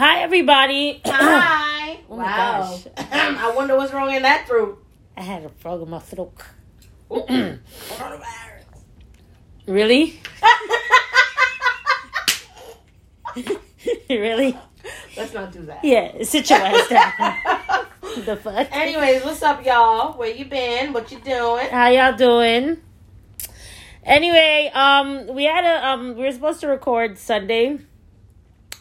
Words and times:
Hi, 0.00 0.22
everybody. 0.22 1.02
Hi. 1.04 1.98
Oh 2.08 2.16
wow. 2.16 2.62
gosh. 2.62 2.86
I 2.96 3.52
wonder 3.54 3.76
what's 3.76 3.92
wrong 3.92 4.10
in 4.14 4.22
that 4.22 4.48
throat. 4.48 4.82
I 5.14 5.20
had 5.20 5.44
a 5.44 5.50
frog 5.50 5.82
in 5.82 5.90
my 5.90 5.98
throat. 5.98 6.32
Coronavirus. 7.10 8.64
Really? 9.66 10.18
really? 14.08 14.58
Let's 15.18 15.34
not 15.34 15.52
do 15.52 15.66
that. 15.66 15.84
Yeah, 15.84 16.22
sit 16.22 16.48
your 16.48 16.60
ass 16.60 16.88
down. 16.88 18.24
the 18.24 18.36
fuck? 18.36 18.68
Anyways, 18.72 19.22
what's 19.22 19.42
up, 19.42 19.62
y'all? 19.66 20.18
Where 20.18 20.34
you 20.34 20.46
been? 20.46 20.94
What 20.94 21.12
you 21.12 21.18
doing? 21.18 21.68
How 21.68 21.88
y'all 21.90 22.16
doing? 22.16 22.78
Anyway, 24.02 24.70
um, 24.72 25.26
we 25.26 25.44
had 25.44 25.64
a 25.64 25.86
um, 25.86 26.16
we 26.16 26.22
were 26.22 26.32
supposed 26.32 26.60
to 26.62 26.68
record 26.68 27.18
Sunday, 27.18 27.78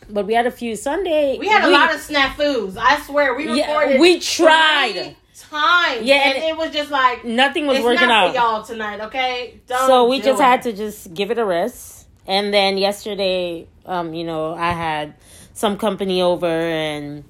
but 0.10 0.26
we 0.26 0.34
had 0.34 0.48
a 0.48 0.52
few 0.52 0.76
Sunday. 0.76 1.38
We 1.38 1.48
had 1.48 1.64
a 1.64 1.70
lot 1.72 1.94
of 1.94 2.00
snafus. 2.02 2.78
I 2.78 3.00
swear, 3.02 3.36
we 3.36 3.46
Yeah, 3.58 3.68
recorded. 3.78 4.00
we 4.02 4.20
tried. 4.20 5.16
times. 5.36 6.02
Yeah, 6.06 6.16
and 6.16 6.36
and 6.38 6.44
it 6.46 6.58
was 6.58 6.72
just 6.72 6.92
like 6.92 7.24
nothing 7.26 7.66
was 7.68 7.82
working 7.82 8.08
not 8.08 8.28
out. 8.28 8.30
for 8.32 8.36
y'all 8.36 8.64
tonight. 8.64 9.00
Okay, 9.08 9.60
Don't 9.68 9.88
so 9.88 10.08
we 10.08 10.20
just 10.22 10.40
it. 10.40 10.44
had 10.44 10.62
to 10.64 10.74
just 10.74 11.14
give 11.14 11.32
it 11.32 11.38
a 11.40 11.46
rest 11.46 12.08
and 12.28 12.54
then 12.54 12.78
yesterday 12.78 13.66
um 13.88 14.14
you 14.14 14.24
know 14.24 14.54
i 14.54 14.72
had 14.72 15.16
some 15.54 15.78
company 15.78 16.22
over 16.22 16.46
and 16.46 17.24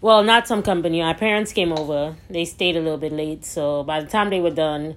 well 0.00 0.24
not 0.24 0.48
some 0.48 0.62
company 0.62 1.00
my 1.00 1.12
parents 1.14 1.52
came 1.52 1.70
over 1.72 2.16
they 2.28 2.44
stayed 2.44 2.76
a 2.76 2.80
little 2.80 2.98
bit 2.98 3.12
late 3.12 3.44
so 3.44 3.84
by 3.84 4.00
the 4.00 4.06
time 4.08 4.30
they 4.30 4.40
were 4.40 4.50
done 4.50 4.96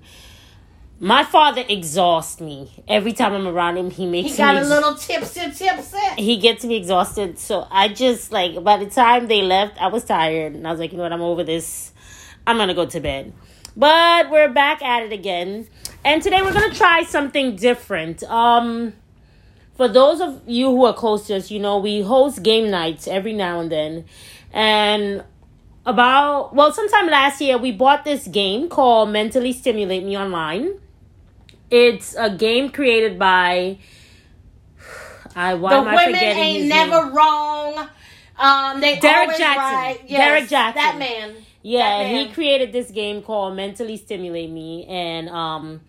my 1.02 1.24
father 1.24 1.64
exhausts 1.68 2.42
me. 2.42 2.84
Every 2.88 3.14
time 3.14 3.34
i'm 3.34 3.48
around 3.48 3.78
him 3.78 3.90
he 3.90 4.06
makes 4.06 4.32
He 4.32 4.38
got 4.38 4.56
me 4.56 4.62
a 4.62 4.66
little 4.66 4.96
tipsy, 4.96 5.50
tipsy. 5.52 5.98
he 6.18 6.38
gets 6.38 6.66
me 6.66 6.76
exhausted. 6.76 7.40
So 7.40 7.66
i 7.72 7.88
just 7.88 8.32
like 8.32 8.62
by 8.64 8.78
the 8.78 8.90
time 8.90 9.28
they 9.28 9.42
left 9.42 9.82
i 9.82 9.88
was 9.88 10.04
tired. 10.04 10.54
And 10.56 10.68
i 10.68 10.72
was 10.72 10.80
like 10.80 10.92
you 10.92 10.98
know 10.98 11.04
what? 11.04 11.14
I'm 11.14 11.22
over 11.22 11.44
this. 11.44 11.94
I'm 12.46 12.58
gonna 12.58 12.74
go 12.74 12.86
to 12.86 13.00
bed. 13.00 13.32
But 13.78 14.30
we're 14.30 14.50
back 14.50 14.82
at 14.82 15.04
it 15.04 15.14
again. 15.14 15.68
And 16.04 16.22
today 16.22 16.42
we're 16.42 16.54
gonna 16.54 16.74
try 16.76 17.04
something 17.04 17.56
different. 17.56 18.24
Um 18.24 18.94
for 19.76 19.88
those 19.88 20.20
of 20.20 20.42
you 20.46 20.68
who 20.72 20.84
are 20.84 20.94
close 20.94 21.28
to 21.28 21.38
us 21.38 21.50
you 21.50 21.60
know 21.60 21.78
we 21.78 22.02
host 22.02 22.44
game 22.44 22.70
nights 22.70 23.08
every 23.08 23.32
now 23.32 23.62
and 23.62 23.72
then. 23.72 24.06
And 24.52 25.24
about 25.86 26.54
well 26.54 26.74
sometime 26.74 27.08
last 27.08 27.40
year 27.40 27.58
we 27.58 27.72
bought 27.72 28.04
this 28.04 28.28
game 28.28 28.68
called 28.68 29.10
mentally 29.10 29.54
stimulate 29.54 30.04
me 30.04 30.18
online 30.18 30.74
it's 31.72 32.16
a 32.16 32.30
game 32.30 32.70
created 32.70 33.18
by 33.20 33.78
I 35.36 35.54
why 35.56 35.72
The 35.72 35.76
am 35.78 35.88
I 35.88 35.96
women 35.96 36.14
forgetting 36.16 36.44
ain't 36.44 36.58
his 36.64 36.70
never 36.70 37.06
name? 37.06 37.14
wrong. 37.16 37.90
Um, 38.38 38.80
they 38.82 39.00
Derek 39.00 39.22
always 39.24 39.38
Jackson. 39.38 39.76
Right. 39.76 40.00
Yes, 40.08 40.20
Derek 40.20 40.50
Jackson. 40.50 40.82
That 40.82 40.98
man. 40.98 41.36
Yeah, 41.62 41.80
That 41.80 42.06
and 42.06 42.18
he 42.30 42.34
created 42.34 42.72
this 42.72 42.90
game 42.90 43.22
called 43.22 43.56
Mentally 43.56 43.98
Stimulate 43.98 44.50
Me, 44.50 44.86
and 44.86 45.28
um, 45.30 45.82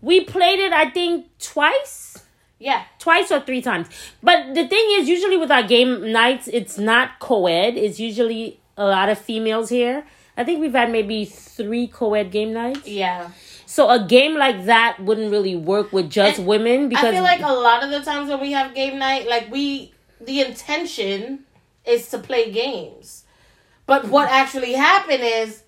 we 0.00 0.24
played 0.24 0.58
it 0.58 0.72
I 0.72 0.88
think 0.88 1.26
twice, 1.38 2.24
Yeah. 2.58 2.84
twice 2.98 3.30
or 3.30 3.40
three 3.40 3.60
times. 3.60 3.88
But 4.22 4.54
the 4.54 4.66
thing 4.66 4.86
is, 4.92 5.06
usually 5.08 5.36
with 5.36 5.50
our 5.50 5.62
game 5.62 6.10
nights, 6.12 6.48
it's 6.48 6.78
not 6.78 7.18
co-ed. 7.20 7.76
It's 7.76 8.00
usually 8.00 8.58
a 8.78 8.86
lot 8.86 9.10
of 9.10 9.18
females 9.18 9.68
here. 9.68 10.06
I 10.36 10.44
think 10.44 10.60
we've 10.60 10.72
had 10.72 10.90
maybe 10.90 11.26
three 11.26 11.88
co-ed 11.88 12.30
game 12.30 12.54
nights. 12.54 12.88
Yeah. 12.88 13.28
So 13.70 13.90
a 13.90 14.02
game 14.02 14.34
like 14.34 14.64
that 14.64 14.98
wouldn't 14.98 15.30
really 15.30 15.54
work 15.54 15.92
with 15.92 16.08
just 16.08 16.38
And 16.38 16.48
women 16.48 16.88
because 16.88 17.04
I 17.04 17.12
feel 17.12 17.22
like 17.22 17.42
a 17.42 17.52
lot 17.52 17.84
of 17.84 17.90
the 17.90 18.00
times 18.00 18.30
when 18.30 18.40
we 18.40 18.52
have 18.52 18.74
game 18.74 18.98
night, 18.98 19.28
like 19.28 19.50
we, 19.50 19.92
the 20.22 20.40
intention 20.40 21.40
is 21.84 22.08
to 22.08 22.18
play 22.18 22.50
games, 22.50 23.24
but 23.84 24.08
what 24.08 24.30
actually 24.30 24.72
happened 24.72 25.22
is 25.22 25.64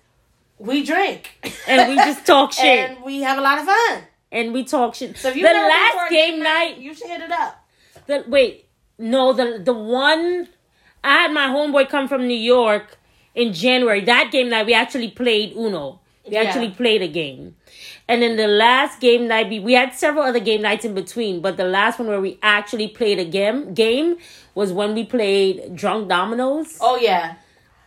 we 0.57 0.83
drink 0.83 1.29
and 1.67 1.89
we 1.91 1.95
just 1.95 2.25
talk 2.33 2.53
shit 2.53 2.89
and, 2.89 3.03
we 3.03 3.21
have 3.21 3.37
a 3.37 3.41
lot 3.41 3.59
of 3.59 3.65
fun. 3.65 4.01
And 4.31 4.51
we 4.51 4.63
talk 4.63 4.95
shit. 4.95 5.15
So 5.15 5.29
if 5.29 5.35
you 5.35 5.47
the 5.47 5.53
last 5.53 6.09
game 6.09 6.41
night, 6.41 6.79
you 6.79 6.95
should 6.95 7.07
hit 7.07 7.21
it 7.21 7.31
up. 7.31 7.63
The 8.07 8.25
wait, 8.27 8.65
no, 8.97 9.31
the 9.31 9.61
the 9.63 9.73
one 9.73 10.49
I 11.03 11.13
had 11.21 11.31
my 11.33 11.49
homeboy 11.49 11.87
come 11.87 12.07
from 12.07 12.27
New 12.27 12.33
York 12.33 12.97
in 13.35 13.53
January. 13.53 14.01
That 14.01 14.31
game 14.31 14.49
night 14.49 14.65
we 14.65 14.73
actually 14.73 15.11
played 15.11 15.53
Uno. 15.55 15.99
We 16.25 16.33
Yeah. 16.33 16.41
actually 16.41 16.71
played 16.71 17.03
a 17.03 17.07
game. 17.07 17.55
And 18.11 18.21
then 18.21 18.35
the 18.35 18.47
last 18.47 18.99
game 18.99 19.27
night 19.29 19.47
we, 19.63 19.71
had 19.73 19.93
several 19.93 20.25
other 20.25 20.41
game 20.41 20.61
nights 20.61 20.83
in 20.83 20.93
between, 20.93 21.41
but 21.41 21.55
the 21.55 21.63
last 21.63 21.97
one 21.97 22.09
where 22.09 22.19
we 22.19 22.37
actually 22.43 22.89
played 22.89 23.19
a 23.19 23.23
game 23.23 23.73
game 23.73 24.17
was 24.53 24.73
when 24.73 24.93
we 24.95 25.05
played 25.05 25.73
Drunk 25.75 26.09
Dominoes. 26.09 26.77
Oh 26.81 26.97
yeah, 26.97 27.35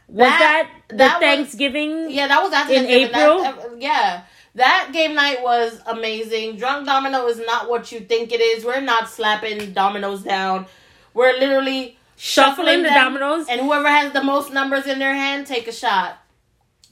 was 0.09 0.29
that, 0.29 0.41
that- 0.41 0.89
the 0.89 0.97
that 0.97 1.13
was- 1.15 1.21
Thanksgiving? 1.21 2.11
yeah. 2.11 2.27
That 2.29 2.43
was 2.43 2.53
after 2.55 2.73
In. 2.73 2.87
April? 2.87 3.43
That- 3.43 3.83
yeah. 3.83 4.23
That 4.55 4.91
game 4.93 5.15
night 5.15 5.43
was 5.43 5.79
amazing. 5.87 6.57
Drunk 6.57 6.87
Domino 6.87 7.27
is 7.27 7.39
not 7.45 7.69
what 7.69 7.93
you 7.93 8.01
think 8.01 8.33
it 8.33 8.41
is. 8.41 8.65
We're 8.65 8.81
not 8.81 9.11
slapping 9.11 9.73
dominoes 9.75 10.23
down. 10.23 10.67
We're 11.13 11.33
literally 11.39 11.99
Shuffling 12.17 12.83
the 12.85 12.89
dominoes. 12.91 13.47
and 13.51 13.61
whoever 13.61 13.89
has 13.89 14.13
the 14.13 14.23
most 14.23 14.53
numbers 14.53 14.87
in 14.87 14.99
their 15.01 15.13
hand, 15.13 15.47
take 15.49 15.67
a 15.69 15.73
shot. 15.73 16.19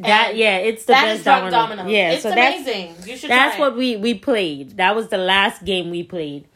That 0.03 0.37
yeah, 0.37 0.59
it's 0.59 0.85
the 0.85 0.93
best 0.93 1.25
domino. 1.25 1.51
dominoes. 1.51 1.91
Yeah, 1.91 2.13
it's 2.13 2.23
so 2.23 2.31
that's 2.31 2.63
amazing. 2.63 2.97
You 3.07 3.17
should. 3.17 3.31
That's 3.31 3.59
what 3.59 3.77
we 3.77 3.97
we 3.97 4.15
played. 4.15 4.77
That 4.77 4.95
was 4.97 5.09
the 5.09 5.19
last 5.19 5.65
game 5.65 5.91
we 5.91 6.03
played. 6.03 6.47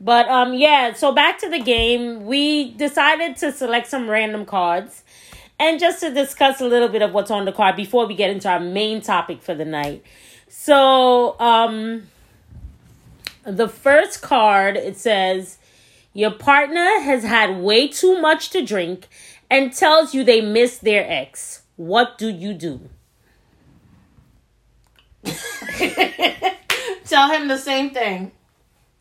But 0.00 0.28
um 0.28 0.54
yeah, 0.54 0.94
so 0.94 1.12
back 1.12 1.38
to 1.40 1.48
the 1.48 1.60
game, 1.60 2.26
we 2.26 2.72
decided 2.72 3.36
to 3.38 3.52
select 3.52 3.86
some 3.88 4.08
random 4.08 4.44
cards 4.46 5.02
and 5.58 5.78
just 5.78 6.00
to 6.00 6.12
discuss 6.12 6.60
a 6.60 6.66
little 6.66 6.88
bit 6.88 7.02
of 7.02 7.12
what's 7.12 7.30
on 7.30 7.44
the 7.44 7.52
card 7.52 7.76
before 7.76 8.06
we 8.06 8.14
get 8.14 8.30
into 8.30 8.48
our 8.48 8.60
main 8.60 9.00
topic 9.02 9.42
for 9.42 9.54
the 9.54 9.64
night. 9.64 10.02
So, 10.48 11.38
um 11.40 12.08
the 13.44 13.68
first 13.68 14.20
card 14.20 14.76
it 14.76 14.96
says 14.96 15.58
your 16.12 16.30
partner 16.30 17.00
has 17.00 17.22
had 17.22 17.58
way 17.58 17.88
too 17.88 18.20
much 18.20 18.50
to 18.50 18.62
drink 18.62 19.08
and 19.50 19.72
tells 19.72 20.14
you 20.14 20.24
they 20.24 20.40
miss 20.40 20.78
their 20.78 21.04
ex. 21.08 21.59
What 21.80 22.18
do 22.18 22.28
you 22.28 22.52
do? 22.52 22.90
Tell 27.06 27.30
him 27.30 27.48
the 27.48 27.56
same 27.56 27.88
thing. 27.88 28.32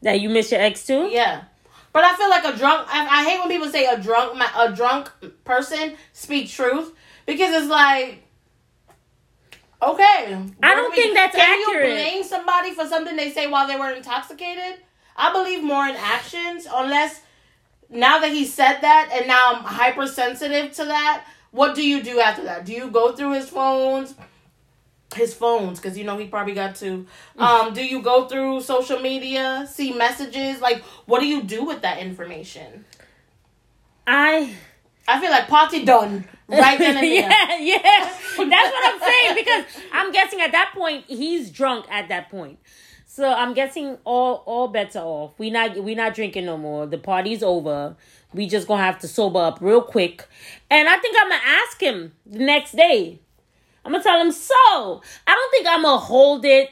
That 0.02 0.22
you 0.22 0.30
miss 0.30 0.50
your 0.50 0.62
ex 0.62 0.86
too? 0.86 1.10
Yeah. 1.12 1.44
But 1.92 2.06
I 2.06 2.16
feel 2.16 2.30
like 2.30 2.46
a 2.46 2.58
drunk. 2.58 2.88
I, 2.90 3.06
I 3.06 3.30
hate 3.30 3.40
when 3.40 3.50
people 3.50 3.68
say 3.68 3.86
a 3.86 4.00
drunk 4.00 4.38
ma- 4.38 4.64
a 4.64 4.74
drunk 4.74 5.12
person 5.44 5.98
speak 6.14 6.50
truth 6.50 6.94
because 7.26 7.54
it's 7.54 7.70
like, 7.70 8.24
okay. 9.82 10.38
I 10.64 10.74
don't 10.74 10.96
think 10.96 11.16
that's 11.16 11.36
can 11.36 11.60
accurate. 11.68 11.90
you 11.90 11.96
blame 11.96 12.24
somebody 12.24 12.72
for 12.72 12.86
something 12.86 13.18
they 13.18 13.32
say 13.32 13.48
while 13.48 13.68
they 13.68 13.76
were 13.76 13.92
intoxicated? 13.92 14.80
I 15.18 15.34
believe 15.34 15.62
more 15.62 15.86
in 15.86 15.98
actions, 15.98 16.66
unless 16.74 17.20
now 17.90 18.20
that 18.20 18.32
he 18.32 18.46
said 18.46 18.80
that 18.80 19.10
and 19.12 19.28
now 19.28 19.56
I'm 19.56 19.66
hypersensitive 19.66 20.72
to 20.78 20.86
that. 20.86 21.26
What 21.52 21.76
do 21.76 21.86
you 21.86 22.04
do 22.04 22.20
after 22.20 22.44
that? 22.44 22.66
Do 22.66 22.74
you 22.74 22.90
go 22.92 23.14
through 23.16 23.34
his 23.34 23.50
phones? 23.50 24.14
His 25.16 25.34
phones, 25.34 25.80
because 25.80 25.98
you 25.98 26.04
know 26.04 26.18
he 26.20 26.28
probably 26.28 26.54
got 26.54 26.76
to. 26.76 27.08
Um, 27.38 27.74
do 27.74 27.84
you 27.84 28.04
go 28.04 28.28
through 28.28 28.62
social 28.62 29.00
media, 29.00 29.68
see 29.68 29.92
messages? 29.92 30.62
Like, 30.62 30.84
what 31.08 31.20
do 31.20 31.26
you 31.26 31.42
do 31.42 31.66
with 31.66 31.82
that 31.82 31.98
information? 31.98 32.86
I 34.06 34.54
I 35.08 35.20
feel 35.20 35.32
like 35.32 35.48
party 35.48 35.84
done 35.84 36.26
right 36.48 36.78
then 36.78 36.98
and 36.98 37.04
there. 37.04 37.30
yeah, 37.30 37.58
yeah. 37.58 38.14
That's 38.38 38.38
what 38.38 38.94
I'm 38.94 39.00
saying 39.00 39.36
because 39.36 39.66
I'm 39.92 40.12
guessing 40.12 40.42
at 40.42 40.52
that 40.52 40.74
point 40.76 41.06
he's 41.08 41.50
drunk 41.50 41.86
at 41.90 42.10
that 42.10 42.30
point. 42.30 42.60
So 43.08 43.28
I'm 43.32 43.54
guessing 43.56 43.98
all 44.06 44.44
all 44.46 44.68
bets 44.68 44.96
are 44.96 45.04
off. 45.06 45.34
We 45.40 45.50
not 45.50 45.76
we 45.84 45.96
not 45.96 46.14
drinking 46.14 46.46
no 46.46 46.58
more. 46.58 46.86
The 46.86 47.00
party's 47.00 47.42
over. 47.42 47.96
We 48.34 48.48
just 48.48 48.68
gonna 48.68 48.84
have 48.84 49.00
to 49.00 49.08
sober 49.08 49.40
up 49.40 49.58
real 49.62 49.82
quick. 49.82 50.28
And 50.70 50.88
I 50.88 50.98
think 50.98 51.16
I'm 51.20 51.30
gonna 51.30 51.42
ask 51.46 51.82
him 51.82 52.14
the 52.26 52.40
next 52.40 52.74
day. 52.76 53.20
I'm 53.84 53.92
gonna 53.92 54.04
tell 54.04 54.22
him 54.22 54.32
so. 54.32 54.54
I 54.56 55.02
don't 55.34 55.52
think 55.52 55.68
I'm 55.68 55.82
gonna 55.84 55.98
hold 55.98 56.46
it. 56.46 56.70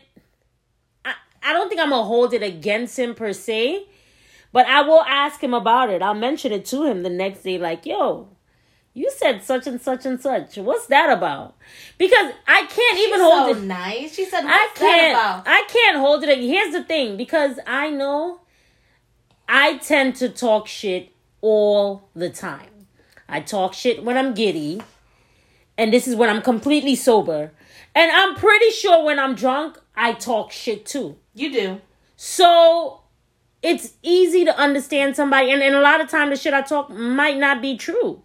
I, 1.03 1.13
I 1.43 1.53
don't 1.53 1.67
think 1.69 1.81
I'm 1.81 1.89
gonna 1.89 2.03
hold 2.03 2.33
it 2.33 2.43
against 2.43 2.99
him 2.99 3.15
per 3.15 3.33
se. 3.33 3.85
But 4.51 4.65
I 4.67 4.81
will 4.81 5.01
ask 5.01 5.41
him 5.43 5.53
about 5.53 5.89
it. 5.89 6.01
I'll 6.01 6.13
mention 6.13 6.51
it 6.51 6.65
to 6.65 6.83
him 6.85 7.03
the 7.03 7.09
next 7.09 7.43
day, 7.43 7.57
like, 7.57 7.85
yo, 7.85 8.29
you 8.93 9.11
said 9.15 9.43
such 9.43 9.67
and 9.67 9.79
such 9.79 10.05
and 10.05 10.19
such. 10.19 10.57
What's 10.57 10.87
that 10.87 11.11
about? 11.15 11.55
Because 11.97 12.33
I 12.47 12.65
can't 12.65 12.99
even 12.99 13.19
hold 13.19 13.55
so 13.55 13.61
it. 13.61 13.65
nice. 13.65 14.15
She 14.15 14.25
said, 14.25 14.43
I 14.43 14.47
"What's 14.47 14.79
that 14.79 14.87
can't. 14.87 15.13
about?" 15.15 15.43
I 15.47 15.63
can't 15.67 15.97
hold 15.97 16.23
it. 16.23 16.39
Here's 16.39 16.73
the 16.73 16.83
thing, 16.83 17.17
because 17.17 17.59
I 17.67 17.89
know 17.89 18.41
I 19.47 19.77
tend 19.77 20.15
to 20.17 20.29
talk 20.29 20.67
shit 20.67 21.11
all 21.41 22.09
the 22.15 22.29
time. 22.29 22.76
I 23.29 23.41
talk 23.41 23.73
shit 23.73 24.03
when 24.03 24.17
I'm 24.17 24.33
giddy, 24.33 24.81
and 25.77 25.93
this 25.93 26.07
is 26.07 26.15
when 26.15 26.29
I'm 26.29 26.41
completely 26.41 26.95
sober. 26.95 27.51
And 27.93 28.11
I'm 28.11 28.35
pretty 28.35 28.69
sure 28.71 29.03
when 29.03 29.19
I'm 29.19 29.35
drunk, 29.35 29.77
I 29.95 30.13
talk 30.13 30.51
shit 30.51 30.85
too. 30.85 31.17
You 31.33 31.51
do. 31.51 31.81
So 32.15 33.01
it's 33.61 33.93
easy 34.03 34.45
to 34.45 34.57
understand 34.57 35.15
somebody, 35.15 35.51
and, 35.51 35.61
and 35.61 35.75
a 35.75 35.81
lot 35.81 36.01
of 36.01 36.09
time 36.09 36.29
the 36.29 36.35
shit 36.35 36.53
I 36.53 36.61
talk 36.61 36.89
might 36.89 37.37
not 37.37 37.61
be 37.61 37.77
true. 37.77 38.23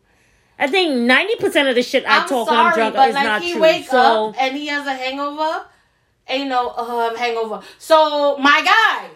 I 0.59 0.67
think 0.69 0.95
ninety 0.95 1.37
percent 1.37 1.69
of 1.69 1.75
the 1.75 1.83
shit 1.83 2.05
I 2.07 2.23
I'm 2.23 2.29
talk 2.29 2.49
sorry, 2.49 2.59
when 2.59 2.67
I'm 2.67 2.75
drunk 2.75 2.95
but 2.95 3.09
is 3.09 3.15
like 3.15 3.25
not 3.25 3.43
he 3.43 3.53
true. 3.53 3.63
wake 3.63 3.87
so 3.87 4.29
up 4.29 4.37
and 4.41 4.57
he 4.57 4.67
has 4.69 4.87
a 4.87 4.95
hangover. 4.95 5.67
Ain't 6.29 6.49
no 6.49 6.69
uh, 6.69 7.17
hangover. 7.17 7.63
So 7.79 8.37
my 8.39 8.63
guy, 8.63 9.11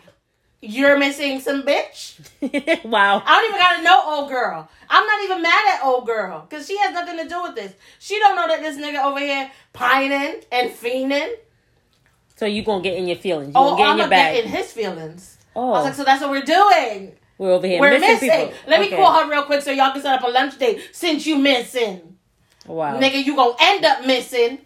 you're 0.69 0.99
missing 0.99 1.41
some 1.41 1.63
bitch. 1.63 2.19
wow. 2.85 3.23
I 3.25 3.35
don't 3.35 3.49
even 3.49 3.61
gotta 3.61 3.83
know 3.83 4.03
old 4.21 4.29
girl. 4.31 4.69
I'm 4.89 5.07
not 5.07 5.25
even 5.25 5.43
mad 5.43 5.75
at 5.75 5.85
old 5.85 6.07
girl 6.07 6.47
because 6.49 6.67
she 6.67 6.77
has 6.79 6.93
nothing 6.95 7.17
to 7.19 7.29
do 7.29 7.43
with 7.43 7.55
this. 7.55 7.73
She 7.99 8.19
don't 8.19 8.37
know 8.37 8.47
that 8.49 8.61
this 8.63 8.77
nigga 8.77 9.05
over 9.05 9.19
here 9.19 9.51
pining 9.73 10.43
and 10.53 10.71
fiending. 10.71 11.33
So 12.37 12.47
you 12.47 12.63
gonna 12.63 12.83
get 12.83 12.95
in 12.99 13.07
your 13.07 13.17
feelings? 13.17 13.49
You 13.49 13.53
Oh, 13.57 13.71
gonna 13.71 13.77
get 13.79 13.87
I'm 13.87 13.93
in 13.93 13.99
your 13.99 14.09
gonna 14.09 14.23
get 14.35 14.45
in 14.45 14.51
his 14.51 14.73
feelings. 14.73 15.39
Oh, 15.55 15.61
I 15.61 15.65
oh, 15.65 15.73
was 15.79 15.85
like, 15.85 15.95
so 15.95 16.05
that's 16.05 16.21
what 16.21 16.31
we're 16.31 16.43
doing. 16.43 17.13
we're 17.39 17.53
over 17.53 17.67
here 17.67 17.81
We're 17.81 17.91
missing, 17.99 18.15
missing. 18.29 18.31
people. 18.31 18.53
Let 18.67 18.81
me 18.81 18.87
Okay. 18.89 18.97
call 18.97 19.25
her 19.25 19.31
real 19.31 19.45
quick 19.45 19.63
so 19.63 19.71
y'all 19.71 19.93
can 19.93 20.03
set 20.03 20.19
up 20.23 20.27
a 20.29 20.31
lunch 20.31 20.59
date 20.59 20.81
since 20.93 21.27
you 21.27 21.39
missing. 21.39 22.17
Wow, 22.67 22.99
Nigga, 23.01 23.25
you 23.25 23.35
gonna 23.37 23.55
end 23.61 23.85
up 23.85 24.05
missing. 24.05 24.59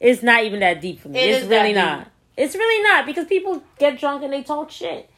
it's 0.00 0.22
not 0.22 0.44
even 0.44 0.60
that 0.60 0.80
deep 0.80 1.00
for 1.00 1.08
me. 1.08 1.18
It 1.18 1.28
it's 1.42 1.46
really 1.48 1.72
not. 1.72 2.08
It's 2.36 2.54
really 2.54 2.82
not 2.82 3.04
because 3.04 3.26
people 3.26 3.62
get 3.78 3.98
drunk 4.00 4.22
and 4.22 4.32
they 4.32 4.42
talk 4.42 4.70
shit. 4.70 5.10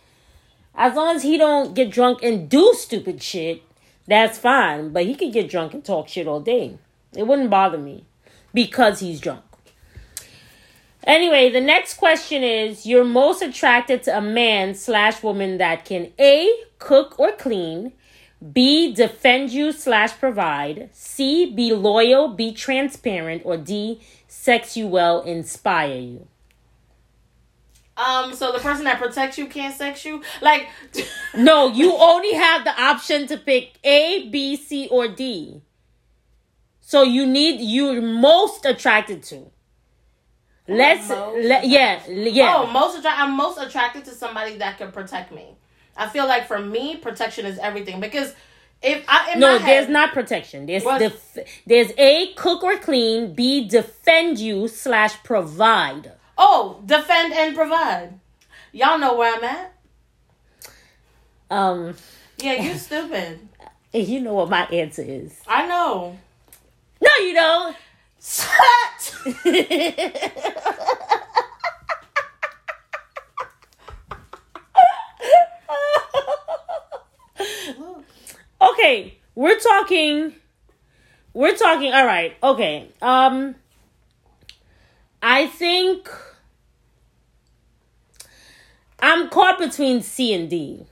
As 0.77 0.95
long 0.95 1.15
as 1.15 1.23
he 1.23 1.37
don't 1.37 1.75
get 1.75 1.91
drunk 1.91 2.23
and 2.23 2.49
do 2.49 2.75
stupid 2.77 3.23
shit, 3.23 3.63
that's 4.07 4.39
fine. 4.39 4.91
But 4.93 5.07
he 5.07 5.15
could 5.15 5.33
get 5.33 5.49
drunk 5.49 5.75
and 5.75 5.85
talk 5.85 6.09
shit 6.09 6.27
all 6.27 6.41
day. 6.41 6.79
It 7.17 7.27
wouldn't 7.27 7.51
bother 7.51 7.79
me 7.79 8.05
because 8.53 9.01
he's 9.01 9.21
drunk. 9.21 9.43
Anyway, 11.07 11.51
the 11.51 11.61
next 11.61 11.95
question 11.95 12.43
is: 12.43 12.87
You're 12.87 13.05
most 13.05 13.43
attracted 13.43 14.03
to 14.05 14.17
a 14.17 14.23
man 14.23 14.75
slash 14.75 15.23
woman 15.23 15.59
that 15.59 15.85
can 15.85 16.13
a 16.19 16.51
cook 16.79 17.19
or 17.19 17.33
clean, 17.33 17.93
b 18.53 18.93
defend 18.93 19.51
you 19.51 19.71
slash 19.71 20.19
provide, 20.19 20.89
c 20.93 21.51
be 21.51 21.73
loyal, 21.73 22.29
be 22.29 22.53
transparent, 22.53 23.43
or 23.45 23.57
d 23.57 24.01
sex 24.27 24.77
you 24.77 24.89
well, 24.89 25.21
inspire 25.23 25.99
you. 25.99 26.27
Um, 27.97 28.35
so 28.35 28.51
the 28.53 28.59
person 28.59 28.85
that 28.85 28.99
protects 28.99 29.39
you 29.39 29.47
can't 29.47 29.75
sex 29.75 30.05
you. 30.05 30.23
Like, 30.41 30.69
No, 31.37 31.69
you 31.69 31.95
only 31.95 32.33
have 32.33 32.65
the 32.65 32.81
option 32.81 33.27
to 33.29 33.37
pick 33.37 33.79
A, 33.85 34.29
B, 34.31 34.57
C, 34.57 34.89
or 34.91 35.09
D. 35.09 35.63
So 36.81 37.03
you 37.03 37.27
need 37.27 37.61
you're 37.61 38.03
most 38.03 38.65
attracted 38.65 39.23
to. 39.25 39.51
Let's 40.67 41.11
let 41.11 41.67
yeah 41.67 42.07
yeah. 42.09 42.55
oh, 42.57 42.67
most 42.71 42.99
attra- 42.99 43.13
I'm 43.17 43.37
most 43.37 43.59
attracted 43.59 44.07
to 44.07 44.13
somebody 44.13 44.57
that 44.59 44.79
can 44.79 44.93
protect 44.93 45.31
me. 45.31 45.57
I 45.97 46.09
feel 46.09 46.27
like 46.27 46.47
for 46.47 46.59
me, 46.59 46.97
protection 46.97 47.45
is 47.45 47.59
everything 47.59 48.01
because 48.01 48.35
if 48.83 49.05
I 49.07 49.33
in 49.35 49.41
no, 49.41 49.59
my 49.59 49.65
there's 49.65 49.89
not 49.89 50.13
protection. 50.13 50.67
There's 50.67 50.85
def- 50.85 51.39
there's 51.67 51.93
A 51.99 52.33
cook 52.35 52.63
or 52.65 52.79
clean, 52.79 53.35
B 53.35 53.69
defend 53.69 54.39
you 54.39 54.69
slash 54.69 55.23
provide. 55.23 56.13
Oh 56.39 56.81
defend 56.85 57.33
and 57.33 57.55
provide. 57.55 58.19
Y'all 58.73 58.99
know 58.99 59.15
where 59.17 59.35
I'm 59.37 59.45
at. 59.45 59.73
Um, 61.51 61.95
Yeah, 62.39 62.55
you 62.55 62.75
stupid. 62.75 63.49
and 63.95 64.07
you 64.09 64.21
know 64.21 64.35
what 64.35 64.51
my 64.51 64.65
answer 64.67 65.03
is. 65.03 65.41
I 65.47 65.67
know. 65.67 66.19
No, 67.01 67.11
you 67.21 67.35
don't. 67.35 67.77
Shut. 68.21 69.15
okay, 78.63 79.19
we're 79.35 79.59
talking 79.59 80.35
we're 81.33 81.57
talking 81.57 81.93
all 81.93 82.07
right. 82.07 82.37
Okay. 82.43 82.91
Um 83.03 83.55
I 85.35 85.49
think 85.49 86.09
I'm 89.01 89.29
caught 89.31 89.59
between 89.59 90.01
C 90.01 90.33
and 90.33 90.49
D. 90.49 90.87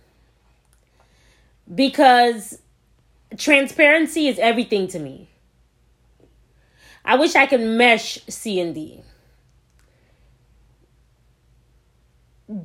Because 1.73 2.59
transparency 3.39 4.27
is 4.27 4.41
everything 4.41 4.89
to 4.89 4.99
me. 4.99 5.29
I 7.05 7.15
wish 7.15 7.37
I 7.37 7.47
could 7.47 7.61
mesh 7.61 8.19
C 8.29 8.59
and 8.59 8.75
D. 8.75 9.03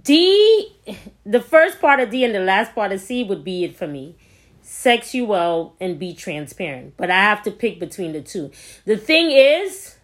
D, 0.02 0.76
the 1.28 1.42
first 1.42 1.80
part 1.80 2.00
of 2.00 2.10
D 2.10 2.24
and 2.24 2.34
the 2.34 2.40
last 2.40 2.74
part 2.74 2.92
of 2.92 3.00
C 3.02 3.24
would 3.24 3.44
be 3.44 3.64
it 3.64 3.76
for 3.76 3.86
me. 3.86 4.16
Sex 4.64 5.14
you 5.14 5.26
well 5.26 5.76
and 5.80 6.00
be 6.00 6.16
transparent. 6.16 6.96
But 6.98 7.12
I 7.12 7.22
have 7.22 7.44
to 7.44 7.52
pick 7.52 7.80
between 7.80 8.14
the 8.14 8.22
two. 8.22 8.50
The 8.86 8.98
thing 8.98 9.30
is, 9.30 9.97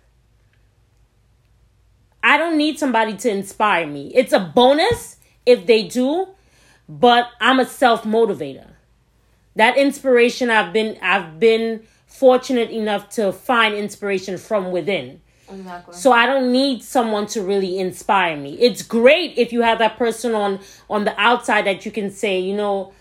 I 2.23 2.37
don't 2.37 2.57
need 2.57 2.79
somebody 2.79 3.15
to 3.17 3.29
inspire 3.29 3.85
me. 3.85 4.11
It's 4.15 4.31
a 4.31 4.39
bonus 4.39 5.17
if 5.45 5.65
they 5.67 5.83
do, 5.83 6.29
but 6.87 7.27
I'm 7.41 7.59
a 7.59 7.65
self 7.65 8.03
motivator. 8.03 8.67
That 9.55 9.77
inspiration 9.77 10.49
I've 10.49 10.73
been 10.73 10.97
I've 11.01 11.39
been 11.39 11.83
fortunate 12.07 12.69
enough 12.69 13.09
to 13.09 13.31
find 13.33 13.75
inspiration 13.75 14.37
from 14.37 14.71
within. 14.71 15.21
Exactly. 15.51 15.93
So 15.95 16.11
I 16.11 16.25
don't 16.25 16.51
need 16.51 16.81
someone 16.81 17.27
to 17.27 17.41
really 17.41 17.77
inspire 17.77 18.37
me. 18.37 18.53
It's 18.59 18.81
great 18.81 19.37
if 19.37 19.51
you 19.51 19.61
have 19.61 19.79
that 19.79 19.97
person 19.97 20.33
on 20.33 20.59
on 20.89 21.03
the 21.03 21.19
outside 21.19 21.65
that 21.65 21.85
you 21.85 21.91
can 21.91 22.09
say, 22.09 22.39
you 22.39 22.55
know, 22.55 22.93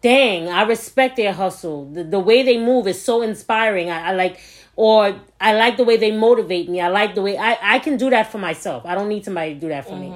dang, 0.00 0.48
I 0.48 0.62
respect 0.62 1.16
their 1.16 1.32
hustle. 1.32 1.84
The, 1.86 2.04
the 2.04 2.18
way 2.18 2.42
they 2.42 2.58
move 2.58 2.86
is 2.86 3.00
so 3.00 3.22
inspiring. 3.22 3.90
I, 3.90 4.08
I 4.08 4.12
like 4.12 4.40
or 4.76 5.20
I 5.40 5.54
like 5.54 5.76
the 5.76 5.84
way 5.84 5.96
they 5.96 6.10
motivate 6.12 6.68
me. 6.68 6.80
I 6.80 6.88
like 6.88 7.14
the 7.14 7.22
way 7.22 7.36
I, 7.36 7.58
I 7.76 7.78
can 7.80 7.96
do 7.96 8.10
that 8.10 8.30
for 8.32 8.38
myself. 8.38 8.84
I 8.86 8.94
don't 8.94 9.08
need 9.08 9.24
somebody 9.24 9.54
to 9.54 9.60
do 9.60 9.68
that 9.68 9.86
for 9.86 9.96
me. 9.96 10.14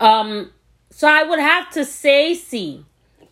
Um 0.00 0.50
so 0.90 1.08
I 1.08 1.22
would 1.22 1.38
have 1.38 1.70
to 1.72 1.84
say 1.84 2.34
C. 2.34 2.84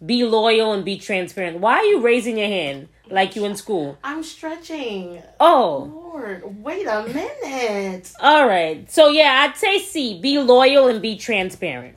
Be 0.05 0.25
loyal 0.25 0.73
and 0.73 0.85
be 0.85 0.99
transparent. 0.99 1.59
Why 1.61 1.79
are 1.79 1.85
you 1.85 2.01
raising 2.01 2.39
your 2.39 2.49
hand 2.49 2.89
like 3.11 3.35
you 3.35 3.45
in 3.45 3.57
school? 3.57 3.99
I'm 4.05 4.23
stretching. 4.23 5.23
Oh. 5.41 5.91
Lord, 6.13 6.63
wait 6.63 6.87
a 6.87 7.03
minute. 7.09 8.13
All 8.21 8.47
right. 8.47 8.91
So 8.91 9.09
yeah, 9.09 9.47
I'd 9.49 9.57
say 9.57 9.79
C. 9.79 10.21
Be 10.21 10.39
loyal 10.39 10.89
and 10.89 11.01
be 11.01 11.17
transparent. 11.17 11.97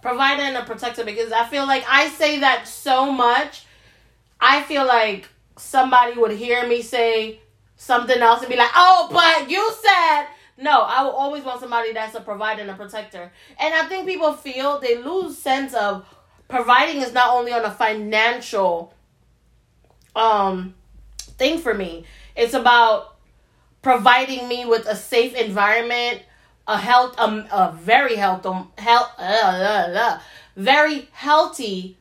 provider 0.00 0.42
and 0.42 0.56
a 0.56 0.64
protector 0.64 1.04
because 1.04 1.32
I 1.32 1.44
feel 1.46 1.66
like 1.66 1.84
I 1.88 2.08
say 2.08 2.40
that 2.40 2.66
so 2.68 3.12
much. 3.12 3.64
I 4.40 4.62
feel 4.62 4.86
like 4.86 5.28
somebody 5.58 6.18
would 6.18 6.32
hear 6.32 6.66
me 6.66 6.82
say 6.82 7.40
something 7.76 8.18
else 8.18 8.40
and 8.40 8.48
be 8.48 8.56
like, 8.56 8.70
"Oh, 8.74 9.08
but 9.12 9.50
you 9.50 9.70
said." 9.82 10.26
No, 10.60 10.82
I 10.82 11.04
will 11.04 11.12
always 11.12 11.44
want 11.44 11.60
somebody 11.60 11.92
that's 11.92 12.16
a 12.16 12.20
provider 12.20 12.62
and 12.62 12.70
a 12.70 12.74
protector. 12.74 13.30
And 13.60 13.74
I 13.74 13.86
think 13.86 14.08
people 14.08 14.32
feel 14.32 14.80
they 14.80 14.98
lose 14.98 15.38
sense 15.38 15.72
of 15.72 16.04
providing 16.48 17.00
is 17.00 17.12
not 17.12 17.32
only 17.32 17.52
on 17.52 17.64
a 17.64 17.70
financial 17.70 18.92
um 20.16 20.74
thing 21.38 21.58
for 21.58 21.74
me. 21.74 22.04
It's 22.34 22.54
about 22.54 23.16
providing 23.82 24.48
me 24.48 24.64
with 24.64 24.86
a 24.86 24.96
safe 24.96 25.34
environment, 25.34 26.22
a 26.66 26.76
health, 26.76 27.18
um, 27.18 27.46
a 27.50 27.72
very 27.72 28.16
health, 28.16 28.44
um, 28.44 28.70
health, 28.76 29.10
uh, 29.18 29.22
uh, 29.22 29.98
uh, 29.98 30.20
very 30.56 31.08
healthy, 31.12 31.96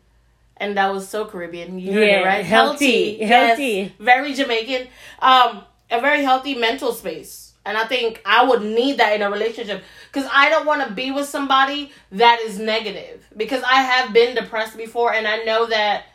and 0.59 0.77
that 0.77 0.91
was 0.93 1.07
so 1.07 1.25
Caribbean. 1.25 1.79
You 1.79 1.93
heard 1.93 2.07
Yeah, 2.07 2.19
it 2.21 2.25
right? 2.25 2.45
healthy, 2.45 3.17
yes, 3.19 3.29
healthy. 3.49 3.93
very 3.99 4.33
Jamaican. 4.33 4.87
Um, 5.19 5.63
a 5.89 6.01
very 6.01 6.23
healthy 6.23 6.55
mental 6.55 6.91
space, 6.93 7.53
and 7.65 7.77
I 7.77 7.85
think 7.85 8.21
I 8.25 8.43
would 8.45 8.61
need 8.61 8.97
that 8.99 9.13
in 9.15 9.21
a 9.21 9.31
relationship 9.31 9.83
because 10.11 10.29
I 10.33 10.49
don't 10.49 10.65
want 10.65 10.85
to 10.87 10.93
be 10.93 11.11
with 11.11 11.27
somebody 11.27 11.91
that 12.11 12.39
is 12.41 12.59
negative 12.59 13.25
because 13.37 13.63
I 13.63 13.81
have 13.81 14.13
been 14.13 14.35
depressed 14.35 14.75
before, 14.77 15.13
and 15.13 15.27
I 15.27 15.43
know 15.45 15.65
that 15.67 16.05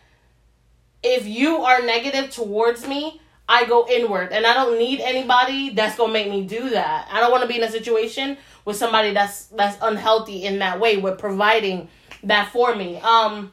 if 1.03 1.27
you 1.27 1.63
are 1.63 1.83
negative 1.83 2.31
towards 2.31 2.87
me, 2.87 3.21
I 3.49 3.65
go 3.67 3.87
inward 3.89 4.33
and 4.33 4.47
I 4.47 4.55
don't 4.55 4.79
need 4.79 5.01
anybody 5.01 5.71
that's 5.71 5.97
gonna 5.97 6.13
make 6.13 6.31
me 6.31 6.45
do 6.47 6.71
that. 6.71 7.09
I 7.11 7.21
don't 7.21 7.33
wanna 7.33 7.47
be 7.49 7.57
in 7.57 7.65
a 7.65 7.71
situation 7.71 8.37
with 8.65 8.77
somebody 8.77 9.13
that's 9.13 9.47
that's 9.47 9.77
unhealthy 9.83 10.45
in 10.45 10.61
that 10.61 10.79
way 10.79 10.97
with 10.99 11.19
providing 11.19 11.89
that 12.25 12.51
for 12.53 12.75
me. 12.77 12.99
Um 13.01 13.53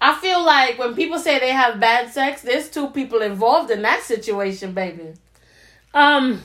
I 0.00 0.14
feel 0.14 0.44
like 0.44 0.78
when 0.78 0.94
people 0.94 1.18
say 1.18 1.38
they 1.38 1.50
have 1.50 1.80
bad 1.80 2.12
sex, 2.12 2.42
there's 2.42 2.70
two 2.70 2.90
people 2.90 3.20
involved 3.20 3.70
in 3.70 3.82
that 3.82 4.02
situation, 4.02 4.72
baby. 4.72 5.14
Um, 5.92 6.42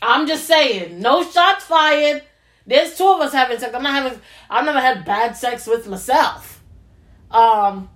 I'm 0.00 0.26
just 0.26 0.46
saying, 0.46 1.00
no 1.00 1.24
shots 1.24 1.64
fired. 1.64 2.22
There's 2.66 2.96
two 2.96 3.06
of 3.06 3.20
us 3.20 3.32
having 3.32 3.58
sex. 3.58 3.74
I'm 3.74 3.82
not 3.82 3.92
having. 3.92 4.20
I've 4.48 4.64
never 4.64 4.80
had 4.80 5.04
bad 5.04 5.36
sex 5.36 5.66
with 5.66 5.86
myself. 5.86 6.62
Um, 7.30 7.90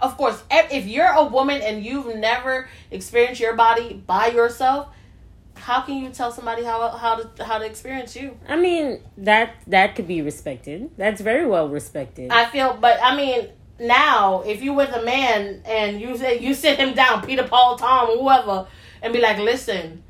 of 0.00 0.16
course, 0.16 0.42
if 0.50 0.72
if 0.72 0.86
you're 0.86 1.12
a 1.12 1.24
woman 1.24 1.60
and 1.60 1.84
you've 1.84 2.14
never 2.16 2.68
experienced 2.90 3.40
your 3.40 3.54
body 3.54 4.02
by 4.06 4.28
yourself, 4.28 4.88
how 5.62 5.80
can 5.80 5.96
you 5.98 6.10
tell 6.10 6.32
somebody 6.32 6.64
how 6.64 6.88
how 6.90 7.14
to 7.14 7.44
how 7.44 7.58
to 7.58 7.64
experience 7.64 8.16
you? 8.16 8.36
I 8.48 8.56
mean 8.56 9.00
that 9.18 9.54
that 9.68 9.94
could 9.94 10.08
be 10.08 10.20
respected. 10.20 10.90
That's 10.96 11.20
very 11.20 11.46
well 11.46 11.68
respected. 11.68 12.32
I 12.32 12.46
feel, 12.46 12.76
but 12.80 12.98
I 13.00 13.14
mean, 13.16 13.48
now 13.78 14.42
if 14.42 14.60
you 14.60 14.72
with 14.72 14.92
a 14.92 15.02
man 15.04 15.62
and 15.64 16.00
you 16.00 16.16
say 16.16 16.40
you 16.40 16.54
sit 16.54 16.78
him 16.78 16.94
down, 16.94 17.24
Peter 17.24 17.44
Paul, 17.44 17.78
Tom, 17.78 18.18
whoever, 18.18 18.66
and 19.02 19.12
be 19.12 19.20
like, 19.20 19.38
listen, 19.38 20.02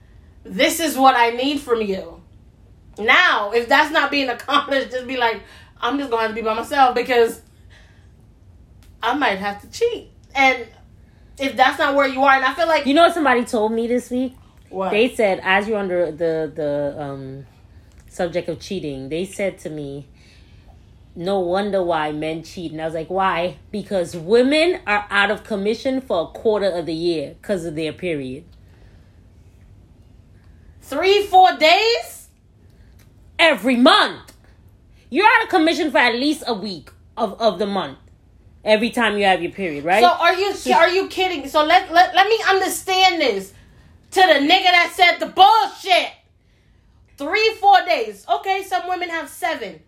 this 0.42 0.80
is 0.80 0.96
what 0.96 1.16
I 1.16 1.30
need 1.30 1.60
from 1.60 1.82
you. 1.82 2.22
Now, 2.98 3.52
if 3.52 3.68
that's 3.68 3.92
not 3.92 4.10
being 4.10 4.30
accomplished, 4.30 4.90
just 4.90 5.06
be 5.06 5.18
like, 5.18 5.42
I'm 5.80 5.98
just 5.98 6.10
gonna 6.10 6.22
have 6.22 6.30
to 6.30 6.34
be 6.34 6.42
by 6.42 6.54
myself 6.54 6.94
because 6.94 7.42
I 9.02 9.14
might 9.14 9.38
have 9.38 9.60
to 9.60 9.70
cheat. 9.70 10.08
And 10.34 10.66
if 11.38 11.56
that's 11.56 11.78
not 11.78 11.94
where 11.94 12.08
you 12.08 12.22
are, 12.22 12.36
and 12.36 12.44
I 12.44 12.54
feel 12.54 12.68
like 12.68 12.86
You 12.86 12.94
know 12.94 13.02
what 13.02 13.12
somebody 13.12 13.44
told 13.44 13.72
me 13.72 13.86
this 13.86 14.10
week? 14.10 14.34
What? 14.72 14.90
They 14.90 15.14
said 15.14 15.40
as 15.42 15.68
you're 15.68 15.78
under 15.78 16.10
the 16.10 16.50
the 16.54 16.96
um 16.98 17.46
subject 18.08 18.48
of 18.48 18.60
cheating, 18.60 19.08
they 19.08 19.24
said 19.24 19.58
to 19.60 19.70
me, 19.70 20.06
"No 21.14 21.40
wonder 21.40 21.82
why 21.82 22.12
men 22.12 22.42
cheat." 22.42 22.72
And 22.72 22.80
I 22.80 22.84
was 22.84 22.94
like, 22.94 23.10
"Why?" 23.10 23.56
Because 23.70 24.16
women 24.16 24.80
are 24.86 25.06
out 25.10 25.30
of 25.30 25.44
commission 25.44 26.00
for 26.00 26.22
a 26.22 26.26
quarter 26.26 26.66
of 26.70 26.86
the 26.86 26.94
year 26.94 27.34
because 27.40 27.64
of 27.64 27.74
their 27.74 27.92
period. 27.92 28.44
Three, 30.80 31.26
four 31.26 31.56
days? 31.56 32.28
Every 33.38 33.76
month, 33.76 34.34
you're 35.10 35.26
out 35.26 35.44
of 35.44 35.48
commission 35.48 35.90
for 35.90 35.98
at 35.98 36.14
least 36.14 36.44
a 36.46 36.54
week 36.54 36.90
of 37.16 37.40
of 37.40 37.58
the 37.58 37.66
month. 37.66 37.98
Every 38.64 38.90
time 38.90 39.18
you 39.18 39.24
have 39.24 39.42
your 39.42 39.50
period, 39.50 39.84
right? 39.84 40.02
So 40.02 40.08
are 40.08 40.34
you 40.34 40.54
are 40.74 40.88
you 40.88 41.08
kidding? 41.08 41.48
So 41.48 41.64
let, 41.64 41.92
let 41.92 42.14
let 42.14 42.28
me 42.28 42.38
understand 42.48 43.20
this 43.20 43.52
to 44.12 44.20
the 44.20 44.38
nigga 44.46 44.64
that 44.64 44.92
said 44.94 45.18
the 45.18 45.26
bullshit. 45.26 46.10
Three, 47.16 47.50
four 47.60 47.84
days. 47.84 48.24
Okay, 48.28 48.62
some 48.62 48.88
women 48.88 49.08
have 49.10 49.28
seven. 49.28 49.80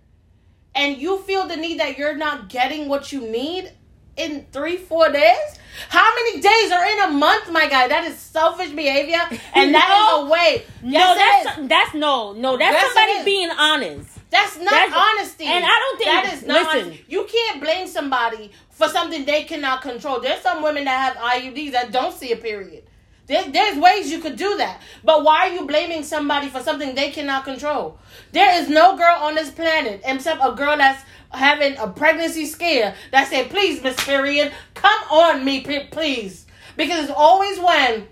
And 0.74 0.98
you 0.98 1.18
feel 1.22 1.46
the 1.46 1.56
need 1.56 1.80
that 1.80 1.98
you're 1.98 2.16
not 2.16 2.48
getting 2.48 2.88
what 2.88 3.12
you 3.12 3.20
need 3.20 3.72
in 4.16 4.46
three, 4.52 4.76
four 4.76 5.10
days? 5.10 5.58
How 5.88 6.08
many 6.14 6.40
days 6.40 6.70
are 6.70 6.84
in 6.86 7.00
a 7.00 7.08
month, 7.12 7.50
my 7.50 7.68
guy? 7.68 7.88
That 7.88 8.04
is 8.04 8.16
selfish 8.18 8.70
behavior, 8.70 9.18
and 9.54 9.74
that 9.74 9.88
is 9.88 10.12
No. 10.12 10.26
a 10.26 10.30
way. 10.30 10.64
no, 10.82 10.90
Yes, 10.90 11.16
it 11.16 11.44
that's 11.58 11.68
that's 11.68 11.94
no, 11.94 12.32
no, 12.32 12.56
that's 12.56 12.72
Yes, 12.74 12.92
somebody 12.94 13.24
being 13.24 13.50
honest. 13.50 14.10
That's 14.30 14.56
not 14.58 14.70
That's- 14.70 14.92
honesty. 14.94 15.44
and 15.46 15.64
I 15.64 15.68
don't 15.68 15.98
think- 15.98 16.10
that 16.10 16.32
is 16.32 16.42
not. 16.44 16.74
listen. 16.76 16.98
you 17.08 17.24
can't 17.24 17.60
blame 17.60 17.86
somebody 17.88 18.52
for 18.70 18.88
something 18.88 19.24
they 19.24 19.44
cannot 19.44 19.82
control. 19.82 20.20
There's 20.20 20.42
some 20.42 20.62
women 20.62 20.84
that 20.84 21.14
have 21.14 21.16
IUDs 21.22 21.72
that 21.72 21.90
don't 21.92 22.12
see 22.16 22.30
a 22.32 22.36
period. 22.36 22.84
There, 23.26 23.50
there's 23.50 23.78
ways 23.78 24.10
you 24.10 24.20
could 24.20 24.36
do 24.36 24.56
that, 24.58 24.80
but 25.02 25.24
why 25.24 25.48
are 25.48 25.52
you 25.52 25.66
blaming 25.66 26.02
somebody 26.02 26.48
for 26.48 26.60
something 26.60 26.94
they 26.94 27.10
cannot 27.10 27.44
control? 27.44 27.98
There 28.32 28.60
is 28.60 28.68
no 28.68 28.96
girl 28.96 29.16
on 29.20 29.34
this 29.34 29.50
planet 29.50 30.02
except 30.04 30.40
a 30.42 30.52
girl 30.52 30.76
that's 30.76 31.02
having 31.30 31.76
a 31.78 31.88
pregnancy 31.88 32.44
scare 32.44 32.94
that 33.12 33.28
said, 33.28 33.48
"Please, 33.48 33.82
Miss 33.82 33.96
Period, 34.04 34.52
come 34.74 35.00
on 35.10 35.44
me, 35.44 35.62
please," 35.90 36.46
because 36.76 37.04
it's 37.04 37.12
always 37.16 37.58
when 37.58 38.08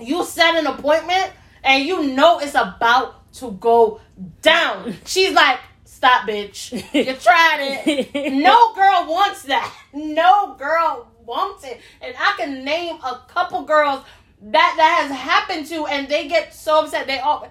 you 0.00 0.24
set 0.24 0.56
an 0.56 0.66
appointment 0.66 1.32
and 1.62 1.84
you 1.84 2.14
know 2.14 2.38
it's 2.38 2.54
about 2.54 3.32
to 3.34 3.52
go 3.52 4.00
down. 4.42 4.96
She's 5.04 5.32
like, 5.32 5.58
stop, 5.84 6.26
bitch. 6.28 6.72
You 6.94 7.14
tried 7.14 7.82
it. 7.86 8.32
No 8.42 8.74
girl 8.74 9.06
wants 9.06 9.42
that. 9.44 9.72
No 9.92 10.54
girl 10.54 11.08
wants 11.24 11.64
it. 11.64 11.80
And 12.00 12.14
I 12.18 12.34
can 12.38 12.64
name 12.64 12.96
a 12.96 13.20
couple 13.28 13.62
girls 13.62 14.02
that 14.42 14.74
that 14.76 15.06
has 15.06 15.10
happened 15.10 15.66
to 15.66 15.86
and 15.86 16.08
they 16.08 16.28
get 16.28 16.54
so 16.54 16.84
upset. 16.84 17.06
They 17.06 17.18
all 17.18 17.48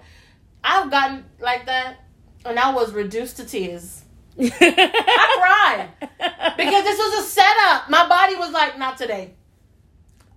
I've 0.62 0.90
gotten 0.90 1.24
like 1.40 1.66
that 1.66 1.96
and 2.44 2.58
I 2.58 2.72
was 2.72 2.92
reduced 2.92 3.36
to 3.36 3.44
tears. 3.44 4.04
I 4.38 4.48
cried. 5.98 6.56
Because 6.56 6.84
this 6.84 6.98
was 6.98 7.24
a 7.24 7.28
setup. 7.28 7.90
My 7.90 8.08
body 8.08 8.36
was 8.36 8.52
like, 8.52 8.78
not 8.78 8.96
today. 8.96 9.34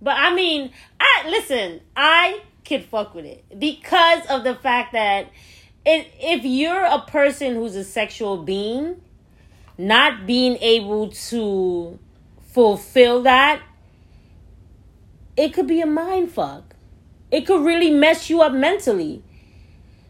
But 0.02 0.16
I 0.18 0.34
mean, 0.34 0.70
I 1.00 1.28
listen. 1.28 1.80
I 1.96 2.42
could 2.66 2.84
fuck 2.84 3.14
with 3.14 3.24
it 3.24 3.44
because 3.58 4.26
of 4.26 4.44
the 4.44 4.54
fact 4.54 4.92
that 4.92 5.30
it, 5.86 6.10
if 6.20 6.44
you're 6.44 6.84
a 6.84 7.00
person 7.00 7.54
who's 7.54 7.76
a 7.76 7.84
sexual 7.84 8.42
being, 8.42 9.00
not 9.78 10.26
being 10.26 10.56
able 10.58 11.10
to 11.10 11.98
fulfill 12.52 13.22
that, 13.22 13.62
it 15.36 15.52
could 15.52 15.66
be 15.66 15.80
a 15.80 15.86
mind 15.86 16.30
fuck. 16.30 16.74
It 17.30 17.46
could 17.46 17.64
really 17.64 17.90
mess 17.90 18.30
you 18.30 18.42
up 18.42 18.52
mentally. 18.52 19.22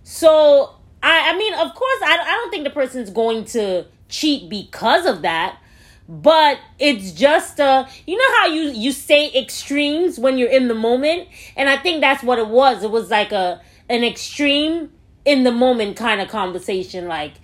So 0.03 0.77
I, 1.03 1.31
I 1.33 1.39
mean, 1.39 1.55
of 1.55 1.75
course, 1.75 1.99
I, 2.03 2.19
I 2.21 2.33
don't 2.33 2.51
think 2.51 2.65
the 2.65 2.71
person's 2.71 3.11
going 3.11 3.45
to 3.47 3.87
cheat 4.09 4.49
because 4.51 5.07
of 5.07 5.23
that. 5.23 5.59
But 6.07 6.59
it's 6.79 7.13
just 7.13 7.59
uh 7.61 7.87
you 8.07 8.19
know 8.19 8.37
how 8.37 8.47
you 8.47 8.65
you 8.65 8.93
say 8.93 9.33
extremes 9.33 10.19
when 10.19 10.37
you're 10.37 10.51
in 10.51 10.69
the 10.69 10.75
moment, 10.75 11.29
and 11.57 11.67
I 11.71 11.79
think 11.79 12.03
that's 12.03 12.23
what 12.23 12.39
it 12.39 12.49
was. 12.49 12.83
It 12.83 12.91
was 12.91 13.11
like 13.11 13.33
a 13.33 13.63
an 13.89 14.05
extreme 14.05 14.93
in 15.25 15.45
the 15.45 15.53
moment 15.53 15.97
kind 15.97 16.21
of 16.21 16.29
conversation, 16.29 17.09
like. 17.09 17.35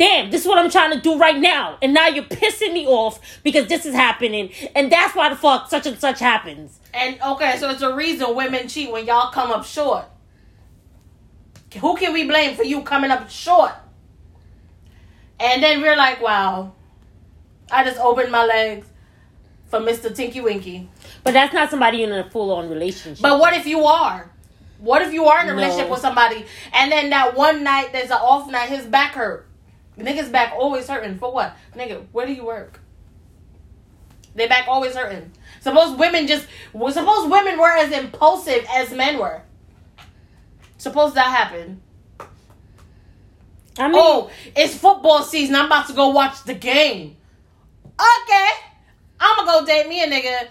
Damn, 0.00 0.30
this 0.30 0.40
is 0.40 0.48
what 0.48 0.56
I'm 0.56 0.70
trying 0.70 0.92
to 0.92 0.98
do 0.98 1.18
right 1.18 1.36
now. 1.38 1.76
And 1.82 1.92
now 1.92 2.06
you're 2.08 2.24
pissing 2.24 2.72
me 2.72 2.86
off 2.86 3.20
because 3.42 3.66
this 3.66 3.84
is 3.84 3.94
happening. 3.94 4.50
And 4.74 4.90
that's 4.90 5.14
why 5.14 5.28
the 5.28 5.36
fuck 5.36 5.68
such 5.68 5.84
and 5.84 5.98
such 5.98 6.20
happens. 6.20 6.80
And 6.94 7.20
okay, 7.20 7.58
so 7.58 7.68
it's 7.68 7.82
a 7.82 7.94
reason 7.94 8.34
women 8.34 8.66
cheat 8.66 8.90
when 8.90 9.04
y'all 9.04 9.30
come 9.30 9.50
up 9.50 9.66
short. 9.66 10.06
Who 11.82 11.96
can 11.98 12.14
we 12.14 12.26
blame 12.26 12.56
for 12.56 12.64
you 12.64 12.80
coming 12.80 13.10
up 13.10 13.28
short? 13.28 13.72
And 15.38 15.62
then 15.62 15.82
we're 15.82 15.98
like, 15.98 16.22
wow, 16.22 16.72
I 17.70 17.84
just 17.84 18.00
opened 18.00 18.32
my 18.32 18.46
legs 18.46 18.86
for 19.66 19.80
Mr. 19.80 20.14
Tinky 20.14 20.40
Winky. 20.40 20.88
But 21.24 21.34
that's 21.34 21.52
not 21.52 21.68
somebody 21.68 22.04
in 22.04 22.10
a 22.10 22.30
full 22.30 22.52
on 22.52 22.70
relationship. 22.70 23.20
But 23.20 23.38
what 23.38 23.52
if 23.52 23.66
you 23.66 23.84
are? 23.84 24.30
What 24.78 25.02
if 25.02 25.12
you 25.12 25.26
are 25.26 25.42
in 25.42 25.50
a 25.50 25.52
No. 25.52 25.56
relationship 25.56 25.90
with 25.90 26.00
somebody 26.00 26.46
and 26.72 26.90
then 26.90 27.10
that 27.10 27.36
one 27.36 27.62
night 27.62 27.92
there's 27.92 28.08
an 28.10 28.16
off 28.16 28.50
night, 28.50 28.70
his 28.70 28.86
back 28.86 29.12
hurt? 29.12 29.46
Nigga's 30.00 30.28
back 30.28 30.52
always 30.56 30.88
hurting. 30.88 31.18
For 31.18 31.32
what? 31.32 31.56
Nigga, 31.74 32.04
where 32.12 32.26
do 32.26 32.32
you 32.32 32.44
work? 32.44 32.80
They 34.34 34.46
back 34.46 34.68
always 34.68 34.94
hurting. 34.94 35.32
Suppose 35.60 35.98
women 35.98 36.26
just 36.26 36.46
suppose 36.72 37.28
women 37.30 37.58
were 37.58 37.76
as 37.76 37.92
impulsive 37.92 38.64
as 38.70 38.92
men 38.92 39.18
were. 39.18 39.42
Suppose 40.78 41.14
that 41.14 41.26
happened. 41.26 41.80
I 43.78 43.88
mean, 43.88 43.96
Oh, 43.96 44.30
it's 44.56 44.74
football 44.76 45.22
season. 45.22 45.54
I'm 45.56 45.66
about 45.66 45.86
to 45.88 45.92
go 45.92 46.08
watch 46.08 46.44
the 46.44 46.54
game. 46.54 47.16
Okay. 47.86 48.48
I'ma 49.20 49.44
go 49.44 49.66
date 49.66 49.88
me 49.88 50.02
a 50.02 50.06
nigga 50.06 50.48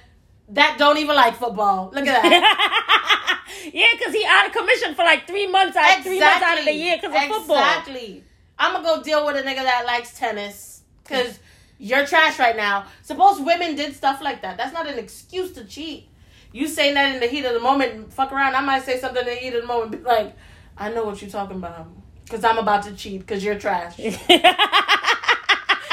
that 0.49 0.77
don't 0.77 0.97
even 0.97 1.15
like 1.15 1.35
football. 1.35 1.91
Look 1.93 2.05
at 2.05 2.21
that. 2.21 3.41
yeah, 3.73 3.87
because 3.97 4.13
he 4.13 4.25
out 4.25 4.47
of 4.47 4.51
commission 4.51 4.95
for 4.95 5.03
like 5.03 5.27
three 5.27 5.47
months 5.47 5.75
out, 5.75 6.03
three 6.03 6.19
months 6.19 6.43
out 6.43 6.59
of 6.59 6.65
the 6.65 6.73
year 6.73 6.97
because 7.01 7.15
of 7.15 7.35
football. 7.37 7.57
Exactly. 7.57 8.23
I'm 8.59 8.73
gonna 8.73 8.97
go 8.97 9.01
deal 9.01 9.25
with 9.25 9.37
a 9.37 9.41
nigga 9.41 9.63
that 9.63 9.85
likes 9.85 10.17
tennis 10.17 10.81
because 11.03 11.39
you're 11.77 12.05
trash 12.05 12.37
right 12.37 12.57
now. 12.57 12.85
Suppose 13.03 13.39
women 13.39 13.75
did 13.75 13.95
stuff 13.95 14.21
like 14.21 14.41
that. 14.41 14.57
That's 14.57 14.73
not 14.73 14.85
an 14.87 14.99
excuse 14.99 15.53
to 15.53 15.63
cheat. 15.63 16.09
You 16.51 16.67
saying 16.67 16.95
that 16.95 17.13
in 17.13 17.21
the 17.21 17.27
heat 17.27 17.45
of 17.45 17.53
the 17.53 17.59
moment, 17.59 18.11
fuck 18.11 18.31
around. 18.31 18.55
I 18.55 18.61
might 18.61 18.83
say 18.83 18.99
something 18.99 19.21
in 19.21 19.27
the 19.27 19.35
heat 19.35 19.53
of 19.53 19.61
the 19.61 19.67
moment, 19.67 19.91
be 19.91 19.99
like, 19.99 20.35
I 20.77 20.91
know 20.91 21.05
what 21.05 21.21
you're 21.21 21.31
talking 21.31 21.57
about 21.57 21.87
because 22.25 22.43
I'm 22.43 22.57
about 22.57 22.83
to 22.83 22.93
cheat 22.95 23.21
because 23.21 23.43
you're 23.43 23.57
trash. 23.57 23.97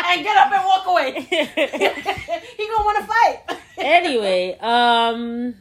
and 0.06 0.24
get 0.24 0.36
up 0.36 0.52
and 0.52 0.64
walk 0.64 0.86
away. 0.86 1.20
he 1.20 2.68
gonna 2.68 2.84
want 2.84 2.98
to 2.98 3.04
fight. 3.06 3.60
anyway, 3.78 4.58
um, 4.60 5.54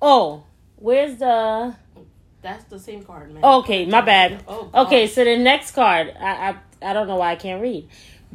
oh, 0.00 0.44
where's 0.76 1.18
the? 1.18 1.76
That's 2.48 2.64
the 2.64 2.78
same 2.78 3.02
card, 3.02 3.32
man. 3.34 3.44
Okay, 3.44 3.84
my 3.84 4.00
bad. 4.00 4.42
Oh, 4.48 4.70
Okay, 4.74 5.06
so 5.06 5.22
the 5.22 5.36
next 5.36 5.72
card, 5.72 6.14
I, 6.18 6.48
I 6.48 6.90
I 6.90 6.92
don't 6.94 7.06
know 7.06 7.16
why 7.16 7.32
I 7.32 7.36
can't 7.36 7.60
read. 7.60 7.86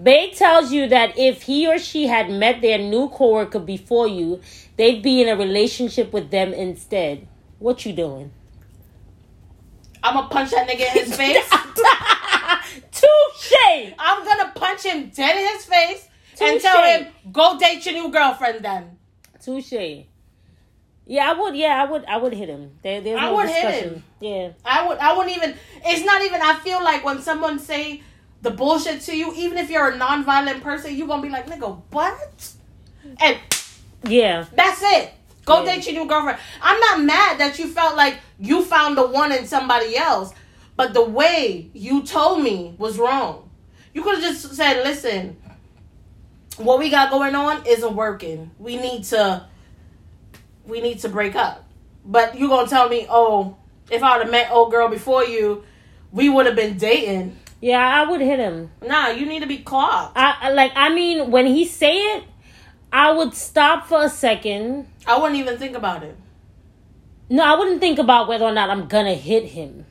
Bay 0.02 0.32
tells 0.32 0.72
you 0.72 0.88
that 0.90 1.18
if 1.18 1.42
he 1.44 1.68
or 1.68 1.80
she 1.80 2.06
had 2.08 2.30
met 2.30 2.62
their 2.62 2.78
new 2.78 3.10
coworker 3.10 3.58
before 3.60 4.08
you, 4.08 4.40
they'd 4.78 5.02
be 5.02 5.22
in 5.22 5.30
a 5.30 5.36
relationship 5.36 6.14
with 6.14 6.30
them 6.30 6.54
instead. 6.54 7.28
What 7.58 7.86
you 7.86 7.94
doing? 7.94 8.32
I'm 10.04 10.14
gonna 10.16 10.28
punch 10.28 10.52
that 10.52 10.68
nigga 10.68 10.96
in 10.96 11.06
his 11.06 11.16
face. 11.24 11.50
Touche. 12.92 13.94
I'm 13.98 14.24
gonna 14.26 14.52
punch 14.56 14.84
him 14.84 15.10
dead 15.10 15.38
in 15.38 15.54
his 15.56 15.66
face 15.66 16.08
and 16.42 16.62
tell 16.62 16.84
him, 16.84 17.08
go 17.32 17.58
date 17.58 17.84
your 17.86 17.96
new 17.96 18.12
girlfriend 18.12 18.64
then. 18.64 18.98
Touche. 19.42 20.04
Yeah, 21.06 21.30
I 21.30 21.40
would. 21.40 21.56
Yeah, 21.56 21.84
I 21.84 21.90
would. 21.92 22.06
I 22.06 22.18
would 22.18 22.34
hit 22.34 22.48
him. 22.50 22.72
There, 22.82 23.02
there's 23.02 23.20
no 23.20 23.28
I 23.28 23.32
would 23.32 23.50
hit 23.50 23.84
him. 23.84 24.04
Yeah. 24.22 24.52
I 24.64 24.88
would 24.88 24.98
I 25.00 25.18
wouldn't 25.18 25.36
even 25.36 25.56
it's 25.86 26.06
not 26.06 26.22
even 26.24 26.42
I 26.42 26.60
feel 26.60 26.82
like 26.84 27.04
when 27.04 27.22
someone 27.22 27.60
say 27.60 28.02
the 28.42 28.52
bullshit 28.52 29.02
to 29.02 29.16
you, 29.18 29.34
even 29.36 29.58
if 29.58 29.70
you're 29.70 29.90
a 29.90 29.98
non-violent 29.98 30.64
person, 30.64 30.96
you're 30.96 31.08
gonna 31.08 31.22
be 31.22 31.30
like, 31.30 31.48
nigga, 31.48 31.82
what? 31.92 32.54
And 33.20 33.38
Yeah. 34.06 34.46
that's 34.56 34.82
it. 34.82 35.12
Go 35.46 35.64
Yeah. 35.64 35.76
date 35.76 35.86
your 35.92 36.04
new 36.04 36.10
girlfriend. 36.10 36.40
I'm 36.62 36.80
not 36.80 37.02
mad 37.02 37.38
that 37.40 37.60
you 37.60 37.68
felt 37.68 37.96
like 37.98 38.20
you 38.40 38.64
found 38.64 38.98
the 38.98 39.06
one 39.08 39.32
in 39.34 39.46
somebody 39.46 39.98
else, 39.98 40.34
but 40.78 40.94
the 40.94 41.04
way 41.04 41.70
you 41.74 42.04
told 42.04 42.42
me 42.42 42.76
was 42.78 42.98
wrong. 42.98 43.50
You 43.94 44.04
could 44.04 44.16
have 44.16 44.24
just 44.24 44.56
said, 44.56 44.84
"Listen, 44.84 45.38
what 46.58 46.80
we 46.80 46.90
got 46.90 47.12
going 47.12 47.36
on 47.36 47.66
isn't 47.66 47.96
working. 47.96 48.52
We 48.58 48.78
need 48.78 49.04
to, 49.06 49.46
we 50.68 50.82
need 50.82 51.00
to 51.00 51.10
break 51.10 51.36
up." 51.36 51.64
But 52.06 52.38
you 52.38 52.48
gonna 52.50 52.68
tell 52.68 52.90
me, 52.90 53.08
"Oh, 53.10 53.56
if 53.92 54.04
I 54.04 54.18
would 54.18 54.24
have 54.24 54.32
met 54.32 54.52
old 54.52 54.72
girl 54.72 54.90
before 54.90 55.24
you, 55.26 55.64
we 56.12 56.30
would 56.30 56.46
have 56.46 56.56
been 56.56 56.78
dating." 56.78 57.38
Yeah, 57.62 57.80
I 57.80 58.10
would 58.10 58.20
hit 58.20 58.40
him. 58.40 58.72
Nah, 58.86 59.08
you 59.10 59.26
need 59.26 59.40
to 59.40 59.48
be 59.48 59.60
clocked. 59.60 60.18
I 60.18 60.36
I- 60.42 60.50
like. 60.52 60.74
I 60.76 60.90
mean, 60.90 61.32
when 61.32 61.46
he 61.46 61.66
say 61.66 61.96
it, 61.96 62.24
I 62.92 63.12
would 63.12 63.34
stop 63.34 63.88
for 63.88 64.04
a 64.04 64.10
second. 64.10 64.88
I 65.08 65.18
wouldn't 65.18 65.40
even 65.40 65.58
think 65.58 65.76
about 65.76 66.04
it. 66.04 66.18
No, 67.30 67.44
I 67.44 67.58
wouldn't 67.58 67.80
think 67.80 68.00
about 68.00 68.28
whether 68.28 68.46
or 68.46 68.52
not 68.52 68.70
I'm 68.70 68.88
gonna 68.88 69.16
hit 69.16 69.46
him. 69.46 69.86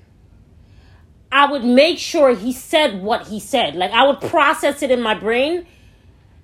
I 1.32 1.50
would 1.50 1.64
make 1.64 1.98
sure 1.98 2.34
he 2.36 2.52
said 2.52 3.02
what 3.02 3.28
he 3.28 3.40
said. 3.40 3.74
Like 3.74 3.90
I 3.90 4.06
would 4.06 4.20
process 4.20 4.82
it 4.82 4.90
in 4.90 5.00
my 5.00 5.14
brain 5.14 5.66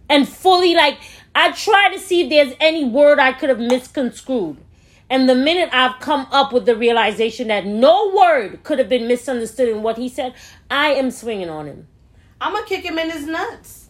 and 0.08 0.26
fully 0.26 0.74
like 0.74 0.96
I 1.40 1.52
try 1.52 1.88
to 1.94 2.00
see 2.00 2.22
if 2.22 2.30
there's 2.30 2.56
any 2.58 2.84
word 2.84 3.20
I 3.20 3.32
could 3.32 3.48
have 3.48 3.60
misconstrued. 3.60 4.56
And 5.08 5.28
the 5.28 5.36
minute 5.36 5.70
I've 5.72 6.00
come 6.00 6.26
up 6.32 6.52
with 6.52 6.66
the 6.66 6.74
realization 6.74 7.46
that 7.46 7.64
no 7.64 8.12
word 8.12 8.64
could 8.64 8.80
have 8.80 8.88
been 8.88 9.06
misunderstood 9.06 9.68
in 9.68 9.84
what 9.84 9.98
he 9.98 10.08
said, 10.08 10.34
I 10.68 10.88
am 10.94 11.12
swinging 11.12 11.48
on 11.48 11.66
him. 11.66 11.86
I'm 12.40 12.54
gonna 12.54 12.66
kick 12.66 12.84
him 12.84 12.98
in 12.98 13.08
his 13.10 13.24
nuts. 13.24 13.88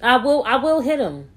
I 0.00 0.16
will 0.18 0.44
I 0.46 0.56
will 0.56 0.80
hit 0.80 1.00
him. 1.00 1.28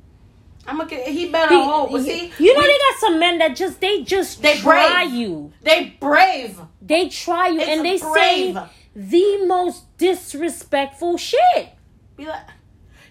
I'm 0.67 0.77
gonna. 0.77 0.89
Kick, 0.89 1.07
he 1.07 1.29
better 1.29 1.55
hope. 1.55 1.91
But 1.91 2.03
see, 2.03 2.31
you 2.37 2.53
know 2.53 2.59
we- 2.61 2.67
they 2.67 2.77
got 2.77 2.99
some 2.99 3.19
men 3.19 3.39
that 3.39 3.55
just 3.55 3.81
they 3.81 4.03
just 4.03 4.43
They 4.43 4.57
try 4.57 5.03
brave. 5.05 5.13
you. 5.15 5.51
they 5.63 5.97
brave. 5.99 6.59
They 6.79 7.09
try 7.09 7.47
you 7.47 7.59
It's 7.59 7.69
and 7.69 7.83
they 7.83 7.97
brave. 7.97 8.55
say 8.55 8.67
the 8.95 9.45
most 9.47 9.97
disrespectful 9.97 11.17
shit. 11.17 11.69
Be 12.15 12.27
like, 12.27 12.41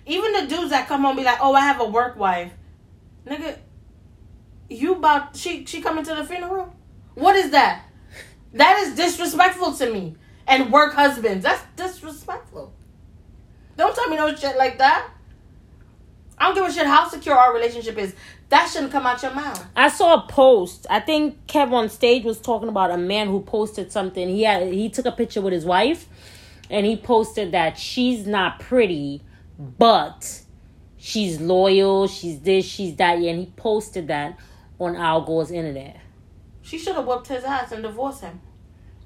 even 0.06 0.32
the 0.32 0.47
dudes 0.47 0.71
that 0.71 0.88
come 0.88 1.02
home 1.02 1.16
be 1.16 1.25
like, 1.25 1.38
"Oh, 1.40 1.54
I 1.54 1.61
have 1.61 1.80
a 1.80 1.85
work 1.85 2.16
wife." 2.18 2.52
Nigga, 3.26 3.59
you 4.68 4.94
about 4.94 5.37
she 5.37 5.64
she 5.64 5.80
coming 5.80 6.04
to 6.04 6.14
the 6.14 6.25
funeral? 6.25 6.75
What 7.14 7.37
is 7.37 7.50
that? 7.50 7.85
That 8.54 8.78
is 8.80 8.94
disrespectful 8.94 9.75
to 9.75 9.92
me. 9.92 10.16
And 10.47 10.73
work 10.73 10.94
husbands, 10.94 11.44
that's 11.44 11.62
disrespectful. 11.76 12.73
Don't 13.76 13.94
tell 13.94 14.09
me 14.09 14.16
no 14.16 14.35
shit 14.35 14.56
like 14.56 14.78
that. 14.78 15.09
I 16.37 16.47
don't 16.47 16.54
give 16.54 16.64
a 16.64 16.73
shit 16.73 16.87
how 16.87 17.09
secure 17.09 17.37
our 17.37 17.54
relationship 17.54 17.97
is. 17.97 18.14
That 18.49 18.68
shouldn't 18.68 18.92
come 18.92 19.06
out 19.06 19.23
your 19.23 19.32
mouth. 19.32 19.64
I 19.76 19.88
saw 19.88 20.25
a 20.25 20.28
post. 20.28 20.87
I 20.90 21.00
think 21.00 21.47
KevOnStage 21.47 22.25
was 22.25 22.38
talking 22.38 22.68
about 22.68 22.90
a 22.90 22.99
man 22.99 23.28
who 23.28 23.40
posted 23.40 23.92
something. 23.92 24.28
He 24.28 24.42
had 24.42 24.73
he 24.73 24.90
took 24.90 25.06
a 25.06 25.12
picture 25.12 25.40
with 25.40 25.52
his 25.52 25.64
wife 25.64 26.09
and 26.68 26.85
he 26.85 26.97
posted 26.97 27.52
that 27.52 27.78
she's 27.78 28.26
not 28.26 28.59
pretty, 28.59 29.23
but 29.59 30.42
she's 30.97 31.40
loyal, 31.40 32.09
she's 32.09 32.40
this, 32.40 32.64
she's 32.64 32.97
that, 32.97 33.21
yeah, 33.21 33.30
and 33.30 33.40
he 33.40 33.47
posted 33.56 34.09
that 34.09 34.38
on 34.78 34.97
Al 34.97 35.23
Gore's 35.23 35.50
internet. 35.50 36.00
She 36.62 36.78
should 36.78 36.94
have 36.94 37.06
whooped 37.06 37.28
his 37.28 37.44
ass 37.44 37.73
and 37.73 37.82
divorced 37.82 38.23
him. 38.23 38.40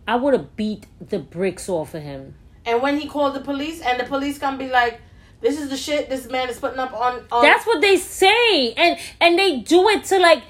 I 0.06 0.16
would 0.16 0.34
have 0.34 0.56
beat 0.56 0.86
the 1.00 1.18
bricks 1.18 1.68
off 1.68 1.94
of 1.94 2.02
him. 2.02 2.34
And 2.64 2.82
when 2.82 2.98
he 2.98 3.08
called 3.08 3.34
the 3.34 3.40
police, 3.40 3.80
and 3.80 3.98
the 3.98 4.04
police 4.04 4.38
come 4.38 4.58
be 4.58 4.68
like, 4.68 5.00
"This 5.40 5.60
is 5.60 5.68
the 5.68 5.76
shit 5.76 6.08
this 6.08 6.28
man 6.28 6.48
is 6.48 6.58
putting 6.58 6.78
up 6.78 6.92
on." 6.92 7.24
on 7.30 7.42
That's 7.42 7.66
what 7.66 7.80
they 7.80 7.96
say, 7.96 8.72
and 8.72 8.98
and 9.20 9.38
they 9.38 9.60
do 9.60 9.88
it 9.88 10.04
to 10.04 10.18
like, 10.18 10.42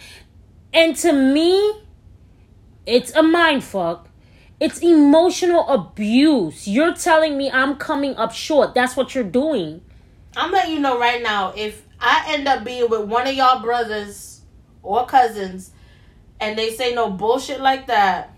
and 0.73 0.97
to 0.97 1.13
me, 1.13 1.83
it's 2.87 3.15
a 3.15 3.23
mind 3.23 3.65
fuck. 3.65 4.09
It's 4.59 4.79
emotional 4.79 5.69
abuse. 5.69 6.67
You're 6.67 6.95
telling 6.95 7.37
me 7.37 7.51
I'm 7.51 7.77
coming 7.77 8.17
up 8.17 8.33
short. 8.33 8.75
That's 8.75 8.97
what 8.97 9.15
you're 9.15 9.25
doing. 9.25 9.83
I'm 10.37 10.53
letting 10.53 10.73
you 10.73 10.81
know 10.81 10.99
right 11.01 11.23
now. 11.23 11.55
If 11.57 11.83
I 11.99 12.27
end 12.29 12.47
up 12.47 12.63
being 12.63 12.91
with 12.91 13.09
one 13.09 13.27
of 13.27 13.35
y'all 13.35 13.63
brothers 13.63 14.43
or 14.83 15.07
cousins, 15.07 15.71
and 16.39 16.59
they 16.59 16.75
say 16.75 16.95
no 16.95 17.11
bullshit 17.11 17.61
like 17.61 17.87
that, 17.87 18.37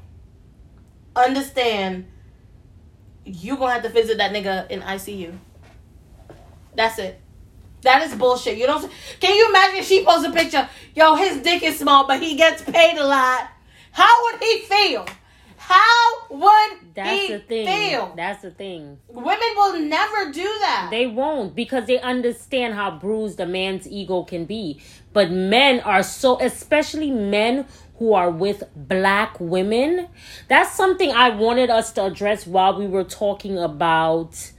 understand 1.17 2.07
you 3.25 3.57
gonna 3.57 3.73
have 3.73 3.83
to 3.83 3.89
visit 3.89 4.19
that 4.19 4.33
nigga 4.33 4.71
in 4.71 4.81
ICU. 4.81 5.37
That's 6.77 6.99
it. 7.01 7.21
That 7.83 8.03
is 8.03 8.15
bullshit. 8.15 8.57
You 8.57 8.67
don't. 8.67 8.91
Can 9.21 9.37
you 9.37 9.49
imagine 9.49 9.83
she 9.83 10.05
posts 10.05 10.27
a 10.27 10.33
picture? 10.33 10.69
Yo, 10.95 11.17
his 11.17 11.43
dick 11.43 11.63
is 11.63 11.79
small, 11.79 12.07
but 12.07 12.23
he 12.23 12.37
gets 12.37 12.63
paid 12.63 12.97
a 12.97 13.05
lot. 13.05 13.51
How 13.91 14.25
would 14.25 14.41
he 14.41 14.61
feel? 14.61 15.07
How 15.69 16.27
would 16.31 16.95
That's 16.95 17.11
he 17.11 17.33
the 17.33 17.39
thing. 17.41 17.91
feel? 17.91 18.15
That's 18.17 18.41
the 18.41 18.51
thing. 18.51 18.99
Women 19.09 19.49
will 19.55 19.79
never 19.81 20.33
do 20.33 20.45
that. 20.61 20.89
They 20.91 21.07
won't 21.07 21.55
because 21.55 21.87
they 21.87 22.01
understand 22.01 22.73
how 22.73 22.93
bruised 22.99 23.39
a 23.39 23.45
man's 23.45 23.87
ego 23.87 24.23
can 24.23 24.47
be. 24.47 24.81
But 25.13 25.31
men 25.31 25.81
are 25.81 26.03
so, 26.03 26.41
especially 26.41 27.11
men 27.11 27.67
who 27.99 28.15
are 28.15 28.31
with 28.31 28.63
black 28.75 29.39
women. 29.41 30.09
That's 30.49 30.75
something 30.75 31.13
I 31.13 31.31
wanted 31.31 31.69
us 31.69 31.93
to 31.93 32.05
address 32.07 32.47
while 32.47 32.79
we 32.79 32.87
were 32.87 33.05
talking 33.05 33.59
about, 33.59 34.53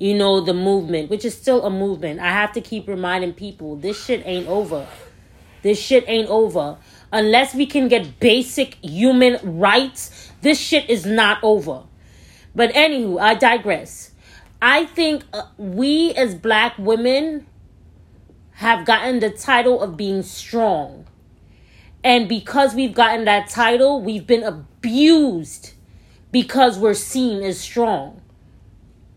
you 0.00 0.16
know, 0.18 0.40
the 0.40 0.54
movement, 0.54 1.10
which 1.10 1.24
is 1.24 1.36
still 1.36 1.64
a 1.64 1.70
movement. 1.70 2.18
I 2.18 2.30
have 2.32 2.52
to 2.54 2.60
keep 2.60 2.88
reminding 2.88 3.34
people 3.34 3.76
this 3.76 4.04
shit 4.04 4.22
ain't 4.26 4.48
over. 4.48 4.88
This 5.62 5.80
shit 5.80 6.04
ain't 6.08 6.28
over. 6.28 6.78
Unless 7.12 7.54
we 7.54 7.66
can 7.66 7.88
get 7.88 8.18
basic 8.18 8.74
human 8.82 9.58
rights, 9.58 10.25
this 10.46 10.58
shit 10.60 10.88
is 10.88 11.04
not 11.04 11.38
over. 11.42 11.82
But 12.54 12.72
anywho, 12.72 13.20
I 13.20 13.34
digress. 13.34 14.12
I 14.62 14.86
think 14.86 15.24
uh, 15.32 15.42
we 15.58 16.14
as 16.14 16.34
black 16.34 16.78
women 16.78 17.46
have 18.54 18.86
gotten 18.86 19.20
the 19.20 19.30
title 19.30 19.82
of 19.82 19.96
being 19.96 20.22
strong. 20.22 21.06
And 22.02 22.28
because 22.28 22.74
we've 22.74 22.94
gotten 22.94 23.24
that 23.26 23.48
title, 23.48 24.00
we've 24.00 24.26
been 24.26 24.44
abused 24.44 25.72
because 26.32 26.78
we're 26.78 26.94
seen 26.94 27.42
as 27.42 27.58
strong. 27.60 28.22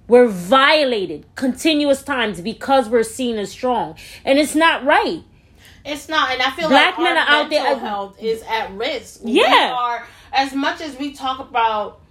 We're 0.07 0.27
violated 0.27 1.27
continuous 1.35 2.01
times 2.01 2.41
because 2.41 2.89
we're 2.89 3.03
seen 3.03 3.37
as 3.37 3.51
strong. 3.51 3.95
And 4.25 4.39
it's 4.39 4.55
not 4.55 4.83
right. 4.83 5.21
It's 5.85 6.09
not, 6.09 6.31
and 6.31 6.41
I 6.41 6.49
feel 6.51 6.67
Black 6.67 6.97
like 6.97 7.03
men 7.03 7.15
are 7.17 7.25
out 7.27 7.49
there- 7.49 7.63
mental 7.63 7.79
health 7.79 8.17
is 8.21 8.41
at 8.49 8.71
risk. 8.73 9.21
we 9.23 9.33
Yeah. 9.39 9.71
are 9.73 10.07
as 10.31 10.53
much 10.53 10.81
as 10.81 10.97
we 10.97 11.13
talk 11.13 11.39
about 11.39 12.01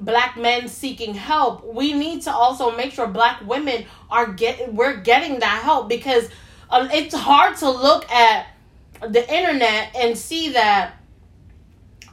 black 0.00 0.36
men 0.36 0.68
seeking 0.68 1.14
help. 1.14 1.64
We 1.64 1.92
need 1.92 2.22
to 2.22 2.32
also 2.32 2.74
make 2.76 2.92
sure 2.92 3.06
black 3.06 3.46
women 3.46 3.84
are 4.10 4.32
get 4.32 4.72
we're 4.72 4.96
getting 4.96 5.40
that 5.40 5.62
help 5.62 5.88
because 5.88 6.28
um, 6.70 6.90
it's 6.90 7.14
hard 7.14 7.56
to 7.58 7.70
look 7.70 8.10
at 8.10 8.46
the 9.00 9.34
internet 9.34 9.94
and 9.96 10.16
see 10.16 10.50
that 10.50 10.94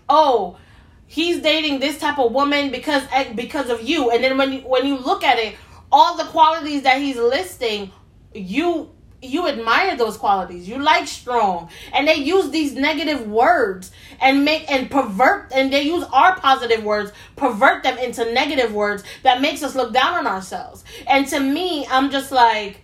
oh 0.10 0.58
he's 1.06 1.42
dating 1.42 1.80
this 1.80 2.00
type 2.00 2.18
of 2.18 2.32
woman 2.32 2.72
because 2.72 3.04
eh, 3.12 3.34
because 3.34 3.70
of 3.70 3.82
you 3.82 4.10
and 4.10 4.24
then 4.24 4.38
when 4.38 4.54
you 4.54 4.60
when 4.62 4.86
you 4.86 4.98
look 4.98 5.24
at 5.24 5.38
it 5.38 5.56
all 5.92 6.16
the 6.16 6.24
qualities 6.26 6.84
that 6.84 7.02
he's 7.02 7.18
listing 7.18 7.92
you 8.34 8.90
you 9.28 9.48
admire 9.48 9.96
those 9.96 10.18
qualities 10.18 10.68
you 10.68 10.78
like 10.78 11.08
strong 11.08 11.70
and 11.94 12.08
they 12.08 12.16
use 12.16 12.50
these 12.50 12.74
negative 12.74 13.28
words 13.28 13.92
and 14.22 14.44
make 14.44 14.70
and 14.72 14.90
pervert 14.90 15.52
and 15.54 15.72
they 15.72 15.84
use 15.84 16.04
our 16.14 16.36
positive 16.40 16.84
words 16.84 17.12
pervert 17.36 17.84
them 17.84 17.98
into 17.98 18.32
negative 18.34 18.74
words 18.74 19.04
that 19.24 19.42
makes 19.42 19.64
us 19.64 19.76
look 19.76 19.94
down 19.94 20.14
on 20.14 20.28
ourselves 20.28 20.84
and 21.08 21.28
to 21.28 21.40
me 21.40 21.86
i'm 21.88 22.10
just 22.10 22.32
like 22.32 22.82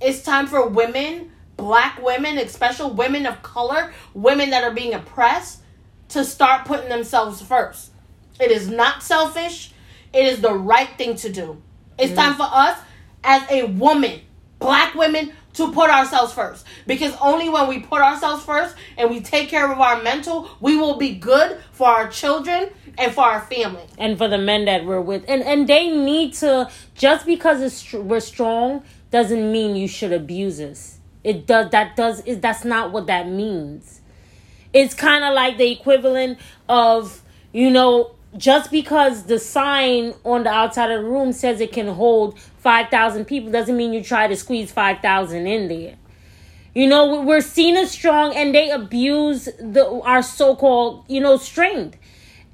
it's 0.00 0.22
time 0.22 0.46
for 0.46 0.66
women 0.68 1.30
black 1.56 2.02
women 2.02 2.38
especially 2.38 2.92
women 2.92 3.26
of 3.26 3.42
color 3.42 3.92
women 4.14 4.50
that 4.50 4.64
are 4.64 4.72
being 4.72 4.94
oppressed 4.94 5.60
to 6.10 6.24
start 6.24 6.66
putting 6.66 6.88
themselves 6.88 7.40
first. 7.40 7.90
It 8.38 8.50
is 8.50 8.68
not 8.68 9.02
selfish. 9.02 9.72
It 10.12 10.26
is 10.26 10.40
the 10.40 10.52
right 10.52 10.88
thing 10.98 11.16
to 11.16 11.30
do. 11.30 11.62
It's 11.98 12.14
time 12.14 12.34
mm. 12.34 12.38
for 12.38 12.48
us 12.50 12.78
as 13.22 13.48
a 13.50 13.64
woman, 13.64 14.20
black 14.58 14.94
women, 14.94 15.32
to 15.54 15.72
put 15.72 15.90
ourselves 15.90 16.32
first. 16.32 16.64
Because 16.86 17.14
only 17.20 17.48
when 17.48 17.68
we 17.68 17.80
put 17.80 18.00
ourselves 18.00 18.44
first 18.44 18.74
and 18.96 19.10
we 19.10 19.20
take 19.20 19.48
care 19.48 19.70
of 19.70 19.78
our 19.80 20.02
mental, 20.02 20.50
we 20.60 20.76
will 20.76 20.96
be 20.96 21.14
good 21.14 21.58
for 21.72 21.88
our 21.88 22.08
children 22.08 22.70
and 22.98 23.12
for 23.12 23.24
our 23.24 23.40
family. 23.42 23.82
and 23.98 24.18
for 24.18 24.28
the 24.28 24.38
men 24.38 24.64
that 24.64 24.84
we're 24.84 25.00
with 25.00 25.24
and 25.28 25.42
and 25.42 25.68
they 25.68 25.88
need 25.88 26.34
to 26.34 26.68
just 26.94 27.24
because 27.24 27.62
it's 27.62 27.92
we're 27.92 28.20
strong 28.20 28.82
doesn't 29.10 29.50
mean 29.52 29.76
you 29.76 29.88
should 29.88 30.12
abuse 30.12 30.60
us 30.60 30.98
it 31.24 31.46
does 31.46 31.70
that 31.70 31.96
does 31.96 32.20
is 32.26 32.40
that's 32.40 32.64
not 32.64 32.92
what 32.92 33.06
that 33.06 33.28
means 33.28 34.00
it's 34.72 34.94
kind 34.94 35.24
of 35.24 35.32
like 35.34 35.56
the 35.56 35.70
equivalent 35.70 36.38
of 36.68 37.22
you 37.52 37.70
know 37.70 38.12
just 38.36 38.70
because 38.70 39.24
the 39.24 39.38
sign 39.38 40.14
on 40.24 40.44
the 40.44 40.50
outside 40.50 40.90
of 40.90 41.02
the 41.02 41.08
room 41.08 41.32
says 41.32 41.60
it 41.60 41.72
can 41.72 41.88
hold 41.88 42.38
5000 42.38 43.24
people 43.24 43.50
doesn't 43.50 43.76
mean 43.76 43.92
you 43.92 44.02
try 44.02 44.26
to 44.26 44.36
squeeze 44.36 44.70
5000 44.70 45.46
in 45.46 45.68
there 45.68 45.96
you 46.74 46.86
know 46.86 47.22
we're 47.22 47.40
seen 47.40 47.76
as 47.76 47.90
strong 47.90 48.34
and 48.34 48.54
they 48.54 48.70
abuse 48.70 49.46
the 49.58 50.00
our 50.04 50.22
so-called 50.22 51.04
you 51.08 51.20
know 51.20 51.36
strength 51.36 51.96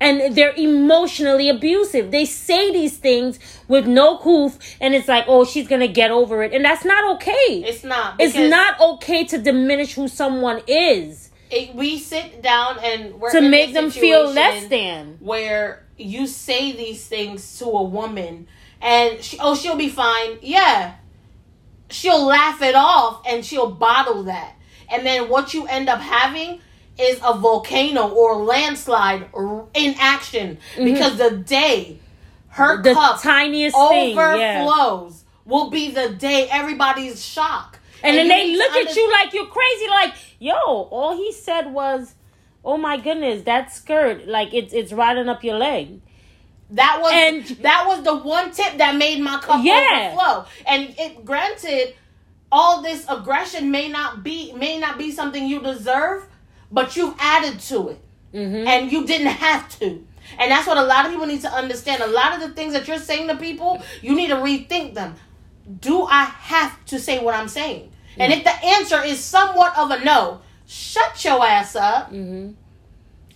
and 0.00 0.36
they're 0.36 0.54
emotionally 0.56 1.48
abusive. 1.48 2.10
They 2.10 2.26
say 2.26 2.72
these 2.72 2.98
things 2.98 3.38
with 3.66 3.86
no 3.86 4.18
hoof, 4.18 4.58
and 4.80 4.94
it's 4.94 5.08
like, 5.08 5.24
oh, 5.26 5.44
she's 5.44 5.68
gonna 5.68 5.88
get 5.88 6.10
over 6.10 6.42
it, 6.42 6.52
and 6.52 6.64
that's 6.64 6.84
not 6.84 7.16
okay. 7.16 7.64
It's 7.64 7.84
not. 7.84 8.16
It's 8.18 8.36
not 8.36 8.78
okay 8.78 9.24
to 9.24 9.38
diminish 9.38 9.94
who 9.94 10.08
someone 10.08 10.60
is 10.66 11.25
it- 11.50 11.74
we 11.74 11.98
sit 11.98 12.42
down 12.42 12.78
and 12.82 13.14
we're 13.20 13.30
to 13.32 13.40
make 13.40 13.72
them 13.72 13.90
feel 13.90 14.30
less 14.30 14.66
than. 14.66 15.16
where 15.20 15.84
you 15.96 16.26
say 16.26 16.72
these 16.72 17.06
things 17.06 17.58
to 17.58 17.64
a 17.66 17.82
woman 17.82 18.46
and 18.82 19.22
she, 19.22 19.38
oh 19.40 19.54
she'll 19.54 19.76
be 19.76 19.88
fine 19.88 20.38
yeah 20.42 20.94
she'll 21.90 22.24
laugh 22.26 22.60
it 22.62 22.74
off 22.74 23.22
and 23.26 23.44
she'll 23.44 23.70
bottle 23.70 24.24
that 24.24 24.54
and 24.90 25.06
then 25.06 25.28
what 25.28 25.54
you 25.54 25.66
end 25.66 25.88
up 25.88 26.00
having 26.00 26.60
is 26.98 27.18
a 27.24 27.34
volcano 27.38 28.08
or 28.08 28.36
landslide 28.44 29.26
in 29.74 29.94
action 29.98 30.58
because 30.76 31.16
the 31.18 31.30
day 31.38 31.98
her 32.48 32.76
Mm-hmm. 32.76 32.82
The 32.84 32.94
cup 32.94 33.22
tiniest 33.22 33.76
thing, 33.76 34.16
yeah. 34.16 34.62
overflows 34.64 35.24
will 35.44 35.70
be 35.70 35.90
the 35.90 36.08
day 36.10 36.48
everybody's 36.50 37.24
shocked 37.24 37.78
And, 38.06 38.16
then 38.16 38.28
they 38.28 38.56
look 38.56 38.72
at 38.72 38.94
you 38.96 39.10
like 39.12 39.32
you're 39.32 39.46
crazy. 39.46 39.88
Like, 39.88 40.14
yo, 40.38 40.54
all 40.54 41.16
he 41.16 41.32
said 41.32 41.72
was, 41.72 42.14
"Oh 42.64 42.76
my 42.76 42.96
goodness, 42.96 43.42
that 43.44 43.72
skirt, 43.72 44.26
like 44.26 44.52
it's 44.54 44.72
it's 44.72 44.92
riding 44.92 45.28
up 45.28 45.42
your 45.44 45.56
leg." 45.58 46.00
That 46.70 46.98
was 47.00 47.12
And- 47.12 47.44
that 47.62 47.84
was 47.86 48.02
the 48.02 48.16
one 48.16 48.50
tip 48.50 48.78
that 48.78 48.96
made 48.96 49.20
my 49.20 49.38
cup 49.38 49.64
Yeah. 49.64 50.12
overflow. 50.14 50.46
And 50.66 50.94
it 50.98 51.24
granted, 51.24 51.94
all 52.50 52.82
this 52.82 53.04
aggression 53.08 53.70
may 53.70 53.88
not 53.88 54.22
be 54.24 54.52
may 54.52 54.78
not 54.78 54.98
be 54.98 55.10
something 55.12 55.46
you 55.46 55.60
deserve, 55.60 56.24
but 56.72 56.96
you've 56.96 57.14
added 57.20 57.60
to 57.60 57.88
it, 57.90 58.00
Mm-hmm. 58.34 58.66
and 58.66 58.90
you 58.92 59.06
didn't 59.06 59.28
have 59.28 59.68
to. 59.78 60.04
And 60.40 60.50
that's 60.50 60.66
what 60.66 60.76
a 60.76 60.82
lot 60.82 61.04
of 61.06 61.12
people 61.12 61.26
need 61.26 61.42
to 61.42 61.52
understand. 61.52 62.02
A 62.02 62.06
lot 62.08 62.34
of 62.34 62.40
the 62.40 62.48
things 62.48 62.72
that 62.72 62.88
you're 62.88 62.98
saying 62.98 63.28
to 63.28 63.36
people, 63.36 63.80
you 64.02 64.16
need 64.16 64.26
to 64.28 64.34
rethink 64.36 64.94
them. 64.94 65.14
Do 65.80 66.02
I 66.04 66.24
have 66.24 66.84
to 66.86 66.98
say 66.98 67.20
what 67.20 67.34
I'm 67.36 67.46
saying? 67.48 67.92
And 68.18 68.32
if 68.32 68.44
the 68.44 68.64
answer 68.64 69.02
is 69.04 69.18
somewhat 69.20 69.76
of 69.78 69.90
a 69.90 70.04
no, 70.04 70.40
shut 70.66 71.24
your 71.24 71.44
ass 71.46 71.76
up. 71.76 72.06
Mm-hmm. 72.12 72.52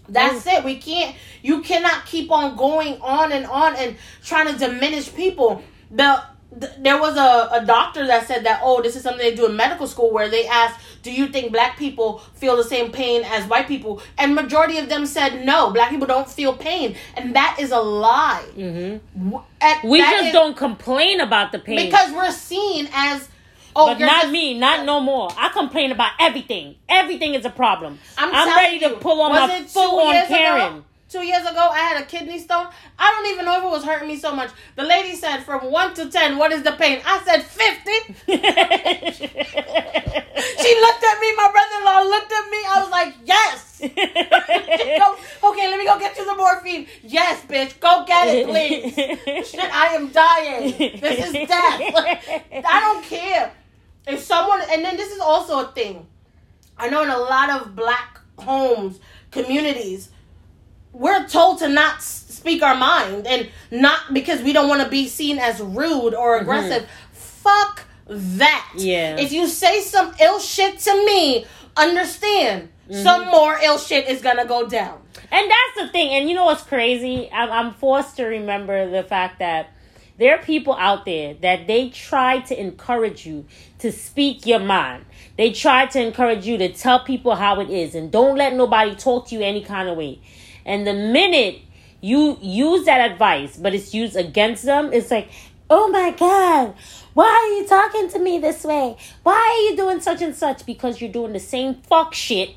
That's 0.09 0.47
it. 0.47 0.65
We 0.65 0.77
can't. 0.79 1.15
You 1.43 1.63
cannot 1.63 2.05
keep 2.07 2.31
on 2.31 2.57
going 2.57 3.01
on 3.01 3.33
and 3.33 3.47
on 3.47 3.77
and 3.77 3.97
trying 4.25 4.53
to 4.53 4.59
diminish 4.59 5.15
people. 5.15 5.63
The, 5.91 6.23
the 6.53 6.73
there 6.81 7.01
was 7.01 7.17
a, 7.17 7.63
a 7.63 7.65
doctor 7.65 8.07
that 8.07 8.27
said 8.27 8.45
that 8.45 8.61
oh 8.65 8.83
this 8.83 8.97
is 8.97 9.03
something 9.05 9.21
they 9.23 9.35
do 9.37 9.47
in 9.47 9.55
medical 9.57 9.87
school 9.87 10.13
where 10.13 10.29
they 10.29 10.47
asked 10.49 10.81
do 11.03 11.13
you 11.13 11.29
think 11.29 11.53
black 11.53 11.77
people 11.77 12.19
feel 12.35 12.57
the 12.57 12.65
same 12.65 12.91
pain 12.93 13.23
as 13.25 13.45
white 13.47 13.67
people 13.69 14.03
and 14.19 14.35
majority 14.35 14.79
of 14.79 14.89
them 14.89 15.07
said 15.07 15.45
no 15.47 15.71
black 15.73 15.91
people 15.91 16.07
don't 16.09 16.29
feel 16.29 16.53
pain 16.53 16.97
and 17.17 17.35
that 17.37 17.57
is 17.61 17.71
a 17.71 17.79
lie. 17.81 18.45
Mm-hmm. 18.57 19.37
At- 19.61 19.85
We 19.85 20.01
just 20.01 20.27
is- 20.27 20.33
don't 20.33 20.57
complain 20.57 21.21
about 21.21 21.53
the 21.53 21.59
pain 21.61 21.87
because 21.87 22.13
we're 22.13 22.33
seen 22.33 22.89
as 22.93 23.29
oh 23.77 23.87
but 23.87 23.99
not 23.99 24.23
just- 24.23 24.33
me, 24.33 24.59
not 24.59 24.85
no 24.87 25.01
more. 25.01 25.31
I 25.37 25.49
complain 25.51 25.93
about 25.93 26.13
everything. 26.19 26.77
Everything 26.89 27.35
is 27.35 27.45
a 27.45 27.51
problem. 27.51 27.99
I'm, 28.19 28.35
I'm, 28.35 28.49
ready 28.57 28.79
to 28.81 28.91
pull 28.97 29.21
on 29.23 29.31
was 29.31 29.49
my 29.49 29.57
it 29.57 29.63
two 29.63 29.67
full 29.69 30.01
on 30.01 30.15
years 30.15 30.29
Karen. 30.29 30.73
Ago, 30.75 30.85
two 31.09 31.25
years 31.25 31.43
ago, 31.43 31.69
I 31.73 31.79
had 31.79 32.03
a 32.03 32.07
kidney 32.07 32.39
stone. 32.39 32.69
I 32.99 33.11
don't 33.11 33.27
even 33.33 33.45
know 33.45 33.59
if 33.59 33.65
it 33.65 33.71
was 33.71 33.85
hurting 33.85 34.09
me 34.09 34.17
so 34.17 34.35
much. 34.35 34.51
The 34.77 34.85
lady 34.85 35.15
said, 35.15 35.43
from 35.43 35.71
one 35.71 35.95
to 35.95 36.09
ten, 36.11 36.39
what 36.39 36.53
is 36.53 36.63
the 36.63 36.73
pain? 36.73 37.01
I 37.05 37.21
said 37.25 37.43
fifty. 37.43 38.15
She 40.41 40.81
looked 40.81 41.05
at 41.05 41.21
me. 41.21 41.35
My 41.37 41.51
brother-in-law 41.53 42.01
looked 42.03 42.33
at 42.33 42.51
me. 42.51 42.59
I 42.69 42.81
was 42.81 42.91
like, 42.91 43.15
yes. 43.25 43.81
Go, 43.81 45.51
okay, 45.51 45.69
let 45.69 45.79
me 45.79 45.87
go 45.87 45.99
get 45.99 46.17
you 46.19 46.27
the 46.27 46.35
morphine. 46.35 46.87
Yes, 47.03 47.43
bitch, 47.47 47.81
go 47.81 48.05
get 48.07 48.29
it, 48.29 48.47
please. 48.47 48.95
Shit, 49.49 49.61
I 49.73 49.95
am 49.95 50.11
dying. 50.11 50.77
This 51.01 51.27
is 51.27 51.33
death. 51.33 51.81
I 52.67 52.81
don't 52.81 53.05
care. 53.05 53.53
If 54.07 54.21
someone, 54.21 54.61
and 54.71 54.85
then 54.85 54.97
this 54.97 55.13
is 55.13 55.21
also 55.21 55.69
a 55.69 55.73
thing. 55.73 56.07
I 56.77 56.89
know 56.89 57.03
in 57.03 57.11
a 57.11 57.19
lot 57.19 57.51
of 57.51 57.77
black 57.77 58.21
homes, 58.39 58.99
communities, 59.31 60.11
we're 60.93 61.29
told 61.29 61.59
to 61.61 61.69
not 61.69 62.03
speak 62.03 62.63
our 62.63 62.75
mind 62.75 63.27
and 63.27 63.49
not 63.71 64.13
because 64.13 64.43
we 64.43 64.53
don't 64.53 64.69
want 64.69 64.83
to 64.83 64.89
be 64.89 65.07
seen 65.07 65.39
as 65.39 65.61
rude 65.61 66.15
or 66.15 66.35
mm-hmm. 66.35 66.43
aggressive. 66.43 66.89
Fuck 67.13 67.85
that. 68.09 68.73
Yeah. 68.77 69.17
If 69.19 69.33
you 69.33 69.47
say 69.47 69.81
some 69.83 70.15
ill 70.21 70.41
shit 70.41 70.79
to 70.81 71.05
me, 71.05 71.47
understand 71.77 72.71
mm-hmm. 72.89 73.03
some 73.03 73.27
more 73.27 73.59
ill 73.63 73.79
shit 73.79 74.09
is 74.09 74.21
gonna 74.21 74.47
go 74.47 74.67
down. 74.67 75.01
And 75.31 75.51
that's 75.51 75.87
the 75.87 75.93
thing. 75.93 76.11
And 76.11 76.29
you 76.29 76.35
know 76.35 76.45
what's 76.47 76.63
crazy? 76.63 77.31
I'm, 77.33 77.51
I'm 77.51 77.75
forced 77.75 78.17
to 78.17 78.25
remember 78.25 78.91
the 78.91 79.05
fact 79.05 79.39
that 79.39 79.73
there 80.21 80.39
are 80.39 80.43
people 80.43 80.75
out 80.75 81.07
there 81.07 81.33
that 81.41 81.67
they 81.67 81.89
try 81.89 82.41
to 82.41 82.61
encourage 82.61 83.25
you 83.25 83.47
to 83.79 83.91
speak 83.91 84.45
your 84.45 84.59
mind. 84.59 85.07
They 85.39 85.51
try 85.51 85.87
to 85.87 86.01
encourage 86.01 86.47
you 86.47 86.59
to 86.59 86.71
tell 86.71 87.01
people 87.01 87.35
how 87.35 87.59
it 87.61 87.71
is 87.71 87.95
and 87.95 88.13
don't 88.13 88.37
let 88.37 88.55
nobody 88.55 88.95
talk 88.95 89.29
to 89.29 89.35
you 89.35 89.41
any 89.41 89.63
kind 89.63 89.89
of 89.89 89.97
way. 89.97 90.21
And 90.67 90.87
the 90.87 90.93
minute 90.93 91.61
you 92.03 92.37
use 92.43 92.85
that 92.85 93.11
advice, 93.11 93.57
but 93.57 93.75
it's 93.75 93.95
used 93.95 94.15
against 94.15 94.65
them, 94.65 94.93
it's 94.93 95.11
like, 95.11 95.31
oh 95.71 95.89
my 95.89 96.11
God, 96.11 96.75
why 97.15 97.25
are 97.25 97.59
you 97.59 97.67
talking 97.67 98.11
to 98.11 98.19
me 98.19 98.39
this 98.39 98.63
way? 98.63 98.99
Why 99.23 99.33
are 99.33 99.71
you 99.71 99.77
doing 99.77 100.03
such 100.03 100.21
and 100.21 100.37
such? 100.37 100.67
Because 100.67 101.01
you're 101.01 101.11
doing 101.11 101.33
the 101.33 101.41
same 101.41 101.77
fuck 101.77 102.13
shit 102.13 102.51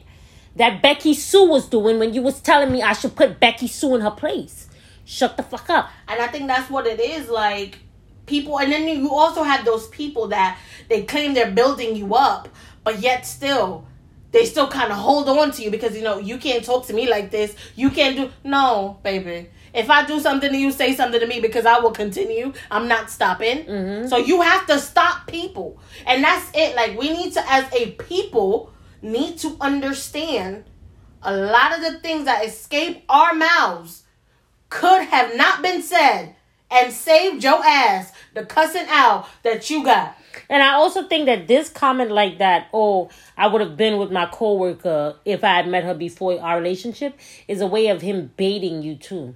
that 0.58 0.82
Becky 0.82 1.14
Sue 1.14 1.48
was 1.48 1.70
doing 1.70 1.98
when 1.98 2.14
you 2.14 2.24
was 2.24 2.42
telling 2.42 2.74
me 2.74 2.82
I 2.82 2.92
should 2.92 3.16
put 3.16 3.40
Becky 3.40 3.68
Sue 3.68 3.96
in 3.96 4.02
her 4.02 4.12
place. 4.12 4.63
Shut 5.06 5.38
the 5.38 5.44
fuck 5.44 5.70
up. 5.70 5.90
And 6.08 6.22
I 6.22 6.28
think 6.28 6.48
that's 6.48 6.70
what 6.70 6.88
it 6.88 7.00
is. 7.00 7.30
Like 7.30 7.80
people, 8.26 8.60
and 8.60 8.72
then 8.72 8.88
you 8.88 9.12
also 9.14 9.44
have 9.44 9.66
those 9.66 9.88
people 9.90 10.28
that 10.30 10.58
they 10.90 11.04
claim 11.04 11.34
they're 11.34 11.52
building 11.52 11.96
you 11.96 12.16
up, 12.16 12.48
but 12.84 13.00
yet 13.00 13.26
still 13.26 13.86
they 14.32 14.46
still 14.46 14.68
kind 14.68 14.92
of 14.92 14.98
hold 14.98 15.30
on 15.30 15.52
to 15.52 15.62
you 15.62 15.70
because 15.70 15.96
you 15.96 16.02
know 16.04 16.18
you 16.18 16.38
can't 16.40 16.64
talk 16.66 16.88
to 16.88 16.94
me 16.94 17.08
like 17.10 17.30
this. 17.32 17.56
You 17.76 17.90
can't 17.92 18.16
do 18.16 18.30
no, 18.44 19.00
baby. 19.04 19.50
If 19.74 19.90
I 19.90 20.06
do 20.06 20.20
something 20.20 20.52
to 20.52 20.58
you, 20.58 20.72
say 20.72 20.96
something 20.96 21.20
to 21.20 21.26
me 21.28 21.40
because 21.40 21.66
I 21.66 21.80
will 21.80 21.92
continue. 21.92 22.54
I'm 22.72 22.88
not 22.88 23.10
stopping. 23.10 23.66
Mhm. 23.66 24.10
So 24.10 24.18
you 24.18 24.42
have 24.42 24.66
to 24.68 24.80
stop 24.80 25.28
people, 25.28 25.80
and 26.06 26.24
that's 26.24 26.50
it. 26.56 26.76
Like 26.76 26.98
we 26.98 27.10
need 27.12 27.34
to, 27.34 27.52
as 27.52 27.66
a 27.74 27.92
people, 27.92 28.72
need 29.02 29.38
to 29.40 29.58
understand 29.62 30.64
a 31.22 31.36
lot 31.36 31.76
of 31.76 31.82
the 31.82 32.00
things 32.00 32.26
that 32.26 32.46
escape 32.46 33.04
our 33.10 33.34
mouths 33.34 34.03
could 34.74 35.04
have 35.04 35.36
not 35.36 35.62
been 35.62 35.82
said 35.82 36.36
and 36.72 36.92
saved 36.92 37.44
your 37.44 37.64
ass 37.64 38.12
the 38.34 38.44
cussing 38.44 38.88
out 38.90 39.28
that 39.44 39.70
you 39.70 39.84
got. 39.84 40.18
And 40.50 40.64
I 40.64 40.74
also 40.74 41.08
think 41.08 41.28
that 41.28 41.48
this 41.48 41.70
comment 41.70 42.10
like 42.10 42.40
that, 42.40 42.68
oh, 42.74 43.10
I 43.38 43.46
would 43.48 43.62
have 43.62 43.78
been 43.78 44.00
with 44.00 44.12
my 44.12 44.26
coworker 44.26 45.16
if 45.26 45.44
I 45.44 45.50
had 45.58 45.68
met 45.68 45.84
her 45.84 45.94
before 45.94 46.42
our 46.42 46.58
relationship, 46.58 47.20
is 47.48 47.62
a 47.62 47.68
way 47.68 47.88
of 47.90 48.02
him 48.02 48.32
baiting 48.36 48.82
you 48.82 48.96
too. 48.96 49.36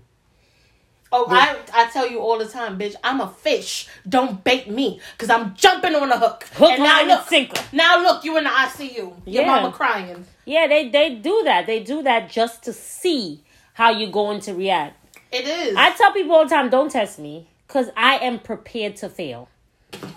Oh, 1.12 1.26
I 1.30 1.56
I 1.74 1.90
tell 1.92 2.10
you 2.10 2.20
all 2.20 2.38
the 2.38 2.48
time, 2.48 2.78
bitch. 2.78 2.96
I'm 3.04 3.22
a 3.22 3.30
fish. 3.30 3.88
Don't 4.10 4.44
bait 4.44 4.70
me, 4.70 5.00
cause 5.18 5.30
I'm 5.30 5.56
jumping 5.56 5.96
on 5.96 6.10
the 6.10 6.18
hook. 6.18 6.44
Hook, 6.54 6.72
and 6.72 6.84
now 6.84 6.94
line, 6.98 7.02
and 7.02 7.10
look, 7.10 7.28
sinker. 7.28 7.62
now 7.72 8.02
look, 8.02 8.26
you 8.26 8.36
in 8.38 8.44
the 8.44 8.50
ICU. 8.50 9.14
Your 9.26 9.44
Yeah. 9.44 9.48
mama 9.48 9.72
crying. 9.72 10.26
Yeah, 10.46 10.68
they 10.68 10.90
they 10.90 11.16
do 11.16 11.44
that. 11.46 11.66
They 11.66 11.80
do 11.82 12.02
that 12.04 12.30
just 12.30 12.64
to 12.64 12.74
see 12.74 13.42
how 13.74 13.92
you're 13.92 14.12
going 14.12 14.42
to 14.42 14.54
react. 14.54 14.96
It 15.38 15.48
is. 15.48 15.76
I 15.76 15.92
tell 15.92 16.12
people 16.14 16.36
all 16.36 16.44
the 16.46 16.50
time, 16.50 16.70
don't 16.70 16.92
test 16.92 17.20
me, 17.20 17.48
because 17.68 17.90
I 17.96 18.18
am 18.18 18.40
prepared 18.40 18.96
to 18.98 19.10
fail. 19.10 19.50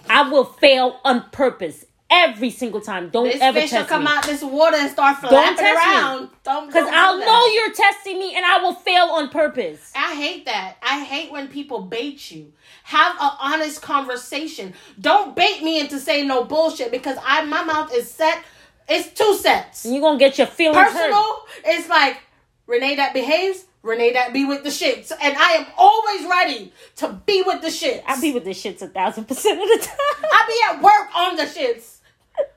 I 0.09 0.29
will 0.29 0.45
fail 0.45 0.99
on 1.05 1.31
purpose 1.31 1.85
every 2.11 2.51
single 2.51 2.81
time. 2.81 3.09
Don't 3.11 3.27
this 3.27 3.41
ever 3.41 3.61
fish 3.61 3.73
will 3.73 3.85
come 3.85 4.05
me. 4.05 4.11
out 4.11 4.25
this 4.25 4.43
water 4.43 4.77
and 4.77 4.91
start 4.91 5.19
flapping 5.19 5.57
test 5.57 5.87
me. 5.87 5.93
around. 5.93 6.29
Don't 6.43 6.67
Because 6.67 6.85
don't 6.85 6.95
I'll 6.95 7.19
do 7.19 7.25
know 7.25 7.47
you're 7.47 7.73
testing 7.73 8.19
me 8.19 8.35
and 8.35 8.45
I 8.45 8.59
will 8.59 8.75
fail 8.75 9.05
on 9.05 9.29
purpose. 9.29 9.93
I 9.95 10.15
hate 10.15 10.47
that. 10.47 10.77
I 10.83 11.05
hate 11.05 11.31
when 11.31 11.49
people 11.49 11.83
bait 11.83 12.31
you. 12.31 12.53
Have 12.83 13.13
an 13.21 13.31
honest 13.39 13.81
conversation. 13.81 14.75
Don't 15.01 15.37
bait 15.37 15.63
me 15.63 15.79
into 15.79 16.01
saying 16.01 16.27
no 16.27 16.45
bullshit 16.45 16.91
because 16.91 17.17
I 17.25 17.45
my 17.45 17.63
mouth 17.63 17.95
is 17.95 18.11
set. 18.11 18.43
It's 18.89 19.09
two 19.17 19.37
sets. 19.37 19.85
And 19.85 19.95
you're 19.95 20.03
going 20.03 20.19
to 20.19 20.25
get 20.25 20.37
your 20.37 20.49
feelings 20.49 20.77
hurt. 20.79 20.93
Personal, 20.93 21.47
it's 21.65 21.89
like 21.89 22.21
Renee 22.67 22.97
that 22.97 23.15
behaves, 23.15 23.65
Renee 23.83 24.13
that 24.13 24.33
be 24.33 24.45
with 24.45 24.63
the 24.63 24.69
shits. 24.69 25.11
And 25.11 25.37
I 25.37 25.53
am 25.53 25.67
always 25.77 26.29
ready 26.29 26.73
to 26.97 27.21
be 27.25 27.43
with 27.43 27.63
the 27.63 27.69
shits. 27.69 28.03
I 28.07 28.21
be 28.21 28.33
with 28.33 28.45
the 28.45 28.51
shits 28.51 28.83
a 28.83 28.89
thousand 28.89 29.27
percent 29.27 29.61
of 29.61 29.69
the 29.69 29.87
time. 29.87 29.97
I 30.23 30.45
be 30.47 30.77
at 30.77 30.83
work 30.83 31.17
on 31.17 31.37
the 31.37 31.45
shits. 31.45 31.97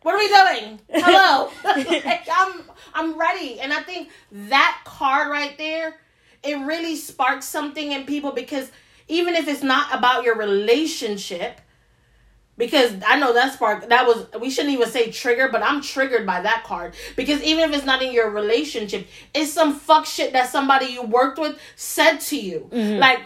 What 0.02 0.16
are 0.16 0.18
we 0.18 0.28
doing? 0.28 0.80
Hello. 0.90 1.50
Like, 1.64 2.28
I'm 2.32 2.62
I'm 2.94 3.20
ready. 3.20 3.60
And 3.60 3.74
I 3.74 3.82
think 3.82 4.10
that 4.32 4.82
card 4.86 5.30
right 5.30 5.58
there, 5.58 5.96
it 6.44 6.56
really 6.56 6.96
sparks 6.96 7.46
something 7.46 7.92
in 7.92 8.06
people 8.06 8.32
because 8.32 8.72
even 9.08 9.36
if 9.36 9.48
it's 9.48 9.64
not 9.64 9.94
about 9.94 10.24
your 10.24 10.36
relationship, 10.38 11.60
Because 12.56 12.94
I 13.08 13.20
know 13.20 13.34
that 13.34 13.54
spark 13.54 13.90
that 13.90 14.06
was 14.06 14.28
we 14.40 14.52
shouldn't 14.52 14.74
even 14.76 14.88
say 14.88 15.12
trigger, 15.12 15.50
but 15.52 15.64
I'm 15.64 15.82
triggered 15.82 16.26
by 16.26 16.42
that 16.42 16.64
card. 16.64 16.94
Because 17.16 17.42
even 17.42 17.70
if 17.70 17.76
it's 17.76 17.86
not 17.86 18.04
in 18.04 18.14
your 18.14 18.30
relationship, 18.30 19.08
it's 19.34 19.52
some 19.52 19.74
fuck 19.74 20.06
shit 20.06 20.34
that 20.34 20.50
somebody 20.50 20.86
you 20.86 21.02
worked 21.02 21.40
with 21.40 21.58
said 21.76 22.18
to 22.18 22.40
you. 22.40 22.70
Mm-hmm. 22.72 23.00
Like 23.00 23.22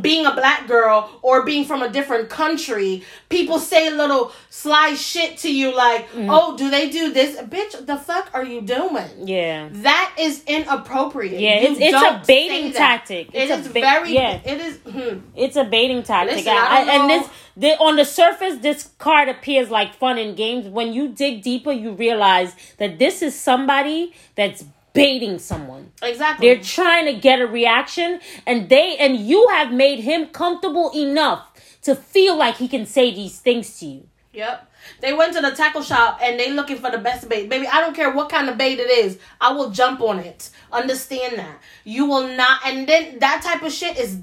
being 0.00 0.26
a 0.26 0.32
black 0.34 0.66
girl 0.66 1.10
or 1.22 1.44
being 1.44 1.64
from 1.64 1.82
a 1.82 1.88
different 1.88 2.28
country, 2.30 3.04
people 3.28 3.58
say 3.58 3.90
little 3.90 4.32
sly 4.50 4.94
shit 4.94 5.36
to 5.38 5.52
you 5.54 5.74
like, 5.74 6.08
"Oh, 6.16 6.56
do 6.56 6.70
they 6.70 6.88
do 6.90 7.12
this?" 7.12 7.36
Bitch, 7.42 7.84
the 7.86 7.96
fuck 7.96 8.30
are 8.34 8.44
you 8.44 8.60
doing? 8.62 9.04
Yeah. 9.24 9.68
That 9.70 10.12
is 10.18 10.42
inappropriate. 10.46 11.38
Yeah, 11.40 11.60
You 11.60 11.66
it's- 11.72 11.78
it's 11.80 12.02
a 12.02 12.22
baiting 12.26 12.72
tactic. 12.72 13.28
It 13.32 13.50
It's 13.50 13.66
a 13.66 13.70
ba- 13.70 13.80
very. 13.80 14.12
yeah. 14.14 14.40
It 14.44 14.60
is. 14.60 14.78
hmm. 14.90 15.18
It's 15.36 15.56
a 15.56 15.64
baiting 15.64 16.02
tactic. 16.02 16.36
Listen, 16.36 16.52
I 16.56 16.82
I- 16.82 16.94
and 16.94 17.10
this, 17.10 17.28
the, 17.56 17.70
on 17.78 17.96
the 17.96 18.04
surface, 18.04 18.56
this 18.62 18.90
card 18.98 19.28
appears 19.28 19.70
like 19.70 19.94
fun 19.94 20.18
and 20.18 20.36
games. 20.36 20.66
When 20.66 20.92
you 20.92 21.08
dig 21.08 21.42
deeper, 21.42 21.72
you 21.72 21.92
realize 21.92 22.56
that 22.78 22.98
this 22.98 23.22
is 23.22 23.38
somebody 23.38 24.12
that's 24.34 24.64
baiting 24.94 25.38
someone. 25.38 25.92
Exactly. 26.02 26.48
They're 26.48 26.62
trying 26.62 27.04
to 27.06 27.20
get 27.20 27.40
a 27.40 27.46
reaction, 27.46 28.20
and 28.46 28.70
they 28.70 28.96
and 28.96 29.16
you 29.18 29.48
have 29.48 29.70
made 29.70 30.00
him 30.00 30.28
comfortable 30.28 30.90
enough 30.94 31.50
to 31.82 31.94
feel 31.94 32.36
like 32.36 32.56
he 32.56 32.68
can 32.68 32.86
say 32.86 33.14
these 33.14 33.38
things 33.38 33.78
to 33.80 33.86
you. 33.86 34.08
Yep. 34.32 34.70
They 35.00 35.12
went 35.12 35.34
to 35.34 35.40
the 35.40 35.52
tackle 35.52 35.82
shop 35.82 36.18
and 36.22 36.38
they 36.38 36.50
looking 36.50 36.78
for 36.78 36.90
the 36.90 36.98
best 36.98 37.28
bait. 37.28 37.48
Baby, 37.48 37.66
I 37.68 37.80
don't 37.80 37.94
care 37.94 38.12
what 38.12 38.28
kind 38.28 38.48
of 38.48 38.58
bait 38.58 38.78
it 38.78 38.90
is. 38.90 39.18
I 39.40 39.52
will 39.52 39.70
jump 39.70 40.00
on 40.00 40.18
it. 40.18 40.50
Understand 40.72 41.38
that. 41.38 41.60
You 41.84 42.06
will 42.06 42.36
not 42.36 42.60
and 42.66 42.86
then 42.86 43.20
that 43.20 43.42
type 43.42 43.62
of 43.62 43.72
shit 43.72 43.98
is 43.98 44.16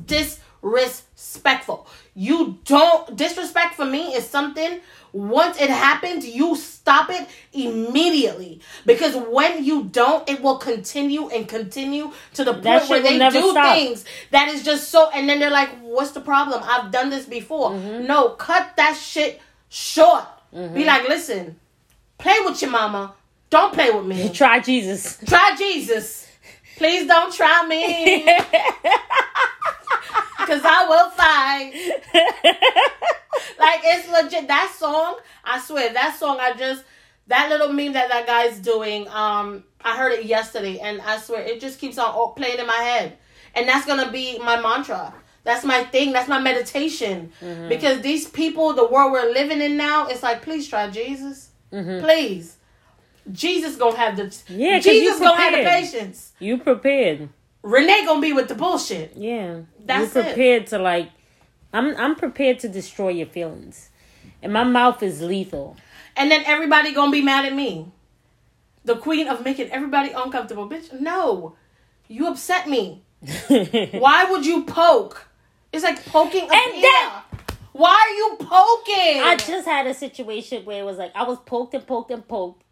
disrespectful. 0.64 1.88
You 2.14 2.60
don't 2.66 3.16
disrespect 3.16 3.76
for 3.76 3.86
me 3.86 4.14
is 4.14 4.28
something 4.28 4.80
once 5.14 5.60
it 5.60 5.70
happens, 5.70 6.26
you 6.26 6.56
stop 6.56 7.10
it 7.10 7.28
immediately. 7.52 8.62
Because 8.86 9.16
when 9.16 9.64
you 9.64 9.84
don't, 9.86 10.28
it 10.30 10.42
will 10.42 10.58
continue 10.58 11.28
and 11.30 11.48
continue 11.48 12.12
to 12.36 12.44
the 12.46 12.54
point 12.54 12.88
where 12.88 13.02
they 13.02 13.18
do 13.30 13.52
stop. 13.52 13.76
things 13.76 14.06
that 14.32 14.48
is 14.50 14.64
just 14.64 14.90
so 14.90 15.10
and 15.10 15.28
then 15.28 15.40
they're 15.40 15.52
like, 15.52 15.70
What's 15.82 16.12
the 16.12 16.22
problem? 16.22 16.62
I've 16.64 16.92
done 16.92 17.10
this 17.10 17.26
before. 17.26 17.72
Mm-hmm. 17.72 18.06
No, 18.06 18.30
cut 18.30 18.76
that 18.78 18.96
shit 18.96 19.42
short. 19.70 20.26
Be 20.54 20.84
like, 20.84 21.08
listen, 21.08 21.58
play 22.18 22.38
with 22.44 22.62
your 22.62 22.72
mama. 22.72 23.14
Don't 23.50 23.74
play 23.74 23.90
with 23.90 24.06
me. 24.06 24.30
Try 24.34 24.60
Jesus. 24.60 25.18
Try 25.26 25.56
Jesus. 25.58 26.28
Please 26.76 27.08
don't 27.08 27.34
try 27.34 27.66
me. 27.68 28.26
Cause 30.38 30.62
I 30.64 30.88
will 30.88 31.10
fight. 31.12 31.74
like 33.60 33.82
it's 33.84 34.10
legit. 34.10 34.48
That 34.48 34.74
song, 34.78 35.18
I 35.44 35.60
swear, 35.60 35.94
that 35.94 36.16
song 36.18 36.38
I 36.40 36.54
just 36.54 36.84
that 37.28 37.50
little 37.50 37.72
meme 37.72 37.94
that 37.94 38.10
that 38.10 38.28
guy's 38.28 38.60
doing, 38.60 39.08
um, 39.08 39.64
I 39.84 39.96
heard 39.96 40.14
it 40.14 40.26
yesterday 40.26 40.80
and 40.80 41.02
I 41.02 41.18
swear 41.18 41.42
it 41.42 41.62
just 41.62 41.80
keeps 41.80 41.98
on 41.98 42.34
playing 42.36 42.60
in 42.60 42.68
my 42.68 42.74
head. 42.74 43.18
And 43.56 43.68
that's 43.68 43.86
gonna 43.86 44.12
be 44.12 44.40
my 44.40 44.60
mantra. 44.60 45.14
That's 45.44 45.66
my 45.66 45.84
thing. 45.86 46.12
That's 46.14 46.28
my 46.30 46.40
meditation. 46.40 47.32
Mm-hmm. 47.42 47.70
Because 47.70 48.02
these 48.02 48.28
people, 48.28 48.74
the 48.74 48.88
world 48.88 49.12
we're 49.12 49.32
living 49.32 49.62
in 49.62 49.76
now, 49.76 50.08
it's 50.08 50.22
like, 50.22 50.42
please 50.42 50.68
try 50.68 50.90
Jesus. 50.90 51.50
Please. 52.00 52.58
Jesus 53.32 53.76
gonna 53.76 53.98
have 53.98 54.18
the 54.18 54.24
Mm-hmm. 54.24 54.60
Yeah, 54.60 54.80
Jesus 54.80 55.20
gonna 55.20 55.42
have 55.42 55.54
the 55.54 55.64
patience. 55.64 56.34
You 56.40 56.58
prepared. 56.58 57.30
Renee 57.64 58.06
gonna 58.06 58.22
be 58.22 58.34
with 58.34 58.48
the 58.48 58.56
bullshit. 58.56 59.14
Yeah. 59.16 59.62
That's 59.86 60.16
You're 60.16 60.24
it. 60.24 60.28
prepared 60.28 60.68
to 60.68 60.80
like 60.80 61.10
I'm 61.74 61.96
I'm 61.98 62.16
prepared 62.16 62.60
to 62.60 62.70
destroy 62.70 63.10
your 63.10 63.28
feelings. 63.28 63.90
And 64.42 64.52
my 64.52 64.64
mouth 64.64 65.04
is 65.04 65.22
lethal. 65.22 65.78
And 66.16 66.32
then 66.32 66.44
everybody 66.46 66.94
gonna 66.94 67.12
be 67.12 67.22
mad 67.22 67.46
at 67.46 67.54
me. 67.54 67.92
The 68.84 68.96
queen 68.96 69.28
of 69.28 69.44
making 69.44 69.70
everybody 69.70 70.12
uncomfortable. 70.12 70.68
Bitch, 70.68 70.92
no. 71.00 71.56
You 72.08 72.28
upset 72.28 72.68
me. 72.68 73.04
Why 73.48 74.26
would 74.30 74.46
you 74.46 74.64
poke? 74.64 75.28
It's 75.72 75.84
like 75.84 76.04
poking 76.06 76.50
a 76.50 76.54
And 76.54 76.82
bear. 76.82 77.24
Why 77.74 77.94
are 77.94 78.16
you 78.16 78.36
poking? 78.40 79.22
I 79.24 79.38
just 79.38 79.66
had 79.68 79.88
a 79.88 79.94
situation 79.94 80.66
where 80.66 80.82
it 80.82 80.86
was 80.86 80.98
like 80.98 81.12
I 81.16 81.24
was 81.24 81.38
poked 81.46 81.74
and 81.74 81.86
poked 81.86 82.12
and 82.12 82.28
poked. 82.28 82.64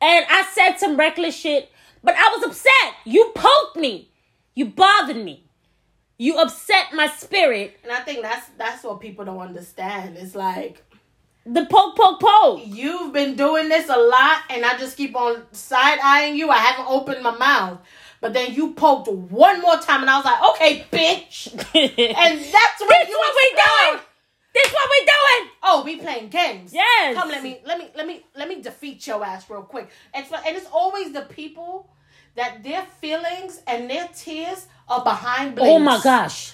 And 0.00 0.24
I 0.28 0.44
said 0.52 0.76
some 0.76 0.96
reckless 0.96 1.34
shit, 1.36 1.70
but 2.02 2.14
I 2.16 2.34
was 2.36 2.46
upset. 2.46 2.94
You 3.04 3.32
poked 3.34 3.76
me. 3.76 4.10
You 4.56 4.66
bothered 4.66 5.16
me. 5.22 5.44
You 6.18 6.38
upset 6.38 6.94
my 6.94 7.06
spirit. 7.08 7.78
and 7.84 7.92
I 7.92 8.00
think 8.00 8.22
that's 8.22 8.48
that's 8.58 8.82
what 8.82 9.00
people 9.00 9.24
don't 9.24 9.38
understand. 9.38 10.16
It's 10.16 10.34
like 10.34 10.82
The 11.44 11.66
poke, 11.66 11.94
poke, 11.94 12.20
poke. 12.20 12.62
you've 12.64 13.12
been 13.12 13.36
doing 13.36 13.68
this 13.68 13.88
a 13.90 13.96
lot 13.98 14.38
and 14.50 14.64
I 14.64 14.78
just 14.78 14.96
keep 14.96 15.14
on 15.14 15.42
side 15.52 15.98
eyeing 16.02 16.36
you. 16.36 16.48
I 16.50 16.56
haven't 16.56 16.86
opened 16.88 17.22
my 17.22 17.36
mouth. 17.36 17.78
But 18.22 18.32
then 18.32 18.54
you 18.54 18.72
poked 18.72 19.08
one 19.08 19.60
more 19.60 19.76
time 19.76 20.00
and 20.00 20.08
I 20.10 20.16
was 20.16 20.24
like, 20.24 20.42
okay, 20.52 20.86
bitch. 20.90 21.52
And 21.52 22.38
that's 22.40 22.80
what 22.80 22.88
This 22.88 23.08
you 23.10 23.18
what 23.18 23.34
we 23.36 23.50
doing. 23.50 24.00
This 24.54 24.72
what 24.72 24.88
we 24.90 25.00
doing. 25.04 25.50
Oh, 25.62 25.82
we 25.84 25.96
playing 25.96 26.28
games. 26.30 26.72
Yes. 26.72 27.14
Come, 27.14 27.28
let 27.28 27.42
me, 27.42 27.60
let 27.66 27.78
me, 27.78 27.88
let 27.94 28.06
me, 28.06 28.24
let 28.34 28.48
me 28.48 28.62
defeat 28.62 29.06
your 29.06 29.22
ass 29.22 29.50
real 29.50 29.60
quick. 29.62 29.90
And, 30.14 30.26
so- 30.26 30.38
and 30.46 30.56
it's 30.56 30.66
always 30.72 31.12
the 31.12 31.22
people 31.22 31.90
that 32.36 32.62
their 32.62 32.82
feelings 33.00 33.60
and 33.66 33.90
their 33.90 34.08
tears 34.14 34.66
are 34.88 35.02
behind 35.02 35.54
blinks. 35.56 35.70
Oh 35.70 35.78
my 35.78 36.00
gosh. 36.02 36.52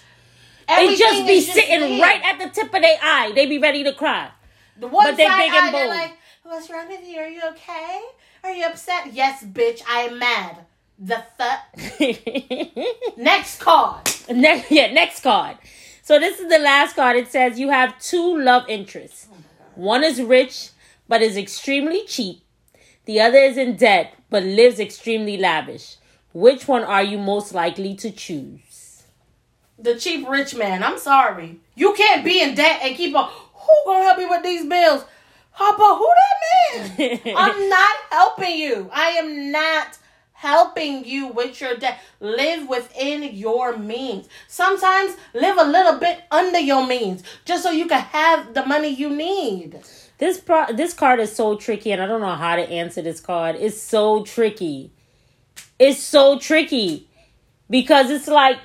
They 0.68 0.75
Everything 0.75 0.99
just 0.99 1.27
be 1.27 1.33
is 1.35 1.53
sitting 1.53 1.81
there. 1.81 2.01
right 2.03 2.23
at 2.25 2.38
the 2.38 2.49
tip 2.49 2.73
of 2.73 2.81
their 2.81 2.99
eye. 3.03 3.33
They 3.35 3.47
be 3.47 3.59
ready 3.59 3.85
to 3.85 3.92
cry. 3.92 4.31
The 4.79 4.87
one 4.88 5.07
but 5.07 5.16
they 5.16 5.27
side 5.27 5.38
big 5.38 5.51
and 5.53 5.57
eye, 5.68 5.71
they're 5.73 5.87
bold. 5.87 5.97
like, 5.97 6.16
"What's 6.45 6.71
wrong 6.71 6.88
with 6.88 7.07
you? 7.07 7.18
Are 7.18 7.29
you 7.29 7.42
okay? 7.51 8.01
Are 8.45 8.53
you 8.53 8.64
upset?" 8.66 9.12
Yes, 9.12 9.45
bitch, 9.45 9.83
I 9.88 10.01
am 10.03 10.18
mad. 10.18 10.57
The 10.99 11.23
fuck. 11.37 11.59
Next 13.16 13.61
card. 13.61 14.09
Ne- 14.31 14.64
yeah, 14.71 14.92
next 14.92 15.23
card. 15.23 15.57
So 16.03 16.18
this 16.18 16.38
is 16.40 16.49
the 16.49 16.59
last 16.59 16.95
card. 16.97 17.16
It 17.16 17.29
says 17.31 17.59
you 17.59 17.71
have 17.71 17.99
two 18.01 18.38
love 18.38 18.68
interests. 18.68 19.27
Oh 19.33 19.37
one 19.75 20.05
is 20.05 20.23
rich 20.23 20.71
but 21.09 21.23
is 21.23 21.37
extremely 21.37 22.05
cheap. 22.07 22.42
The 23.05 23.21
other 23.21 23.38
is 23.38 23.57
in 23.57 23.77
debt 23.77 24.14
but 24.33 24.42
lives 24.42 24.81
extremely 24.81 25.37
lavish. 25.37 25.97
Which 26.33 26.66
one 26.66 26.83
are 26.83 27.03
you 27.03 27.18
most 27.18 27.53
likely 27.55 27.95
to 27.97 28.11
choose? 28.11 29.03
The 29.79 29.97
cheap 29.97 30.27
rich 30.29 30.55
man. 30.55 30.83
I'm 30.83 30.99
sorry. 30.99 31.61
You 31.75 31.92
can't 31.92 32.25
be 32.25 32.40
in 32.40 32.55
debt 32.55 32.81
and 32.83 32.97
keep 32.97 33.14
on. 33.14 33.31
Who 33.31 33.75
gonna 33.85 34.05
help 34.05 34.18
me 34.18 34.27
with 34.27 34.42
these 34.42 34.64
bills? 34.64 35.05
Papa, 35.55 35.99
who 35.99 36.09
that 36.23 36.99
man? 36.99 37.21
I'm 37.37 37.68
not 37.68 37.97
helping 38.11 38.59
you. 38.59 38.90
I 38.92 39.11
am 39.11 39.53
not 39.53 39.99
helping 40.33 41.05
you 41.05 41.29
with 41.29 41.61
your 41.61 41.77
debt. 41.77 42.01
Live 42.21 42.68
within 42.68 43.35
your 43.35 43.77
means. 43.77 44.29
Sometimes 44.49 45.14
live 45.35 45.59
a 45.59 45.64
little 45.64 45.99
bit 45.99 46.23
under 46.31 46.59
your 46.59 46.87
means 46.87 47.23
just 47.45 47.62
so 47.62 47.71
you 47.71 47.87
can 47.87 48.01
have 48.01 48.55
the 48.55 48.64
money 48.64 48.88
you 48.88 49.11
need. 49.11 49.79
This 50.18 50.38
pro- 50.38 50.72
this 50.72 50.94
card 50.94 51.18
is 51.20 51.35
so 51.35 51.57
tricky, 51.57 51.90
and 51.92 52.01
I 52.03 52.07
don't 52.07 52.20
know 52.20 52.35
how 52.35 52.57
to 52.57 52.62
answer 52.62 53.03
this 53.03 53.20
card. 53.20 53.57
It's 53.59 53.81
so 53.81 54.22
tricky. 54.25 54.92
It's 55.79 56.01
so 56.01 56.38
tricky 56.38 57.09
because 57.68 58.11
it's 58.11 58.29
like, 58.29 58.59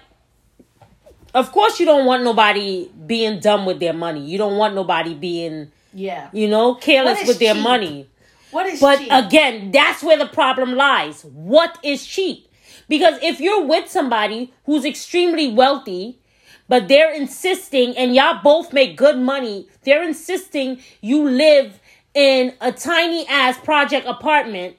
of 1.34 1.52
course, 1.52 1.80
you 1.80 1.86
don't 1.86 2.06
want 2.06 2.24
nobody 2.24 2.90
being 3.06 3.40
dumb 3.40 3.66
with 3.66 3.80
their 3.80 3.94
money. 3.94 4.26
You 4.26 4.38
don't 4.38 4.58
want 4.58 4.76
nobody 4.76 5.14
being, 5.14 5.72
Yeah. 5.94 6.30
you 6.32 6.48
know, 6.48 6.76
careless 6.76 7.28
with 7.28 7.40
their 7.40 7.56
money. 7.56 8.08
What 8.52 8.66
is 8.68 8.80
But 8.80 9.00
cheap? 9.00 9.10
again, 9.12 9.72
that's 9.72 10.04
where 10.04 10.18
the 10.18 10.26
problem 10.28 10.76
lies. 10.76 11.24
What 11.26 11.78
is 11.84 12.06
cheap? 12.06 12.48
Because 12.88 13.16
if 13.22 13.40
you're 13.42 13.64
with 13.66 13.90
somebody 13.90 14.54
who's 14.66 14.86
extremely 14.86 15.52
wealthy, 15.52 16.20
but 16.68 16.88
they're 16.88 17.14
insisting, 17.14 17.96
and 17.98 18.16
y'all 18.16 18.42
both 18.44 18.74
make 18.74 18.98
good 18.98 19.18
money, 19.18 19.68
they're 19.84 20.04
insisting 20.08 20.80
you 21.02 21.30
live 21.30 21.80
in 22.14 22.54
a 22.62 22.72
tiny 22.72 23.28
ass 23.28 23.58
project 23.60 24.06
apartment. 24.08 24.76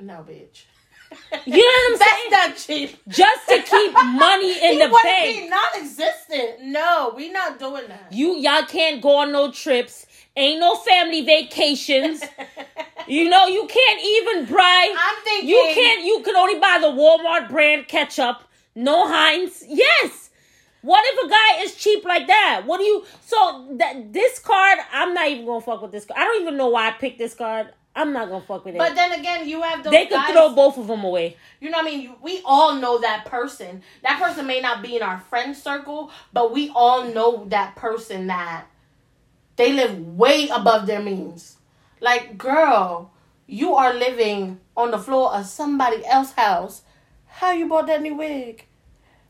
no, 0.00 0.24
bitch. 0.28 0.64
You 1.46 1.56
know 1.56 1.62
what 1.62 1.92
I'm 1.92 1.98
That's 1.98 2.10
saying? 2.10 2.30
not 2.30 2.56
cheap. 2.90 3.00
Just 3.08 3.48
to 3.48 3.62
keep 3.62 3.92
money 3.92 4.52
in 4.52 4.72
He 4.74 4.78
the 4.78 4.98
bank. 5.02 5.36
be 5.44 5.48
non-existent. 5.48 6.62
No, 6.64 7.14
we 7.16 7.30
not 7.30 7.58
doing 7.58 7.84
that. 7.88 8.08
You 8.12 8.36
y'all 8.36 8.64
can't 8.66 9.00
go 9.00 9.16
on 9.16 9.32
no 9.32 9.50
trips. 9.50 10.06
Ain't 10.36 10.60
no 10.60 10.74
family 10.76 11.24
vacations. 11.24 12.22
You 13.08 13.30
know, 13.30 13.46
you 13.46 13.68
can't 13.68 14.00
even 14.04 14.52
buy. 14.52 14.92
I'm 14.98 15.22
thinking 15.22 15.48
You 15.48 15.70
can't. 15.74 16.04
You 16.04 16.22
can 16.24 16.34
only 16.34 16.58
buy 16.58 16.78
the 16.80 16.88
Walmart 16.88 17.48
brand 17.48 17.86
ketchup. 17.86 18.42
No 18.74 19.06
Heinz. 19.06 19.62
Yes. 19.68 20.25
What 20.86 21.04
if 21.04 21.26
a 21.26 21.28
guy 21.28 21.64
is 21.64 21.74
cheap 21.74 22.04
like 22.04 22.28
that? 22.28 22.62
What 22.64 22.78
do 22.78 22.84
you? 22.84 23.04
So 23.22 23.66
that 23.72 24.12
this 24.12 24.38
card, 24.38 24.78
I'm 24.92 25.14
not 25.14 25.26
even 25.28 25.44
gonna 25.44 25.60
fuck 25.60 25.82
with 25.82 25.90
this 25.90 26.04
card. 26.04 26.20
I 26.20 26.24
don't 26.24 26.42
even 26.42 26.56
know 26.56 26.68
why 26.68 26.86
I 26.86 26.92
picked 26.92 27.18
this 27.18 27.34
card. 27.34 27.70
I'm 27.96 28.12
not 28.12 28.28
gonna 28.28 28.44
fuck 28.44 28.64
with 28.64 28.76
it. 28.76 28.78
But 28.78 28.94
then 28.94 29.10
again, 29.18 29.48
you 29.48 29.62
have 29.62 29.82
those 29.82 29.90
they 29.90 30.06
could 30.06 30.14
guys, 30.14 30.30
throw 30.30 30.54
both 30.54 30.78
of 30.78 30.86
them 30.86 31.02
away. 31.02 31.36
You 31.58 31.70
know 31.70 31.78
what 31.78 31.92
I 31.92 31.96
mean? 31.96 32.14
We 32.22 32.40
all 32.44 32.76
know 32.76 33.00
that 33.00 33.24
person. 33.24 33.82
That 34.04 34.22
person 34.22 34.46
may 34.46 34.60
not 34.60 34.80
be 34.80 34.94
in 34.94 35.02
our 35.02 35.18
friend 35.18 35.56
circle, 35.56 36.12
but 36.32 36.52
we 36.52 36.70
all 36.72 37.12
know 37.12 37.46
that 37.48 37.74
person 37.74 38.28
that 38.28 38.66
they 39.56 39.72
live 39.72 39.98
way 40.16 40.48
above 40.50 40.86
their 40.86 41.02
means. 41.02 41.56
Like, 42.00 42.38
girl, 42.38 43.10
you 43.48 43.74
are 43.74 43.92
living 43.92 44.60
on 44.76 44.92
the 44.92 44.98
floor 44.98 45.34
of 45.34 45.46
somebody 45.46 46.06
else's 46.06 46.34
house. 46.34 46.82
How 47.26 47.50
you 47.50 47.68
bought 47.68 47.88
that 47.88 48.02
new 48.02 48.14
wig? 48.14 48.66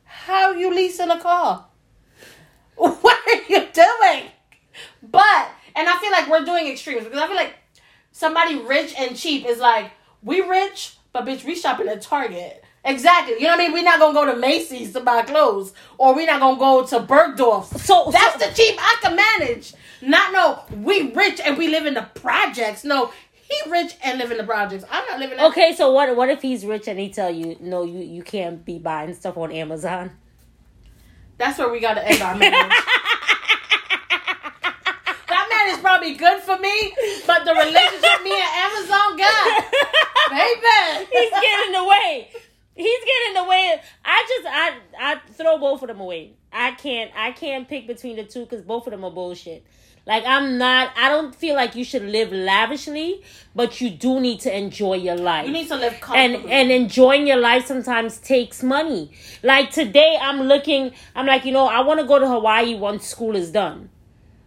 How 0.06 0.52
you 0.52 0.72
leasing 0.74 1.10
a 1.10 1.20
car? 1.20 1.66
What 2.76 3.18
are 3.26 3.42
you 3.52 3.66
doing? 3.72 4.30
But 5.02 5.48
and 5.74 5.88
I 5.88 5.96
feel 5.98 6.10
like 6.10 6.28
we're 6.28 6.44
doing 6.44 6.68
extremes 6.68 7.04
because 7.04 7.18
I 7.20 7.26
feel 7.26 7.36
like 7.36 7.54
somebody 8.12 8.56
rich 8.58 8.94
and 8.98 9.16
cheap 9.16 9.46
is 9.46 9.58
like 9.58 9.90
we 10.22 10.40
rich, 10.40 10.96
but 11.12 11.24
bitch, 11.24 11.44
we 11.44 11.54
shopping 11.54 11.88
at 11.88 12.02
Target. 12.02 12.62
Exactly. 12.84 13.34
You 13.34 13.42
know 13.44 13.48
what 13.56 13.60
I 13.60 13.62
mean? 13.64 13.72
We're 13.72 13.82
not 13.82 13.98
gonna 13.98 14.14
go 14.14 14.26
to 14.32 14.36
Macy's 14.38 14.92
to 14.92 15.00
buy 15.00 15.22
clothes, 15.22 15.72
or 15.98 16.14
we're 16.14 16.26
not 16.26 16.40
gonna 16.40 16.58
go 16.58 16.86
to 16.86 17.00
Bergdorf. 17.00 17.76
So- 17.78 18.10
that's 18.12 18.40
so- 18.40 18.48
the 18.48 18.54
cheap 18.54 18.76
I 18.78 18.96
can 19.02 19.16
manage. 19.16 19.74
Not 20.02 20.32
no, 20.32 20.62
we 20.82 21.10
rich 21.12 21.40
and 21.44 21.56
we 21.58 21.68
live 21.68 21.86
in 21.86 21.94
the 21.94 22.02
projects. 22.14 22.84
No, 22.84 23.10
he 23.48 23.70
rich 23.70 23.94
and 24.02 24.18
live 24.18 24.30
in 24.30 24.38
the 24.38 24.44
projects. 24.44 24.84
I'm 24.90 25.04
not 25.08 25.18
living. 25.20 25.38
Okay, 25.38 25.74
so 25.74 25.92
what 25.92 26.14
what 26.16 26.28
if 26.28 26.42
he's 26.42 26.64
rich 26.64 26.88
and 26.88 26.98
he 26.98 27.10
tell 27.10 27.30
you 27.30 27.56
no, 27.60 27.84
you 27.84 28.00
you 28.00 28.22
can't 28.22 28.64
be 28.64 28.78
buying 28.78 29.14
stuff 29.14 29.36
on 29.36 29.52
Amazon? 29.52 30.10
That's 31.38 31.58
where 31.58 31.70
we 31.70 31.80
gotta 31.80 32.06
end 32.06 32.22
our 32.22 32.34
marriage. 32.34 32.52
that 35.28 35.46
man 35.50 35.74
is 35.74 35.80
probably 35.80 36.14
good 36.14 36.40
for 36.42 36.58
me, 36.58 36.94
but 37.26 37.44
the 37.44 37.52
relationship 37.52 38.24
me 38.24 38.32
and 38.32 38.50
Amazon 38.66 39.16
got, 39.16 39.64
baby. 40.30 41.06
He's 41.12 41.30
getting 41.30 41.66
in 41.66 41.72
the 41.72 41.84
way. 41.84 42.30
He's 42.74 43.04
getting 43.04 43.28
in 43.28 43.34
the 43.34 43.44
way. 43.44 43.80
I 44.04 44.26
just 44.28 44.46
I 44.48 44.78
I 44.98 45.20
throw 45.32 45.58
both 45.58 45.82
of 45.82 45.88
them 45.88 46.00
away. 46.00 46.34
I 46.52 46.72
can't 46.72 47.10
I 47.14 47.32
can't 47.32 47.68
pick 47.68 47.86
between 47.86 48.16
the 48.16 48.24
two 48.24 48.40
because 48.44 48.62
both 48.62 48.86
of 48.86 48.90
them 48.90 49.04
are 49.04 49.10
bullshit. 49.10 49.64
Like 50.06 50.24
I'm 50.24 50.56
not. 50.56 50.92
I 50.96 51.08
don't 51.08 51.34
feel 51.34 51.56
like 51.56 51.74
you 51.74 51.82
should 51.84 52.04
live 52.04 52.30
lavishly, 52.30 53.22
but 53.56 53.80
you 53.80 53.90
do 53.90 54.20
need 54.20 54.38
to 54.40 54.56
enjoy 54.56 54.94
your 54.94 55.16
life. 55.16 55.46
You 55.46 55.52
need 55.52 55.68
to 55.68 55.76
live 55.76 56.00
and 56.14 56.36
and 56.48 56.70
enjoying 56.70 57.26
your 57.26 57.38
life 57.38 57.66
sometimes 57.66 58.18
takes 58.18 58.62
money. 58.62 59.10
Like 59.42 59.72
today, 59.72 60.16
I'm 60.20 60.42
looking. 60.42 60.92
I'm 61.16 61.26
like, 61.26 61.44
you 61.44 61.52
know, 61.52 61.66
I 61.66 61.80
want 61.80 61.98
to 61.98 62.06
go 62.06 62.20
to 62.20 62.28
Hawaii 62.28 62.76
once 62.76 63.04
school 63.04 63.34
is 63.34 63.50
done. 63.50 63.90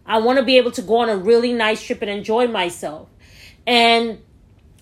I 0.06 0.18
want 0.18 0.38
to 0.38 0.44
be 0.44 0.56
able 0.56 0.70
to 0.72 0.82
go 0.82 0.96
on 0.96 1.10
a 1.10 1.16
really 1.16 1.52
nice 1.52 1.84
trip 1.84 2.00
and 2.00 2.10
enjoy 2.10 2.46
myself. 2.46 3.08
And 3.66 4.18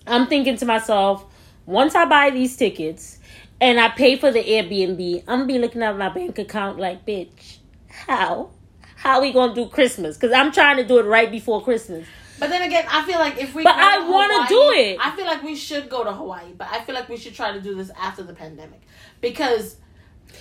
I'm 0.07 0.27
thinking 0.27 0.55
to 0.57 0.65
myself, 0.65 1.25
once 1.65 1.93
I 1.93 2.05
buy 2.05 2.29
these 2.29 2.55
tickets 2.55 3.19
and 3.59 3.81
I 3.81 3.89
pay 3.89 4.15
for 4.15 4.31
the 4.31 4.41
Airbnb, 4.41 5.23
I'm 5.27 5.39
gonna 5.39 5.45
be 5.45 5.59
looking 5.59 5.83
at 5.83 5.97
my 5.97 6.07
bank 6.07 6.39
account 6.39 6.79
like, 6.79 7.05
bitch, 7.05 7.57
how? 7.89 8.51
How 8.99 9.21
we 9.21 9.31
gonna 9.31 9.55
do 9.55 9.67
Christmas? 9.67 10.17
Because 10.17 10.33
I'm 10.33 10.51
trying 10.51 10.75
to 10.77 10.83
do 10.85 10.99
it 10.99 11.03
right 11.03 11.31
before 11.31 11.63
Christmas. 11.63 12.05
But 12.37 12.49
then 12.49 12.61
again, 12.63 12.85
I 12.89 13.03
feel 13.05 13.17
like 13.17 13.37
if 13.41 13.55
we 13.55 13.63
But 13.63 13.75
go 13.75 13.81
I 13.81 13.95
to 14.05 14.11
wanna 14.11 14.33
Hawaii- 14.45 14.47
do 14.49 14.71
it. 14.91 14.97
I 15.01 15.11
feel 15.15 15.25
like 15.25 15.41
we 15.43 15.55
should 15.55 15.89
go 15.89 16.03
to 16.03 16.11
Hawaii, 16.11 16.51
but 16.57 16.67
I 16.71 16.81
feel 16.81 16.95
like 16.95 17.07
we 17.09 17.17
should 17.17 17.33
try 17.33 17.51
to 17.53 17.61
do 17.61 17.75
this 17.75 17.91
after 17.99 18.23
the 18.23 18.33
pandemic 18.33 18.81
because 19.21 19.77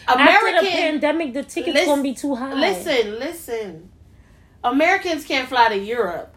American 0.09 0.55
After 0.57 0.67
the 0.67 0.71
pandemic, 0.73 1.35
the 1.35 1.43
tickets 1.45 1.75
Lis- 1.75 1.87
gonna 1.87 2.03
be 2.03 2.15
too 2.15 2.35
high. 2.35 2.53
Listen, 2.55 3.19
listen. 3.19 3.91
Americans 4.65 5.25
can't 5.25 5.49
fly 5.49 5.69
to 5.69 5.79
Europe. 5.79 6.35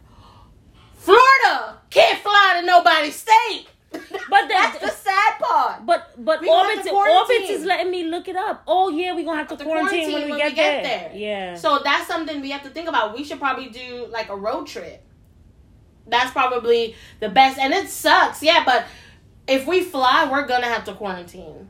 Florida 0.96 1.78
can't 1.90 2.20
fly 2.20 2.58
to 2.60 2.66
nobody's 2.66 3.16
state. 3.16 3.66
But 3.92 4.48
that's 4.48 4.80
the 4.80 4.90
sad 4.90 5.40
part. 5.40 5.86
But 5.86 6.14
but 6.18 6.42
We 6.42 6.48
gonna 6.48 6.90
Orbit 6.90 7.50
is 7.50 7.66
letting 7.66 7.92
me 7.92 8.06
look 8.06 8.28
it 8.28 8.36
up. 8.38 8.64
Oh 8.66 8.90
yeah, 8.90 9.14
we're 9.14 9.26
gonna 9.26 9.38
have 9.38 9.50
to 9.50 9.58
The 9.58 9.66
quarantine, 9.66 10.14
when 10.14 10.32
we 10.32 10.38
get, 10.38 10.56
there. 10.56 11.12
Yeah. 11.14 11.56
So 11.56 11.80
that's 11.84 12.08
something 12.08 12.42
we 12.42 12.52
have 12.52 12.64
to 12.64 12.70
think 12.70 12.88
about. 12.88 13.16
We 13.16 13.24
should 13.24 13.40
probably 13.40 13.70
do 13.70 14.08
like 14.10 14.30
a 14.30 14.36
road 14.36 14.68
trip. 14.68 15.04
That's 16.08 16.32
probably 16.32 16.96
the 17.20 17.30
best. 17.30 17.58
And 17.60 17.74
it 17.74 17.90
sucks, 17.90 18.42
yeah, 18.42 18.64
but 18.66 18.86
if 19.48 19.68
we 19.68 19.82
fly, 19.82 20.28
we're 20.32 20.48
gonna 20.48 20.68
have 20.68 20.86
to 20.86 20.94
quarantine. 20.94 21.70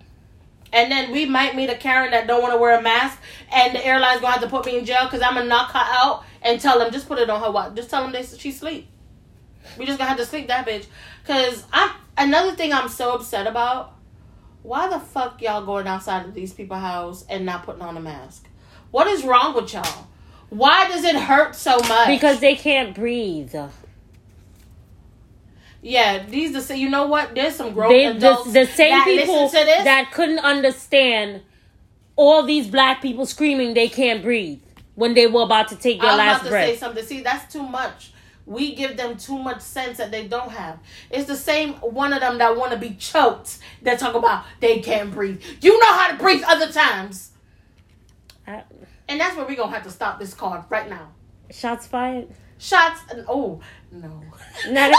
And 0.73 0.91
then 0.91 1.11
we 1.11 1.25
might 1.25 1.55
meet 1.55 1.69
a 1.69 1.75
Karen 1.75 2.11
that 2.11 2.27
don't 2.27 2.41
want 2.41 2.53
to 2.53 2.57
wear 2.57 2.79
a 2.79 2.81
mask, 2.81 3.19
and 3.51 3.75
the 3.75 3.85
airline's 3.85 4.21
gonna 4.21 4.33
have 4.33 4.41
to 4.41 4.49
put 4.49 4.65
me 4.65 4.77
in 4.77 4.85
jail 4.85 5.05
because 5.05 5.21
I'm 5.21 5.33
gonna 5.33 5.47
knock 5.47 5.71
her 5.71 5.83
out 5.83 6.23
and 6.41 6.61
tell 6.61 6.79
them 6.79 6.91
just 6.91 7.07
put 7.07 7.17
it 7.19 7.29
on 7.29 7.41
her 7.41 7.51
watch. 7.51 7.75
Just 7.75 7.89
tell 7.89 8.03
them 8.03 8.11
they 8.11 8.23
she 8.23 8.51
sleep. 8.51 8.87
We 9.77 9.85
just 9.85 9.97
gonna 9.97 10.09
have 10.09 10.17
to 10.19 10.25
sleep 10.25 10.47
that 10.47 10.67
bitch. 10.67 10.85
Cause 11.25 11.65
I'm 11.71 11.91
another 12.17 12.55
thing 12.55 12.73
I'm 12.73 12.89
so 12.89 13.13
upset 13.13 13.47
about. 13.47 13.93
Why 14.63 14.87
the 14.89 14.99
fuck 14.99 15.41
y'all 15.41 15.65
going 15.65 15.87
outside 15.87 16.25
of 16.25 16.33
these 16.35 16.53
people's 16.53 16.81
house 16.81 17.25
and 17.27 17.45
not 17.45 17.63
putting 17.65 17.81
on 17.81 17.97
a 17.97 17.99
mask? 18.01 18.47
What 18.91 19.07
is 19.07 19.23
wrong 19.23 19.55
with 19.55 19.73
y'all? 19.73 20.07
Why 20.49 20.87
does 20.87 21.03
it 21.03 21.15
hurt 21.15 21.55
so 21.55 21.77
much? 21.79 22.07
because 22.07 22.39
they 22.41 22.55
can't 22.55 22.93
breathe. 22.93 23.55
yeah, 25.81 26.23
these 26.27 26.67
the 26.67 26.77
you 26.77 26.89
know 26.89 27.07
what? 27.07 27.33
There's 27.33 27.55
some 27.55 27.73
grown 27.73 27.91
They 27.91 28.05
the, 28.07 28.17
adults 28.17 28.53
the 28.53 28.65
same 28.67 28.91
that 28.91 29.05
people 29.07 29.49
to 29.49 29.55
this. 29.55 29.83
that 29.83 30.11
couldn't 30.11 30.39
understand 30.39 31.41
all 32.15 32.43
these 32.43 32.67
black 32.67 33.01
people 33.01 33.25
screaming 33.25 33.73
they 33.73 33.87
can't 33.89 34.21
breathe 34.21 34.59
when 34.95 35.15
they 35.15 35.25
were 35.25 35.41
about 35.43 35.69
to 35.69 35.75
take 35.75 35.99
their 36.01 36.09
I 36.11 36.13
was 36.13 36.17
last 36.19 36.35
about 36.35 36.43
to 36.43 36.49
breath. 36.51 36.67
say 36.69 36.75
something. 36.77 37.03
See, 37.05 37.21
that's 37.21 37.51
too 37.51 37.63
much. 37.63 38.11
We 38.45 38.75
give 38.75 38.97
them 38.97 39.17
too 39.17 39.37
much 39.37 39.61
sense 39.61 39.97
that 39.99 40.11
they 40.11 40.27
don't 40.27 40.51
have. 40.51 40.79
It's 41.09 41.27
the 41.27 41.35
same 41.35 41.73
one 41.75 42.11
of 42.13 42.19
them 42.21 42.37
that 42.39 42.57
want 42.57 42.71
to 42.71 42.77
be 42.77 42.95
choked. 42.95 43.59
That 43.83 43.99
talk 43.99 44.15
about 44.15 44.45
they 44.59 44.79
can't 44.79 45.11
breathe. 45.11 45.41
You 45.61 45.79
know 45.79 45.93
how 45.93 46.11
to 46.11 46.17
breathe 46.17 46.43
other 46.47 46.71
times, 46.71 47.31
I- 48.47 48.63
and 49.07 49.19
that's 49.19 49.35
where 49.35 49.45
we're 49.45 49.55
gonna 49.55 49.71
have 49.73 49.83
to 49.83 49.91
stop 49.91 50.19
this 50.19 50.33
card 50.33 50.63
right 50.69 50.89
now. 50.89 51.09
shots 51.51 51.85
fired. 51.87 52.29
Shots. 52.57 52.99
And, 53.11 53.25
oh 53.27 53.59
no. 53.91 54.21
Not 54.69 54.93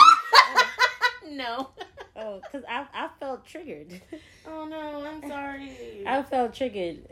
no. 1.31 1.70
oh, 2.16 2.40
because 2.40 2.64
I 2.68 2.87
I 2.92 3.09
felt 3.20 3.46
triggered. 3.46 4.00
Oh 4.46 4.64
no. 4.66 5.05
I'm 5.05 5.28
sorry. 5.28 6.05
I 6.07 6.22
felt 6.22 6.55
triggered. 6.55 7.07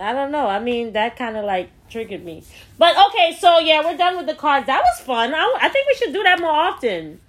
I 0.00 0.12
don't 0.12 0.32
know. 0.32 0.46
I 0.46 0.58
mean, 0.58 0.92
that 0.92 1.16
kind 1.16 1.36
of 1.36 1.44
like 1.44 1.70
triggered 1.88 2.24
me. 2.24 2.42
But 2.78 2.96
okay, 3.08 3.36
so 3.38 3.58
yeah, 3.58 3.82
we're 3.84 3.96
done 3.96 4.16
with 4.16 4.26
the 4.26 4.34
cards. 4.34 4.66
That 4.66 4.82
was 4.82 5.04
fun. 5.04 5.34
I, 5.34 5.56
I 5.60 5.68
think 5.68 5.86
we 5.88 5.94
should 5.94 6.12
do 6.12 6.22
that 6.22 6.40
more 6.40 6.50
often. 6.50 7.20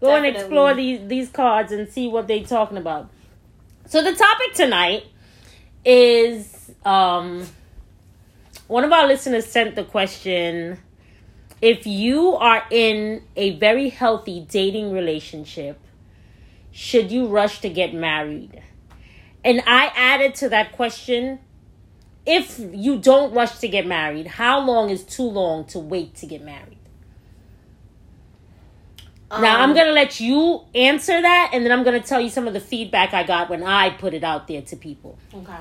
Go 0.00 0.14
and 0.14 0.26
explore 0.26 0.74
these 0.74 1.06
these 1.08 1.30
cards 1.30 1.72
and 1.72 1.88
see 1.88 2.08
what 2.08 2.28
they're 2.28 2.44
talking 2.44 2.76
about. 2.76 3.10
So 3.86 4.02
the 4.02 4.14
topic 4.14 4.52
tonight 4.54 5.04
is 5.84 6.70
um 6.84 7.46
one 8.66 8.82
of 8.82 8.92
our 8.92 9.06
listeners 9.06 9.46
sent 9.46 9.76
the 9.76 9.84
question 9.84 10.78
if 11.62 11.86
you 11.86 12.34
are 12.34 12.64
in 12.70 13.22
a 13.36 13.56
very 13.58 13.88
healthy 13.88 14.44
dating 14.48 14.92
relationship 14.92 15.78
should 16.72 17.12
you 17.12 17.26
rush 17.28 17.60
to 17.60 17.68
get 17.68 17.94
married 17.94 18.60
and 19.44 19.62
i 19.66 19.92
added 19.94 20.34
to 20.34 20.48
that 20.48 20.72
question 20.72 21.38
if 22.26 22.58
you 22.72 22.98
don't 22.98 23.32
rush 23.32 23.58
to 23.58 23.68
get 23.68 23.86
married 23.86 24.26
how 24.26 24.60
long 24.60 24.90
is 24.90 25.02
too 25.04 25.22
long 25.22 25.64
to 25.64 25.78
wait 25.78 26.14
to 26.16 26.26
get 26.26 26.42
married 26.42 26.78
now 29.30 29.60
i'm 29.62 29.70
Um, 29.70 29.76
gonna 29.76 29.92
let 29.92 30.20
you 30.20 30.62
answer 30.74 31.20
that 31.20 31.50
and 31.52 31.64
then 31.64 31.72
i'm 31.72 31.82
gonna 31.84 32.00
tell 32.00 32.20
you 32.20 32.28
some 32.30 32.46
of 32.46 32.52
the 32.54 32.60
feedback 32.60 33.12
i 33.14 33.22
got 33.22 33.48
when 33.50 33.62
i 33.62 33.90
put 33.90 34.14
it 34.14 34.24
out 34.24 34.46
there 34.48 34.62
to 34.62 34.76
people 34.76 35.18
Okay. 35.34 35.52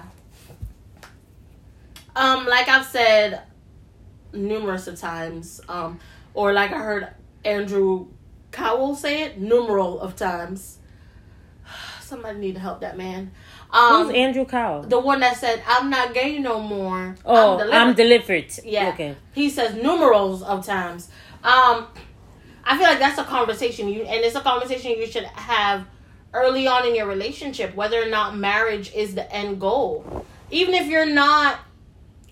Um, 2.16 2.46
like 2.46 2.70
I've 2.70 2.86
said 2.86 3.42
numerous 4.32 4.88
of 4.88 4.98
times, 4.98 5.60
um, 5.68 6.00
or 6.34 6.54
like 6.54 6.72
I 6.72 6.78
heard 6.78 7.10
Andrew 7.44 8.08
Caldwell 8.52 8.96
say 8.96 9.24
it 9.24 9.38
numeral 9.38 10.00
of 10.00 10.16
times. 10.16 10.78
Somebody 12.02 12.40
need 12.40 12.54
to 12.54 12.62
help 12.62 12.80
that 12.80 12.96
man. 12.98 13.32
Um, 13.76 14.06
who's 14.08 14.16
andrew 14.16 14.46
Caldwell? 14.46 14.84
the 14.84 15.00
one 15.00 15.20
that 15.20 15.36
said, 15.38 15.62
"I'm 15.68 15.90
not 15.90 16.14
gay 16.14 16.40
no 16.40 16.60
more." 16.62 17.16
oh 17.26 17.58
delivered." 17.58 17.74
i'm 17.76 17.94
delivered 17.94 18.46
Yeah. 18.64 18.90
okay 18.94 19.16
He 19.34 19.50
says 19.50 19.76
numerals 19.76 20.42
of 20.44 20.66
times. 20.66 21.10
Um, 21.44 21.88
I 22.64 22.78
feel 22.78 22.88
like 22.88 23.00
that's 23.00 23.20
a 23.20 23.24
conversation 23.24 23.88
you, 23.90 24.02
and 24.04 24.24
it's 24.26 24.36
a 24.36 24.42
conversation 24.42 24.92
you 24.92 25.06
should 25.06 25.26
have 25.26 25.86
early 26.34 26.68
on 26.68 26.88
in 26.88 26.96
your 26.96 27.08
relationship, 27.08 27.76
whether 27.76 28.02
or 28.02 28.08
not 28.08 28.36
marriage 28.36 28.92
is 28.94 29.14
the 29.16 29.32
end 29.32 29.60
goal. 29.60 30.26
Even 30.52 30.74
if 30.74 30.88
you're 30.88 31.06
not, 31.06 31.60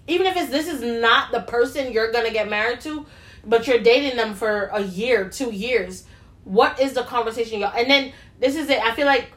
even 0.08 0.26
if 0.26 0.36
it's 0.36 0.50
this 0.52 0.68
is 0.68 0.82
not 0.82 1.32
the 1.32 1.42
person 1.42 1.92
you're 1.92 2.12
gonna 2.12 2.32
get 2.32 2.50
married 2.50 2.82
to, 2.82 3.06
but 3.46 3.68
you're 3.68 3.80
dating 3.80 4.18
them 4.18 4.34
for 4.34 4.66
a 4.74 4.82
year, 4.82 5.30
two 5.30 5.52
years. 5.52 6.06
What 6.44 6.80
is 6.82 6.94
the 6.94 7.04
conversation 7.04 7.60
y'all? 7.60 7.74
And 7.78 7.90
then 7.90 8.14
this 8.40 8.56
is 8.56 8.70
it. 8.70 8.80
I 8.82 8.94
feel 8.96 9.06
like 9.06 9.32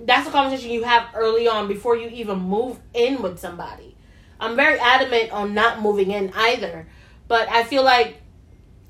that's 0.00 0.28
a 0.28 0.30
conversation 0.30 0.70
you 0.70 0.84
have 0.84 1.08
early 1.14 1.48
on 1.48 1.68
before 1.68 1.96
you 1.96 2.08
even 2.08 2.38
move 2.38 2.78
in 2.94 3.22
with 3.22 3.38
somebody. 3.38 3.96
I'm 4.38 4.56
very 4.56 4.78
adamant 4.78 5.32
on 5.32 5.54
not 5.54 5.82
moving 5.82 6.10
in 6.10 6.32
either, 6.34 6.86
but 7.28 7.48
I 7.48 7.64
feel 7.64 7.84
like 7.84 8.22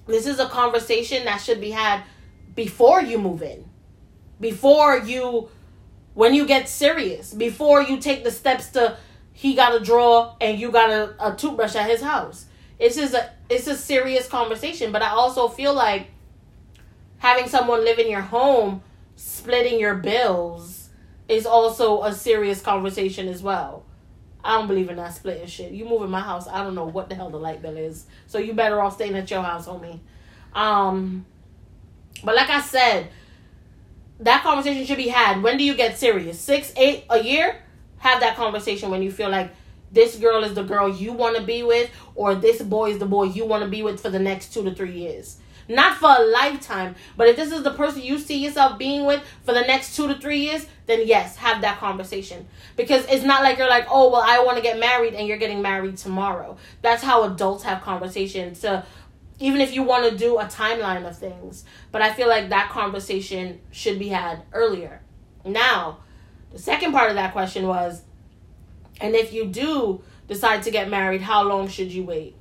this 0.07 0.27
is 0.27 0.39
a 0.39 0.49
conversation 0.49 1.25
that 1.25 1.39
should 1.39 1.61
be 1.61 1.71
had 1.71 2.03
before 2.55 3.03
you 3.03 3.19
move 3.19 3.43
in, 3.43 3.65
before 4.41 4.99
you, 4.99 5.49
when 6.15 6.35
you 6.35 6.47
get 6.47 6.69
serious, 6.69 7.35
before 7.35 7.83
you 7.83 7.99
take 7.99 8.25
the 8.25 8.31
steps 8.31 8.71
to 8.71 8.97
he 9.33 9.55
got 9.55 9.75
a 9.75 9.83
drawer 9.83 10.37
and 10.41 10.59
you 10.59 10.71
got 10.71 10.91
a, 10.91 11.15
a 11.19 11.35
toothbrush 11.35 11.75
at 11.75 11.89
his 11.89 12.03
house. 12.03 12.47
It's 12.79 12.97
just 12.97 13.15
a 13.15 13.31
it's 13.49 13.67
a 13.67 13.77
serious 13.77 14.27
conversation. 14.27 14.93
But 14.93 15.03
I 15.03 15.11
also 15.11 15.49
feel 15.49 15.75
like 15.75 16.09
having 17.19 17.49
someone 17.49 17.85
live 17.85 17.99
in 17.99 18.11
your 18.11 18.21
home, 18.21 18.83
splitting 19.17 19.79
your 19.79 19.95
bills, 19.95 20.80
is 21.31 21.47
also 21.47 22.03
a 22.03 22.13
serious 22.13 22.61
conversation 22.61 23.29
as 23.29 23.43
well. 23.43 23.85
I 24.43 24.57
don't 24.57 24.67
believe 24.67 24.89
in 24.89 24.97
that 24.97 25.15
splitting 25.15 25.47
shit. 25.47 25.73
You 25.73 25.85
move 25.85 26.03
in 26.03 26.11
my 26.11 26.21
house, 26.21 26.49
I 26.49 26.65
don't 26.65 26.75
know 26.75 26.87
what 26.87 27.09
the 27.09 27.15
hell 27.15 27.31
the 27.31 27.39
light 27.39 27.63
bill 27.63 27.77
is. 27.77 28.07
So 28.27 28.39
you 28.39 28.55
better 28.55 28.81
off 28.81 28.95
staying 28.95 29.15
at 29.15 29.31
your 29.31 29.43
house, 29.43 29.67
homie. 29.67 30.01
Um, 30.55 31.27
but 32.25 32.35
like 32.35 32.51
I 32.51 32.61
said, 32.61 33.11
that 34.21 34.43
conversation 34.43 34.85
should 34.85 34.97
be 34.97 35.09
had. 35.09 35.43
When 35.43 35.57
do 35.57 35.65
you 35.65 35.75
get 35.75 35.99
serious? 35.99 36.41
Six, 36.41 36.73
eight, 36.77 37.05
a 37.11 37.23
year? 37.23 37.63
Have 37.99 38.21
that 38.21 38.37
conversation 38.37 38.91
when 38.91 39.03
you 39.03 39.13
feel 39.13 39.29
like 39.31 39.55
this 39.93 40.17
girl 40.17 40.43
is 40.45 40.55
the 40.55 40.63
girl 40.63 40.89
you 40.89 41.13
want 41.13 41.37
to 41.37 41.43
be 41.43 41.63
with, 41.63 41.91
or 42.15 42.35
this 42.35 42.63
boy 42.63 42.91
is 42.91 42.99
the 42.99 43.07
boy 43.07 43.25
you 43.25 43.45
want 43.45 43.63
to 43.63 43.69
be 43.69 43.83
with 43.83 44.01
for 44.01 44.11
the 44.11 44.19
next 44.19 44.55
two 44.55 44.65
to 44.65 44.75
three 44.75 44.93
years. 44.93 45.39
Not 45.71 45.99
for 45.99 46.09
a 46.11 46.25
lifetime, 46.25 46.97
but 47.17 47.29
if 47.29 47.37
this 47.37 47.53
is 47.53 47.63
the 47.63 47.71
person 47.71 48.03
you 48.03 48.19
see 48.19 48.39
yourself 48.39 48.77
being 48.77 49.05
with 49.05 49.23
for 49.45 49.55
the 49.55 49.61
next 49.61 49.95
two 49.95 50.09
to 50.09 50.17
three 50.17 50.41
years, 50.41 50.67
then 50.87 51.07
yes, 51.07 51.37
have 51.37 51.61
that 51.61 51.79
conversation. 51.79 52.49
Because 52.75 53.07
it's 53.07 53.25
not 53.25 53.45
like 53.45 53.57
you're 53.57 53.69
like, 53.69 53.87
oh, 53.89 54.11
well, 54.11 54.25
I 54.25 54.43
want 54.43 54.57
to 54.57 54.65
get 54.65 54.81
married 54.81 55.15
and 55.15 55.29
you're 55.29 55.39
getting 55.39 55.63
married 55.63 55.97
tomorrow. 55.97 56.57
That's 56.83 57.05
how 57.05 57.23
adults 57.23 57.63
have 57.63 57.83
conversations. 57.83 58.63
To 58.63 58.85
even 59.39 59.61
if 59.61 59.73
you 59.73 59.85
want 59.85 60.11
to 60.11 60.19
do 60.19 60.39
a 60.39 60.47
timeline 60.47 61.09
of 61.09 61.17
things, 61.17 61.65
but 61.93 62.03
I 62.03 62.13
feel 62.13 62.29
like 62.29 62.49
that 62.49 62.71
conversation 62.71 63.61
should 63.71 64.01
be 64.01 64.09
had 64.09 64.43
earlier. 64.53 65.03
Now, 65.45 65.99
the 66.51 66.59
second 66.59 66.91
part 66.91 67.11
of 67.11 67.15
that 67.15 67.31
question 67.31 67.69
was, 67.69 68.03
and 69.01 69.15
if 69.15 69.33
you 69.33 69.47
do 69.47 70.03
decide 70.27 70.65
to 70.65 70.73
get 70.73 70.91
married, 70.91 71.23
how 71.23 71.45
long 71.45 71.69
should 71.69 71.93
you 71.93 72.03
wait? 72.03 72.35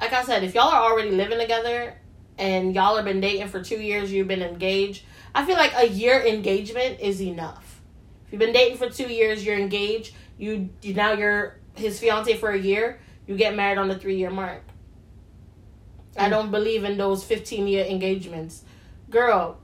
Like 0.00 0.12
I 0.12 0.24
said, 0.24 0.44
if 0.44 0.54
y'all 0.54 0.68
are 0.68 0.90
already 0.90 1.10
living 1.10 1.38
together 1.38 1.94
and 2.38 2.74
y'all 2.74 2.96
have 2.96 3.04
been 3.04 3.20
dating 3.20 3.48
for 3.48 3.62
two 3.62 3.80
years, 3.80 4.10
you've 4.10 4.28
been 4.28 4.42
engaged, 4.42 5.04
I 5.34 5.44
feel 5.44 5.56
like 5.56 5.72
a 5.76 5.88
year 5.88 6.20
engagement 6.20 7.00
is 7.00 7.20
enough. 7.20 7.80
If 8.26 8.32
you've 8.32 8.40
been 8.40 8.52
dating 8.52 8.78
for 8.78 8.88
two 8.88 9.08
years, 9.08 9.44
you're 9.44 9.58
engaged, 9.58 10.14
you, 10.38 10.70
you 10.82 10.94
now 10.94 11.12
you're 11.12 11.58
his 11.74 12.00
fiance 12.00 12.36
for 12.36 12.50
a 12.50 12.58
year, 12.58 13.00
you 13.26 13.36
get 13.36 13.54
married 13.54 13.78
on 13.78 13.88
the 13.88 13.98
three 13.98 14.16
year 14.16 14.30
mark. 14.30 14.62
I 16.16 16.26
mm. 16.26 16.30
don't 16.30 16.50
believe 16.50 16.84
in 16.84 16.96
those 16.96 17.22
15 17.22 17.66
year 17.66 17.84
engagements. 17.84 18.64
Girl, 19.10 19.58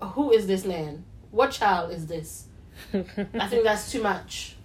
who 0.00 0.32
is 0.32 0.46
this 0.46 0.64
man? 0.64 1.04
What 1.30 1.50
child 1.50 1.92
is 1.92 2.06
this? 2.06 2.46
I 2.94 3.46
think 3.48 3.64
that's 3.64 3.92
too 3.92 4.02
much. 4.02 4.56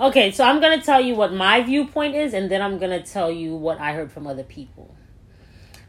Okay, 0.00 0.30
so 0.30 0.44
I'm 0.44 0.62
going 0.62 0.80
to 0.80 0.82
tell 0.82 1.02
you 1.02 1.14
what 1.14 1.30
my 1.30 1.60
viewpoint 1.60 2.14
is, 2.14 2.32
and 2.32 2.50
then 2.50 2.62
I'm 2.62 2.78
going 2.78 2.90
to 2.90 3.06
tell 3.06 3.30
you 3.30 3.54
what 3.54 3.78
I 3.78 3.92
heard 3.92 4.10
from 4.10 4.26
other 4.26 4.42
people. 4.42 4.94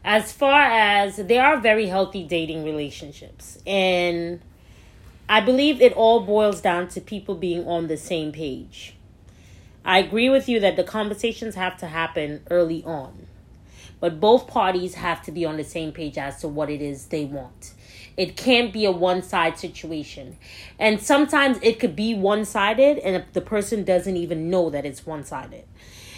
As 0.04 0.32
far 0.32 0.60
as 0.60 1.16
there 1.16 1.42
are 1.42 1.56
very 1.58 1.86
healthy 1.86 2.22
dating 2.22 2.62
relationships, 2.62 3.58
and 3.66 4.42
I 5.30 5.40
believe 5.40 5.80
it 5.80 5.94
all 5.94 6.20
boils 6.20 6.60
down 6.60 6.88
to 6.88 7.00
people 7.00 7.36
being 7.36 7.66
on 7.66 7.86
the 7.86 7.96
same 7.96 8.32
page. 8.32 8.96
I 9.82 10.00
agree 10.00 10.28
with 10.28 10.46
you 10.46 10.60
that 10.60 10.76
the 10.76 10.84
conversations 10.84 11.54
have 11.54 11.78
to 11.78 11.86
happen 11.86 12.42
early 12.50 12.84
on, 12.84 13.28
but 13.98 14.20
both 14.20 14.46
parties 14.46 14.92
have 14.96 15.22
to 15.22 15.32
be 15.32 15.46
on 15.46 15.56
the 15.56 15.64
same 15.64 15.90
page 15.90 16.18
as 16.18 16.38
to 16.42 16.48
what 16.48 16.68
it 16.68 16.82
is 16.82 17.06
they 17.06 17.24
want. 17.24 17.72
It 18.16 18.36
can't 18.36 18.72
be 18.72 18.84
a 18.84 18.92
one 18.92 19.22
side 19.22 19.58
situation. 19.58 20.36
And 20.78 21.00
sometimes 21.00 21.58
it 21.62 21.78
could 21.78 21.96
be 21.96 22.14
one 22.14 22.44
sided, 22.44 22.98
and 22.98 23.24
the 23.32 23.40
person 23.40 23.84
doesn't 23.84 24.16
even 24.16 24.50
know 24.50 24.70
that 24.70 24.84
it's 24.84 25.06
one 25.06 25.24
sided. 25.24 25.64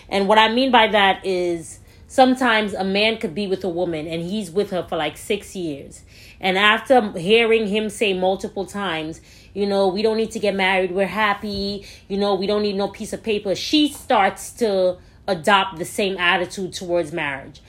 And 0.09 0.29
what 0.29 0.39
I 0.39 0.53
mean 0.53 0.71
by 0.71 0.89
that 0.89 1.25
is 1.25 1.81
sometimes 2.07 2.75
a 2.75 2.85
man 2.85 3.19
could 3.19 3.35
be 3.35 3.47
with 3.47 3.65
a 3.65 3.69
woman 3.69 4.07
and 4.07 4.23
he's 4.23 4.51
with 4.51 4.71
her 4.71 4.87
for 4.89 4.97
like 4.97 5.17
six 5.17 5.57
years. 5.57 6.03
And 6.41 6.59
after 6.59 7.11
hearing 7.19 7.67
him 7.67 7.89
say 7.89 8.13
multiple 8.13 8.67
times, 8.67 9.21
you 9.55 9.67
know, 9.67 9.89
we 9.89 10.03
don't 10.03 10.17
need 10.17 10.31
to 10.33 10.39
get 10.39 10.55
married, 10.55 10.93
we're 10.93 11.07
happy, 11.07 11.87
you 12.09 12.19
know, 12.19 12.35
we 12.35 12.47
don't 12.47 12.63
need 12.63 12.77
no 12.77 12.89
piece 12.89 13.13
of 13.13 13.23
paper, 13.23 13.55
she 13.55 13.89
starts 13.89 14.51
to 14.53 14.99
adopt 15.27 15.79
the 15.79 15.85
same 15.85 16.17
attitude 16.19 16.73
towards 16.73 17.13
marriage. 17.13 17.63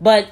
But 0.00 0.28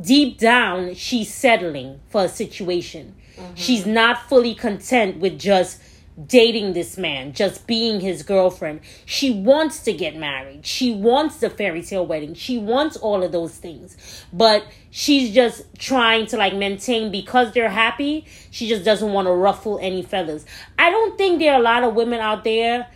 deep 0.00 0.38
down 0.38 0.94
she's 0.94 1.32
settling 1.32 2.00
for 2.08 2.24
a 2.24 2.28
situation. 2.28 3.14
Mm-hmm. 3.36 3.54
She's 3.54 3.86
not 3.86 4.28
fully 4.28 4.54
content 4.54 5.18
with 5.18 5.38
just 5.38 5.80
dating 6.26 6.74
this 6.74 6.96
man, 6.96 7.32
just 7.32 7.66
being 7.66 8.00
his 8.00 8.22
girlfriend. 8.22 8.80
She 9.04 9.32
wants 9.32 9.80
to 9.80 9.92
get 9.92 10.16
married. 10.16 10.64
She 10.64 10.94
wants 10.94 11.38
the 11.38 11.50
fairy 11.50 11.82
tale 11.82 12.06
wedding. 12.06 12.34
She 12.34 12.56
wants 12.56 12.96
all 12.96 13.24
of 13.24 13.32
those 13.32 13.56
things. 13.56 13.96
But 14.32 14.64
she's 14.90 15.34
just 15.34 15.62
trying 15.78 16.26
to 16.26 16.36
like 16.36 16.54
maintain 16.54 17.10
because 17.10 17.52
they're 17.52 17.70
happy. 17.70 18.26
She 18.50 18.68
just 18.68 18.84
doesn't 18.84 19.12
want 19.12 19.26
to 19.26 19.32
ruffle 19.32 19.78
any 19.82 20.02
feathers. 20.02 20.46
I 20.78 20.90
don't 20.90 21.18
think 21.18 21.40
there 21.40 21.54
are 21.54 21.60
a 21.60 21.62
lot 21.62 21.82
of 21.82 21.94
women 21.94 22.20
out 22.20 22.44
there 22.44 22.88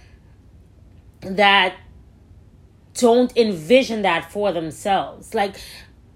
that 1.22 1.74
don't 2.94 3.36
envision 3.36 4.02
that 4.02 4.30
for 4.30 4.52
themselves. 4.52 5.34
Like 5.34 5.56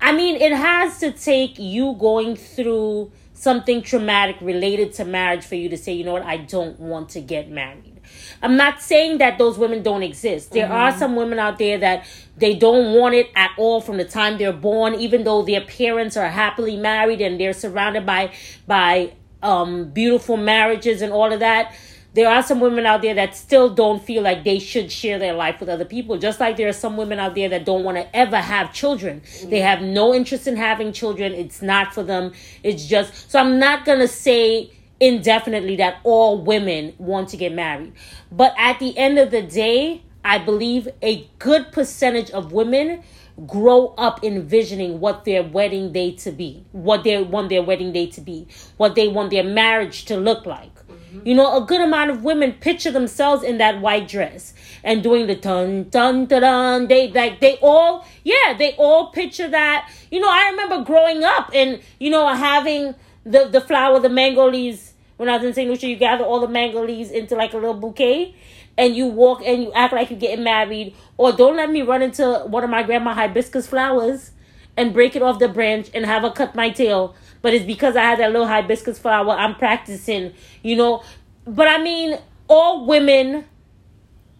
I 0.02 0.12
mean, 0.12 0.34
it 0.36 0.52
has 0.52 0.98
to 0.98 1.12
take 1.12 1.58
you 1.58 1.94
going 1.98 2.34
through 2.34 3.12
something 3.34 3.82
traumatic 3.82 4.36
related 4.40 4.92
to 4.94 5.04
marriage 5.04 5.44
for 5.44 5.54
you 5.54 5.68
to 5.68 5.76
say, 5.76 5.92
you 5.92 6.04
know 6.04 6.12
what, 6.12 6.22
I 6.22 6.38
don't 6.38 6.78
want 6.80 7.10
to 7.10 7.20
get 7.20 7.48
married. 7.48 8.00
I'm 8.42 8.56
not 8.56 8.82
saying 8.82 9.18
that 9.18 9.38
those 9.38 9.58
women 9.58 9.82
don't 9.82 10.02
exist. 10.02 10.50
There 10.50 10.64
mm-hmm. 10.64 10.74
are 10.74 10.92
some 10.92 11.14
women 11.14 11.38
out 11.38 11.58
there 11.58 11.78
that 11.78 12.06
they 12.36 12.54
don't 12.54 12.94
want 12.94 13.14
it 13.14 13.30
at 13.36 13.52
all 13.56 13.80
from 13.80 13.96
the 13.96 14.04
time 14.04 14.38
they're 14.38 14.52
born, 14.52 14.94
even 14.96 15.22
though 15.22 15.42
their 15.42 15.60
parents 15.60 16.16
are 16.16 16.28
happily 16.28 16.76
married 16.76 17.20
and 17.20 17.38
they're 17.40 17.52
surrounded 17.52 18.04
by 18.04 18.32
by 18.66 19.12
um, 19.42 19.90
beautiful 19.90 20.36
marriages 20.36 21.02
and 21.02 21.12
all 21.12 21.32
of 21.32 21.40
that 21.40 21.74
there 22.14 22.28
are 22.28 22.42
some 22.42 22.60
women 22.60 22.84
out 22.84 23.02
there 23.02 23.14
that 23.14 23.34
still 23.34 23.70
don't 23.74 24.02
feel 24.02 24.22
like 24.22 24.44
they 24.44 24.58
should 24.58 24.92
share 24.92 25.18
their 25.18 25.32
life 25.32 25.60
with 25.60 25.68
other 25.68 25.84
people. 25.84 26.18
Just 26.18 26.40
like 26.40 26.56
there 26.56 26.68
are 26.68 26.74
some 26.74 26.96
women 26.96 27.18
out 27.18 27.34
there 27.34 27.48
that 27.48 27.64
don't 27.64 27.84
want 27.84 27.96
to 27.96 28.16
ever 28.16 28.36
have 28.36 28.72
children. 28.72 29.22
They 29.44 29.60
have 29.60 29.80
no 29.80 30.12
interest 30.12 30.46
in 30.46 30.56
having 30.56 30.92
children. 30.92 31.32
It's 31.32 31.62
not 31.62 31.94
for 31.94 32.02
them. 32.02 32.32
It's 32.62 32.86
just, 32.86 33.30
so 33.30 33.38
I'm 33.38 33.58
not 33.58 33.84
going 33.84 34.00
to 34.00 34.08
say 34.08 34.70
indefinitely 35.00 35.76
that 35.76 35.98
all 36.04 36.42
women 36.42 36.94
want 36.98 37.30
to 37.30 37.36
get 37.36 37.52
married. 37.52 37.92
But 38.30 38.54
at 38.58 38.78
the 38.78 38.96
end 38.98 39.18
of 39.18 39.30
the 39.30 39.42
day, 39.42 40.02
I 40.24 40.38
believe 40.38 40.88
a 41.02 41.28
good 41.38 41.72
percentage 41.72 42.30
of 42.30 42.52
women 42.52 43.02
grow 43.46 43.94
up 43.98 44.22
envisioning 44.22 45.00
what 45.00 45.24
their 45.24 45.42
wedding 45.42 45.92
day 45.92 46.12
to 46.12 46.30
be, 46.30 46.64
what 46.72 47.02
they 47.02 47.22
want 47.22 47.48
their 47.48 47.62
wedding 47.62 47.92
day 47.92 48.06
to 48.06 48.20
be, 48.20 48.46
what 48.76 48.94
they 48.94 49.08
want 49.08 49.30
their 49.30 49.42
marriage 49.42 50.04
to 50.04 50.16
look 50.16 50.46
like. 50.46 50.71
Mm-hmm. 51.12 51.28
You 51.28 51.34
know, 51.34 51.62
a 51.62 51.66
good 51.66 51.80
amount 51.80 52.10
of 52.10 52.24
women 52.24 52.52
picture 52.52 52.90
themselves 52.90 53.42
in 53.42 53.58
that 53.58 53.80
white 53.80 54.08
dress 54.08 54.54
and 54.82 55.02
doing 55.02 55.26
the 55.26 55.34
dun 55.34 55.88
dun 55.90 56.26
dun 56.26 56.40
dun. 56.42 56.88
They 56.88 57.10
like 57.10 57.40
they 57.40 57.58
all 57.60 58.06
yeah, 58.24 58.54
they 58.56 58.74
all 58.76 59.10
picture 59.10 59.48
that. 59.48 59.90
You 60.10 60.20
know, 60.20 60.30
I 60.30 60.48
remember 60.50 60.84
growing 60.84 61.22
up 61.22 61.50
and 61.54 61.80
you 61.98 62.10
know 62.10 62.26
having 62.28 62.94
the 63.24 63.44
the 63.44 63.60
flower, 63.60 64.00
the 64.00 64.08
mango 64.08 64.48
leaves. 64.48 64.94
When 65.18 65.28
I 65.28 65.36
was 65.36 65.44
in 65.44 65.54
St. 65.54 65.70
Lucia, 65.70 65.86
you 65.86 65.96
gather 65.96 66.24
all 66.24 66.40
the 66.40 66.48
mango 66.48 66.84
leaves 66.84 67.10
into 67.10 67.36
like 67.36 67.52
a 67.52 67.56
little 67.56 67.74
bouquet 67.74 68.34
and 68.76 68.96
you 68.96 69.06
walk 69.06 69.42
and 69.44 69.62
you 69.62 69.72
act 69.72 69.92
like 69.92 70.10
you're 70.10 70.18
getting 70.18 70.42
married. 70.42 70.96
Or 71.16 71.32
don't 71.32 71.56
let 71.56 71.70
me 71.70 71.82
run 71.82 72.02
into 72.02 72.44
one 72.46 72.64
of 72.64 72.70
my 72.70 72.82
grandma 72.82 73.14
hibiscus 73.14 73.66
flowers 73.66 74.32
and 74.76 74.92
break 74.92 75.14
it 75.14 75.22
off 75.22 75.38
the 75.38 75.48
branch 75.48 75.90
and 75.94 76.06
have 76.06 76.22
her 76.22 76.30
cut 76.30 76.54
my 76.54 76.70
tail 76.70 77.14
but 77.42 77.52
it's 77.52 77.66
because 77.66 77.96
I 77.96 78.02
had 78.02 78.20
that 78.20 78.32
little 78.32 78.46
hibiscus 78.46 78.98
flower. 78.98 79.32
I'm 79.32 79.56
practicing, 79.56 80.32
you 80.62 80.76
know. 80.76 81.02
But 81.44 81.68
I 81.68 81.82
mean, 81.82 82.18
all 82.48 82.86
women 82.86 83.44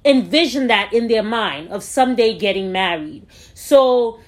envision 0.04 0.68
that 0.68 0.92
in 0.92 1.08
their 1.08 1.22
mind 1.22 1.68
of 1.70 1.82
someday 1.82 2.38
getting 2.38 2.72
married. 2.72 3.26
So 3.54 4.20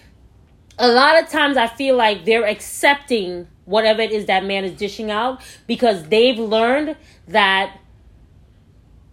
a 0.79 0.89
lot 0.89 1.23
of 1.23 1.29
times 1.29 1.57
I 1.57 1.69
feel 1.69 1.97
like 1.97 2.25
they're 2.25 2.47
accepting 2.47 3.49
whatever 3.65 4.03
it 4.03 4.11
is 4.11 4.27
that 4.27 4.45
man 4.45 4.65
is 4.65 4.73
dishing 4.73 5.11
out 5.11 5.41
because 5.67 6.05
they've 6.05 6.39
learned 6.39 6.97
that 7.29 7.79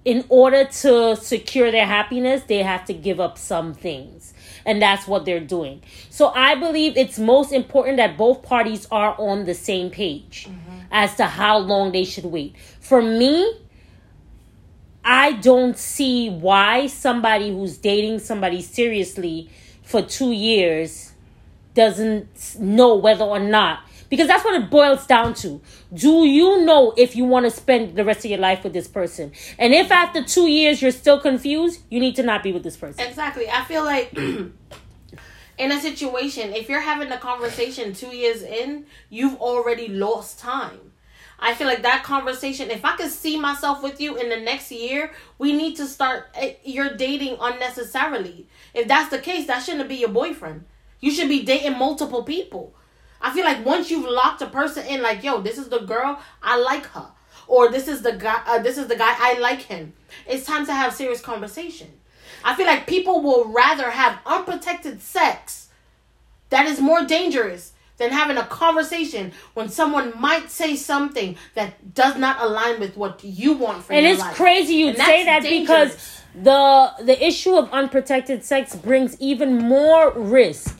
in 0.03 0.25
order 0.29 0.65
to 0.65 1.15
secure 1.15 1.71
their 1.71 1.85
happiness, 1.85 2.43
they 2.43 2.63
have 2.63 2.85
to 2.85 2.93
give 2.93 3.19
up 3.19 3.37
some 3.37 3.73
things 3.73 4.33
and 4.65 4.81
that's 4.81 5.07
what 5.07 5.25
they're 5.25 5.39
doing. 5.39 5.81
So 6.09 6.27
I 6.27 6.55
believe 6.55 6.97
it's 6.97 7.19
most 7.19 7.51
important 7.51 7.97
that 7.97 8.17
both 8.17 8.43
parties 8.43 8.87
are 8.91 9.15
on 9.17 9.45
the 9.45 9.53
same 9.53 9.89
page 9.89 10.47
mm-hmm. 10.49 10.79
as 10.91 11.15
to 11.15 11.25
how 11.25 11.57
long 11.57 11.91
they 11.91 12.03
should 12.03 12.25
wait. 12.25 12.55
For 12.79 13.01
me, 13.01 13.59
I 15.03 15.33
don't 15.33 15.77
see 15.77 16.29
why 16.29 16.87
somebody 16.87 17.49
who's 17.49 17.77
dating 17.77 18.19
somebody 18.19 18.61
seriously 18.61 19.49
for 19.81 20.01
two 20.01 20.31
years 20.31 21.11
doesn't 21.73 22.59
know 22.59 22.95
whether 22.95 23.23
or 23.23 23.39
not 23.39 23.79
because 24.11 24.27
that's 24.27 24.43
what 24.43 24.61
it 24.61 24.69
boils 24.69 25.07
down 25.07 25.33
to. 25.35 25.61
Do 25.93 26.25
you 26.25 26.65
know 26.65 26.93
if 26.97 27.15
you 27.15 27.23
want 27.23 27.45
to 27.45 27.49
spend 27.49 27.95
the 27.95 28.03
rest 28.03 28.25
of 28.25 28.29
your 28.29 28.41
life 28.41 28.61
with 28.61 28.73
this 28.73 28.87
person? 28.87 29.31
And 29.57 29.73
if 29.73 29.89
after 29.89 30.21
two 30.21 30.47
years 30.47 30.81
you're 30.81 30.91
still 30.91 31.19
confused, 31.19 31.79
you 31.89 32.01
need 32.01 32.17
to 32.17 32.23
not 32.23 32.43
be 32.43 32.51
with 32.51 32.61
this 32.61 32.75
person. 32.75 33.07
Exactly. 33.07 33.49
I 33.49 33.63
feel 33.63 33.85
like 33.85 34.13
in 34.17 34.51
a 35.71 35.79
situation, 35.79 36.53
if 36.53 36.67
you're 36.67 36.81
having 36.81 37.09
a 37.09 37.17
conversation 37.17 37.93
two 37.93 38.13
years 38.13 38.43
in, 38.43 38.85
you've 39.09 39.39
already 39.39 39.87
lost 39.87 40.39
time. 40.39 40.91
I 41.39 41.53
feel 41.55 41.65
like 41.65 41.81
that 41.83 42.03
conversation, 42.03 42.69
if 42.69 42.83
I 42.83 42.97
could 42.97 43.09
see 43.09 43.39
myself 43.39 43.81
with 43.81 44.01
you 44.01 44.17
in 44.17 44.27
the 44.27 44.41
next 44.41 44.73
year, 44.73 45.11
we 45.39 45.53
need 45.53 45.77
to 45.77 45.87
start, 45.87 46.27
eh, 46.35 46.55
your 46.65 46.95
dating 46.97 47.37
unnecessarily. 47.39 48.47
If 48.73 48.89
that's 48.89 49.09
the 49.09 49.19
case, 49.19 49.47
that 49.47 49.63
shouldn't 49.63 49.87
be 49.87 49.95
your 49.95 50.09
boyfriend. 50.09 50.65
You 50.99 51.11
should 51.11 51.29
be 51.29 51.43
dating 51.43 51.79
multiple 51.79 52.23
people. 52.23 52.75
I 53.21 53.33
feel 53.33 53.45
like 53.45 53.65
once 53.65 53.91
you've 53.91 54.09
locked 54.09 54.41
a 54.41 54.47
person 54.47 54.85
in, 54.85 55.01
like, 55.01 55.23
yo, 55.23 55.41
this 55.41 55.57
is 55.57 55.69
the 55.69 55.79
girl, 55.79 56.19
I 56.41 56.57
like 56.57 56.85
her. 56.87 57.07
Or 57.47 57.69
this 57.69 57.87
is 57.87 58.01
the 58.01 58.13
guy, 58.13 58.41
uh, 58.45 58.59
this 58.59 58.77
is 58.77 58.87
the 58.87 58.95
guy, 58.95 59.13
I 59.17 59.37
like 59.39 59.61
him. 59.61 59.93
It's 60.27 60.45
time 60.45 60.65
to 60.65 60.73
have 60.73 60.93
serious 60.93 61.21
conversation. 61.21 61.87
I 62.43 62.55
feel 62.55 62.65
like 62.65 62.87
people 62.87 63.21
will 63.21 63.45
rather 63.45 63.91
have 63.91 64.19
unprotected 64.25 65.01
sex 65.01 65.67
that 66.49 66.65
is 66.65 66.79
more 66.79 67.03
dangerous 67.05 67.73
than 67.97 68.11
having 68.11 68.37
a 68.37 68.45
conversation 68.45 69.31
when 69.53 69.69
someone 69.69 70.19
might 70.19 70.49
say 70.49 70.75
something 70.75 71.37
that 71.53 71.93
does 71.93 72.17
not 72.17 72.41
align 72.41 72.79
with 72.79 72.97
what 72.97 73.23
you 73.23 73.53
want 73.53 73.83
for 73.83 73.93
and 73.93 74.05
your 74.05 74.15
life. 74.17 74.21
And 74.21 74.29
it's 74.29 74.37
crazy 74.37 74.73
you 74.75 74.93
say 74.95 75.25
that 75.25 75.43
dangerous. 75.43 75.93
because 75.93 76.21
the 76.33 76.93
the 77.03 77.25
issue 77.25 77.55
of 77.55 77.69
unprotected 77.71 78.43
sex 78.43 78.75
brings 78.75 79.19
even 79.19 79.57
more 79.57 80.11
risk 80.11 80.79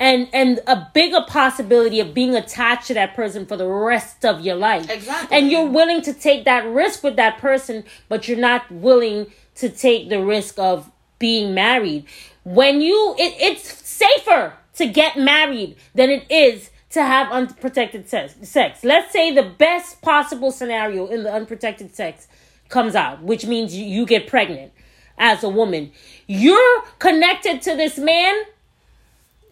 and 0.00 0.28
and 0.32 0.60
a 0.66 0.88
bigger 0.94 1.20
possibility 1.28 2.00
of 2.00 2.14
being 2.14 2.34
attached 2.34 2.88
to 2.88 2.94
that 2.94 3.14
person 3.14 3.46
for 3.46 3.56
the 3.56 3.68
rest 3.68 4.24
of 4.24 4.40
your 4.40 4.56
life. 4.56 4.88
Exactly. 4.90 5.36
And 5.36 5.50
you're 5.50 5.66
willing 5.66 6.00
to 6.02 6.14
take 6.14 6.46
that 6.46 6.66
risk 6.66 7.04
with 7.04 7.16
that 7.16 7.38
person, 7.38 7.84
but 8.08 8.26
you're 8.26 8.38
not 8.38 8.68
willing 8.72 9.26
to 9.56 9.68
take 9.68 10.08
the 10.08 10.24
risk 10.24 10.58
of 10.58 10.90
being 11.18 11.54
married. 11.54 12.06
When 12.42 12.80
you 12.80 13.14
it, 13.18 13.34
it's 13.38 13.86
safer 13.86 14.54
to 14.74 14.86
get 14.86 15.18
married 15.18 15.76
than 15.94 16.08
it 16.08 16.24
is 16.30 16.70
to 16.90 17.04
have 17.04 17.30
unprotected 17.30 18.08
sex. 18.08 18.34
sex. 18.42 18.82
Let's 18.82 19.12
say 19.12 19.32
the 19.32 19.44
best 19.44 20.00
possible 20.02 20.50
scenario 20.50 21.06
in 21.06 21.22
the 21.22 21.32
unprotected 21.32 21.94
sex 21.94 22.26
comes 22.68 22.96
out, 22.96 23.22
which 23.22 23.44
means 23.46 23.76
you, 23.76 23.84
you 23.84 24.06
get 24.06 24.26
pregnant 24.26 24.72
as 25.18 25.44
a 25.44 25.48
woman. 25.48 25.92
You're 26.26 26.82
connected 26.98 27.62
to 27.62 27.76
this 27.76 27.98
man 27.98 28.42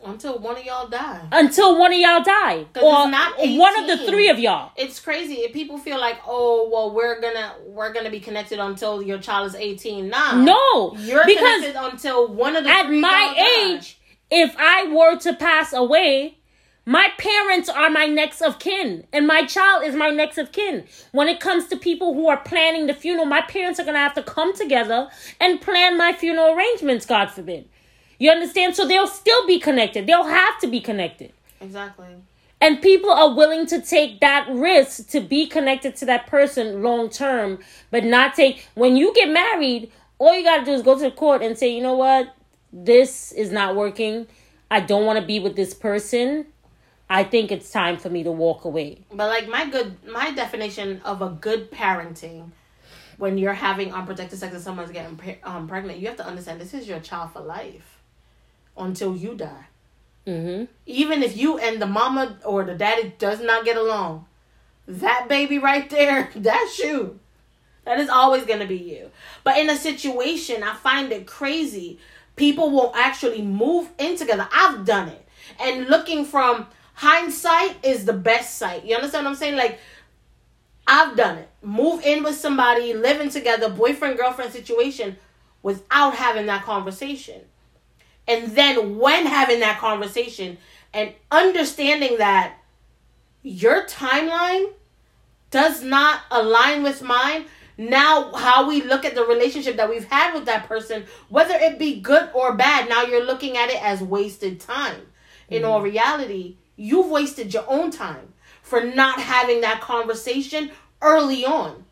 until 0.04 0.38
one 0.38 0.56
of 0.56 0.64
y'all 0.64 0.88
die. 0.88 1.26
Until 1.32 1.78
one 1.78 1.92
of 1.92 1.98
y'all 1.98 2.22
die, 2.22 2.66
or 2.80 3.08
not 3.10 3.34
one 3.38 3.78
of 3.78 3.86
the 3.86 4.06
three 4.06 4.28
of 4.28 4.38
y'all. 4.38 4.72
It's 4.76 5.00
crazy. 5.00 5.34
If 5.40 5.52
people 5.52 5.78
feel 5.78 6.00
like, 6.00 6.18
oh, 6.26 6.68
well, 6.72 6.94
we're 6.94 7.20
gonna 7.20 7.54
we're 7.66 7.92
gonna 7.92 8.10
be 8.10 8.20
connected 8.20 8.58
until 8.58 9.02
your 9.02 9.18
child 9.18 9.48
is 9.48 9.54
eighteen. 9.54 10.08
Nah, 10.08 10.42
no, 10.42 10.94
you're 10.96 11.26
because 11.26 11.62
connected 11.62 11.76
until 11.76 12.28
one 12.28 12.56
of 12.56 12.64
the 12.64 12.70
at 12.70 12.90
my 12.90 13.34
age 13.66 13.98
if 14.30 14.54
I 14.58 14.88
were 14.92 15.16
to 15.20 15.34
pass 15.34 15.72
away, 15.72 16.38
my 16.84 17.08
parents 17.18 17.68
are 17.68 17.90
my 17.90 18.06
next 18.06 18.40
of 18.40 18.58
kin, 18.58 19.06
and 19.12 19.26
my 19.26 19.44
child 19.44 19.84
is 19.84 19.94
my 19.94 20.10
next 20.10 20.38
of 20.38 20.52
kin. 20.52 20.86
When 21.12 21.28
it 21.28 21.40
comes 21.40 21.68
to 21.68 21.76
people 21.76 22.14
who 22.14 22.28
are 22.28 22.38
planning 22.38 22.86
the 22.86 22.94
funeral, 22.94 23.26
my 23.26 23.42
parents 23.42 23.78
are 23.78 23.84
going 23.84 23.94
to 23.94 24.00
have 24.00 24.14
to 24.14 24.22
come 24.22 24.54
together 24.54 25.08
and 25.40 25.60
plan 25.60 25.98
my 25.98 26.12
funeral 26.12 26.54
arrangements, 26.54 27.04
God 27.04 27.30
forbid. 27.30 27.68
You 28.18 28.30
understand? 28.30 28.74
So 28.74 28.86
they'll 28.86 29.06
still 29.06 29.46
be 29.46 29.58
connected. 29.58 30.06
They'll 30.06 30.24
have 30.24 30.58
to 30.60 30.66
be 30.66 30.80
connected. 30.80 31.32
Exactly. 31.60 32.08
And 32.60 32.82
people 32.82 33.10
are 33.10 33.34
willing 33.34 33.66
to 33.66 33.80
take 33.80 34.20
that 34.20 34.48
risk 34.50 35.08
to 35.10 35.20
be 35.20 35.46
connected 35.46 35.94
to 35.96 36.06
that 36.06 36.26
person 36.26 36.82
long 36.82 37.08
term, 37.08 37.60
but 37.90 38.04
not 38.04 38.34
take. 38.34 38.66
When 38.74 38.96
you 38.96 39.14
get 39.14 39.28
married, 39.28 39.92
all 40.18 40.36
you 40.36 40.42
got 40.42 40.58
to 40.58 40.64
do 40.64 40.72
is 40.72 40.82
go 40.82 40.96
to 40.96 41.00
the 41.00 41.10
court 41.12 41.42
and 41.42 41.56
say, 41.56 41.72
you 41.72 41.80
know 41.80 41.94
what? 41.94 42.34
this 42.72 43.32
is 43.32 43.50
not 43.50 43.76
working. 43.76 44.26
I 44.70 44.80
don't 44.80 45.06
want 45.06 45.18
to 45.18 45.24
be 45.24 45.38
with 45.38 45.56
this 45.56 45.74
person. 45.74 46.46
I 47.10 47.24
think 47.24 47.50
it's 47.50 47.70
time 47.70 47.96
for 47.96 48.10
me 48.10 48.22
to 48.24 48.32
walk 48.32 48.64
away. 48.64 48.98
But 49.10 49.28
like 49.28 49.48
my 49.48 49.68
good 49.68 49.96
my 50.06 50.30
definition 50.32 51.00
of 51.04 51.22
a 51.22 51.30
good 51.30 51.70
parenting 51.70 52.50
when 53.16 53.38
you're 53.38 53.54
having 53.54 53.92
unprotected 53.92 54.38
sex 54.38 54.54
and 54.54 54.62
someone's 54.62 54.90
getting 54.90 55.18
um, 55.42 55.66
pregnant, 55.66 55.98
you 55.98 56.06
have 56.06 56.18
to 56.18 56.26
understand 56.26 56.60
this 56.60 56.74
is 56.74 56.86
your 56.86 57.00
child 57.00 57.32
for 57.32 57.40
life 57.40 57.97
until 58.78 59.16
you 59.16 59.34
die. 59.34 59.66
Mm-hmm. 60.26 60.64
Even 60.86 61.22
if 61.22 61.36
you 61.36 61.58
and 61.58 61.80
the 61.80 61.86
mama 61.86 62.38
or 62.44 62.64
the 62.64 62.74
daddy 62.74 63.14
does 63.18 63.40
not 63.40 63.64
get 63.64 63.76
along, 63.76 64.26
that 64.86 65.26
baby 65.28 65.58
right 65.58 65.88
there, 65.90 66.30
that's 66.36 66.78
you. 66.78 67.18
That 67.84 67.98
is 67.98 68.10
always 68.10 68.44
going 68.44 68.60
to 68.60 68.66
be 68.66 68.76
you. 68.76 69.10
But 69.44 69.56
in 69.56 69.70
a 69.70 69.76
situation, 69.76 70.62
I 70.62 70.74
find 70.74 71.10
it 71.10 71.26
crazy 71.26 71.98
people 72.38 72.70
will 72.70 72.92
actually 72.94 73.42
move 73.42 73.90
in 73.98 74.16
together. 74.16 74.48
I've 74.50 74.86
done 74.86 75.08
it. 75.08 75.28
And 75.60 75.88
looking 75.88 76.24
from 76.24 76.68
hindsight 76.94 77.84
is 77.84 78.06
the 78.06 78.14
best 78.14 78.56
sight. 78.56 78.84
You 78.86 78.94
understand 78.94 79.26
what 79.26 79.32
I'm 79.32 79.36
saying? 79.36 79.56
Like, 79.56 79.78
I've 80.86 81.16
done 81.16 81.36
it. 81.38 81.50
Move 81.60 82.02
in 82.02 82.22
with 82.22 82.36
somebody, 82.36 82.94
living 82.94 83.28
together, 83.28 83.68
boyfriend, 83.68 84.16
girlfriend 84.16 84.52
situation 84.52 85.18
without 85.62 86.14
having 86.14 86.46
that 86.46 86.62
conversation. 86.62 87.42
And 88.28 88.54
then 88.54 88.98
when 88.98 89.26
having 89.26 89.60
that 89.60 89.80
conversation 89.80 90.58
and 90.92 91.14
understanding 91.30 92.18
that 92.18 92.56
your 93.42 93.86
timeline 93.86 94.72
does 95.50 95.82
not 95.82 96.20
align 96.30 96.82
with 96.82 97.02
mine, 97.02 97.46
now 97.78 98.32
how 98.32 98.68
we 98.68 98.82
look 98.82 99.04
at 99.04 99.14
the 99.14 99.24
relationship 99.24 99.76
that 99.76 99.88
we've 99.88 100.04
had 100.04 100.34
with 100.34 100.44
that 100.44 100.68
person, 100.68 101.06
whether 101.30 101.54
it 101.54 101.78
be 101.78 102.00
good 102.00 102.28
or 102.34 102.54
bad, 102.54 102.88
now 102.88 103.02
you're 103.04 103.24
looking 103.24 103.56
at 103.56 103.70
it 103.70 103.82
as 103.82 104.02
wasted 104.02 104.60
time. 104.60 105.00
In 105.48 105.62
mm 105.62 105.66
all 105.66 105.80
reality, 105.80 106.56
you've 106.76 107.08
wasted 107.08 107.54
your 107.54 107.64
own 107.66 107.90
time 107.90 108.34
for 108.62 108.84
not 108.84 109.18
having 109.18 109.62
that 109.62 109.80
conversation 109.80 110.70
early 111.00 111.46
on. 111.46 111.84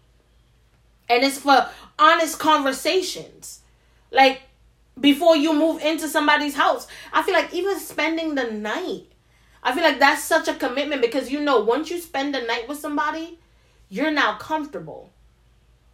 And 1.08 1.24
it's 1.24 1.38
for 1.38 1.70
honest 1.98 2.38
conversations. 2.38 3.60
Like 4.10 4.42
before 4.98 5.36
you 5.36 5.52
move 5.52 5.82
into 5.82 6.08
somebody's 6.08 6.54
house. 6.54 6.86
I 7.12 7.22
feel 7.22 7.34
like 7.34 7.52
even 7.52 7.78
spending 7.78 8.34
the 8.34 8.50
night. 8.50 9.06
I 9.62 9.74
feel 9.74 9.82
like 9.82 9.98
that's 9.98 10.22
such 10.22 10.48
a 10.48 10.54
commitment 10.54 11.02
because 11.02 11.30
you 11.30 11.40
know 11.40 11.60
once 11.60 11.90
you 11.90 11.98
spend 11.98 12.34
the 12.34 12.40
night 12.40 12.68
with 12.68 12.78
somebody, 12.78 13.38
you're 13.88 14.10
now 14.10 14.36
comfortable 14.36 15.10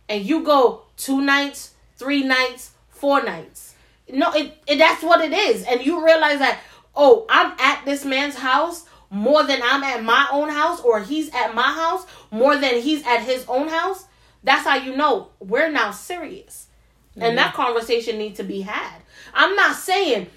and 0.09 0.24
you 0.24 0.42
go 0.42 0.82
two 0.96 1.20
nights, 1.22 1.74
three 1.96 2.22
nights, 2.22 2.72
four 2.88 3.22
nights. 3.22 3.74
No, 4.09 4.32
it, 4.32 4.59
it 4.66 4.78
that's 4.78 5.03
what 5.03 5.20
it 5.20 5.32
is. 5.32 5.64
And 5.64 5.84
you 5.84 6.05
realize 6.05 6.38
that, 6.38 6.61
oh, 6.94 7.26
I'm 7.30 7.53
at 7.59 7.84
this 7.84 8.05
man's 8.05 8.36
house 8.36 8.86
more 9.11 9.42
than 9.44 9.61
I'm 9.62 9.82
at 9.82 10.03
my 10.03 10.26
own 10.30 10.48
house, 10.48 10.80
or 10.80 11.00
he's 11.00 11.28
at 11.34 11.55
my 11.55 11.62
house 11.62 12.07
more 12.30 12.57
than 12.57 12.80
he's 12.80 13.05
at 13.07 13.22
his 13.22 13.44
own 13.46 13.68
house. 13.68 14.07
That's 14.42 14.66
how 14.66 14.76
you 14.76 14.96
know 14.96 15.30
we're 15.38 15.70
now 15.70 15.90
serious. 15.90 16.66
Mm-hmm. 17.12 17.22
And 17.22 17.38
that 17.38 17.54
conversation 17.54 18.18
needs 18.18 18.38
to 18.38 18.44
be 18.44 18.62
had. 18.62 18.98
I'm 19.34 19.54
not 19.54 19.76
saying 19.76 20.28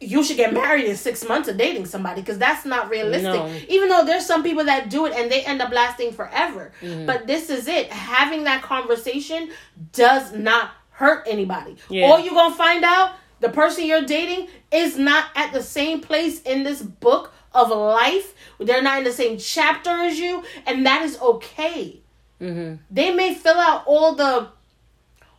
you 0.00 0.24
should 0.24 0.36
get 0.36 0.52
married 0.52 0.84
in 0.86 0.96
six 0.96 1.26
months 1.26 1.48
of 1.48 1.56
dating 1.56 1.86
somebody 1.86 2.20
because 2.20 2.38
that's 2.38 2.64
not 2.64 2.90
realistic. 2.90 3.32
No. 3.32 3.54
Even 3.68 3.88
though 3.88 4.04
there's 4.04 4.26
some 4.26 4.42
people 4.42 4.64
that 4.64 4.90
do 4.90 5.06
it 5.06 5.12
and 5.14 5.30
they 5.30 5.44
end 5.44 5.62
up 5.62 5.72
lasting 5.72 6.12
forever. 6.12 6.72
Mm-hmm. 6.80 7.06
But 7.06 7.26
this 7.26 7.50
is 7.50 7.68
it. 7.68 7.90
Having 7.92 8.44
that 8.44 8.62
conversation 8.62 9.50
does 9.92 10.32
not 10.32 10.70
hurt 10.90 11.26
anybody. 11.28 11.76
Yeah. 11.88 12.06
All 12.06 12.18
you're 12.18 12.34
gonna 12.34 12.54
find 12.54 12.84
out, 12.84 13.12
the 13.40 13.48
person 13.48 13.84
you're 13.84 14.02
dating 14.04 14.48
is 14.70 14.96
not 14.96 15.26
at 15.34 15.52
the 15.52 15.62
same 15.62 16.00
place 16.00 16.40
in 16.42 16.62
this 16.62 16.82
book 16.82 17.32
of 17.52 17.70
life. 17.70 18.34
They're 18.58 18.82
not 18.82 18.98
in 18.98 19.04
the 19.04 19.12
same 19.12 19.38
chapter 19.38 19.90
as 19.90 20.18
you, 20.18 20.44
and 20.66 20.86
that 20.86 21.02
is 21.02 21.20
okay. 21.20 22.00
Mm-hmm. 22.40 22.76
They 22.90 23.14
may 23.14 23.34
fill 23.34 23.58
out 23.58 23.84
all 23.86 24.14
the 24.14 24.48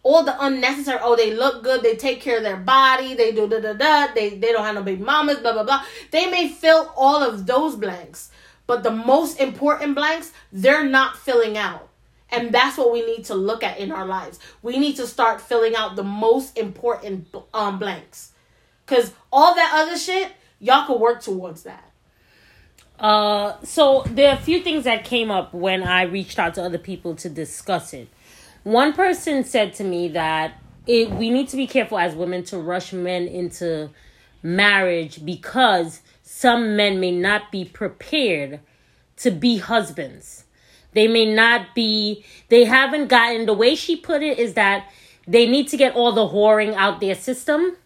all 0.04 0.24
the 0.24 0.36
unnecessary 0.43 0.99
oh 1.01 1.16
they 1.16 1.34
look 1.34 1.64
good 1.64 1.82
they 1.82 1.95
take 1.95 2.22
care 2.22 2.38
of 2.38 2.43
their 2.43 2.58
body 2.58 3.16
they 3.16 3.32
do 3.32 3.47
da 3.47 3.60
da 3.60 3.74
da 3.74 4.14
they 4.14 4.32
they 4.32 4.51
don't 4.51 4.66
have 4.66 4.76
no 4.76 4.84
baby 4.84 5.01
mamas 5.01 5.39
blah 5.39 5.54
blah 5.54 5.64
blah. 5.64 5.84
They 6.12 6.30
may 6.30 6.49
fill 6.49 6.93
all 6.95 7.24
of 7.24 7.45
those 7.47 7.76
blanks 7.76 8.30
but 8.68 8.84
the 8.84 8.91
most 8.91 9.39
important 9.39 9.95
blanks 9.95 10.32
they're 10.51 10.86
not 10.86 11.18
filling 11.18 11.58
out. 11.58 11.89
And 12.30 12.51
that's 12.51 12.78
what 12.78 12.91
we 12.91 13.06
need 13.06 13.26
to 13.26 13.36
look 13.36 13.64
at 13.64 13.78
in 13.78 13.91
our 13.91 14.06
lives. 14.06 14.39
We 14.62 14.78
need 14.80 14.95
to 14.95 15.06
start 15.06 15.39
filling 15.39 15.76
out 15.76 15.95
the 15.95 16.04
most 16.04 16.58
important 16.58 17.34
um 17.54 17.80
blanks. 17.80 18.32
Because 18.86 19.14
all 19.32 19.56
that 19.56 19.72
other 19.76 19.97
shit 19.97 20.32
y'all 20.60 20.86
could 20.88 20.99
work 20.99 21.22
towards 21.22 21.64
that. 21.64 21.91
Uh 22.99 23.56
so 23.64 24.04
there 24.08 24.30
are 24.30 24.36
a 24.36 24.41
few 24.41 24.62
things 24.62 24.84
that 24.84 25.04
came 25.04 25.32
up 25.32 25.54
when 25.54 25.84
i 25.84 26.04
reached 26.04 26.38
out 26.38 26.54
to 26.56 26.64
other 26.64 26.78
people 26.78 27.16
to 27.16 27.30
discuss 27.30 27.93
it 27.93 28.08
one 28.64 28.93
person 28.93 29.43
said 29.43 29.74
to 29.76 29.84
me 29.84 30.07
that 30.09 30.53
it, 30.88 31.11
we 31.11 31.30
need 31.30 31.49
to 31.49 31.57
be 31.57 31.68
careful 31.68 31.97
as 31.97 32.16
women 32.16 32.43
to 32.45 32.57
rush 32.57 32.93
men 32.93 33.28
into 33.28 33.89
marriage 34.41 35.26
because 35.26 36.01
some 36.22 36.76
men 36.76 36.99
may 36.99 37.11
not 37.11 37.51
be 37.51 37.66
prepared 37.66 38.59
to 39.18 39.32
be 39.32 39.57
husbands. 39.57 40.45
They 40.93 41.07
may 41.07 41.34
not 41.34 41.74
be, 41.74 42.24
they 42.49 42.66
haven't 42.66 43.07
gotten, 43.07 43.45
the 43.45 43.53
way 43.53 43.76
she 43.76 43.95
put 43.95 44.22
it 44.22 44.38
is 44.38 44.53
that 44.53 44.89
they 45.28 45.47
need 45.47 45.68
to 45.70 45.78
get 45.78 45.95
all 45.95 46.11
the 46.11 46.28
whoring 46.28 46.76
out 46.76 46.99
their 46.99 47.16
system. 47.16 47.78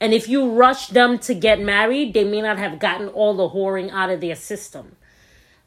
And 0.00 0.12
if 0.12 0.28
you 0.28 0.50
rush 0.50 0.88
them 0.88 1.18
to 1.20 1.34
get 1.34 1.60
married, 1.60 2.14
they 2.14 2.24
may 2.24 2.42
not 2.42 2.58
have 2.58 2.78
gotten 2.78 3.08
all 3.08 3.34
the 3.34 3.50
whoring 3.50 3.90
out 3.90 4.10
of 4.10 4.20
their 4.20 4.36
system. 4.36 4.96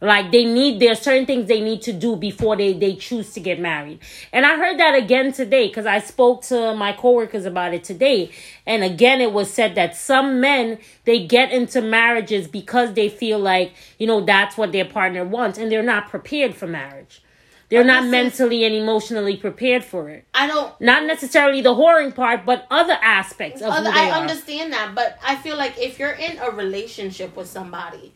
Like 0.06 0.32
they 0.32 0.46
need 0.46 0.80
there 0.80 0.92
are 0.92 0.96
certain 0.96 1.26
things 1.26 1.48
they 1.48 1.62
need 1.62 1.82
to 1.84 1.94
do 1.94 2.16
before 2.16 2.56
they 2.56 2.74
they 2.74 2.96
choose 2.96 3.34
to 3.34 3.40
get 3.40 3.60
married. 3.60 4.00
And 4.32 4.46
I 4.46 4.58
heard 4.58 4.80
that 4.80 4.96
again 4.96 5.34
today 5.34 5.70
cuz 5.70 5.86
I 5.86 6.00
spoke 6.00 6.44
to 6.44 6.76
my 6.76 6.94
coworkers 6.94 7.46
about 7.46 7.74
it 7.74 7.84
today. 7.84 8.30
And 8.66 8.84
again 8.84 9.22
it 9.22 9.34
was 9.34 9.52
said 9.52 9.76
that 9.76 9.96
some 9.96 10.40
men 10.40 10.78
they 11.06 11.26
get 11.26 11.52
into 11.52 11.82
marriages 11.82 12.48
because 12.48 12.94
they 12.94 13.10
feel 13.10 13.40
like, 13.40 13.74
you 13.98 14.08
know, 14.08 14.22
that's 14.22 14.58
what 14.58 14.72
their 14.72 14.86
partner 14.86 15.24
wants 15.24 15.58
and 15.58 15.72
they're 15.72 15.84
not 15.84 16.10
prepared 16.10 16.56
for 16.56 16.68
marriage. 16.68 17.22
They're 17.70 17.84
not 17.84 18.06
mentally 18.06 18.64
and 18.64 18.76
emotionally 18.76 19.38
prepared 19.38 19.84
for 19.84 20.08
it. 20.10 20.26
I 20.36 20.46
don't. 20.46 20.80
Not 20.80 21.06
necessarily 21.06 21.62
the 21.62 21.74
whoring 21.74 22.14
part, 22.14 22.46
but 22.46 22.68
other 22.70 22.98
aspects 23.02 23.60
of 23.62 23.72
Other- 23.72 23.90
I 23.92 24.12
are. 24.12 24.22
understand 24.22 24.72
that, 24.74 24.94
but 24.94 25.18
I 25.26 25.36
feel 25.36 25.58
like 25.58 25.80
if 25.82 25.98
you're 25.98 26.12
in 26.12 26.38
a 26.38 26.52
relationship 26.52 27.36
with 27.36 27.48
somebody 27.48 28.14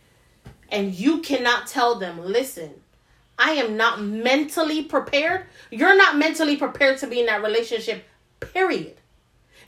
and 0.72 0.94
you 0.94 1.20
cannot 1.22 1.68
tell 1.68 1.96
them, 1.96 2.24
listen, 2.24 2.82
I 3.38 3.52
am 3.52 3.78
not 3.78 4.02
mentally 4.02 4.84
prepared, 4.84 5.46
you're 5.72 5.98
not 5.98 6.18
mentally 6.18 6.58
prepared 6.58 6.98
to 7.00 7.08
be 7.08 7.20
in 7.22 7.26
that 7.28 7.44
relationship, 7.44 8.04
period. 8.40 8.96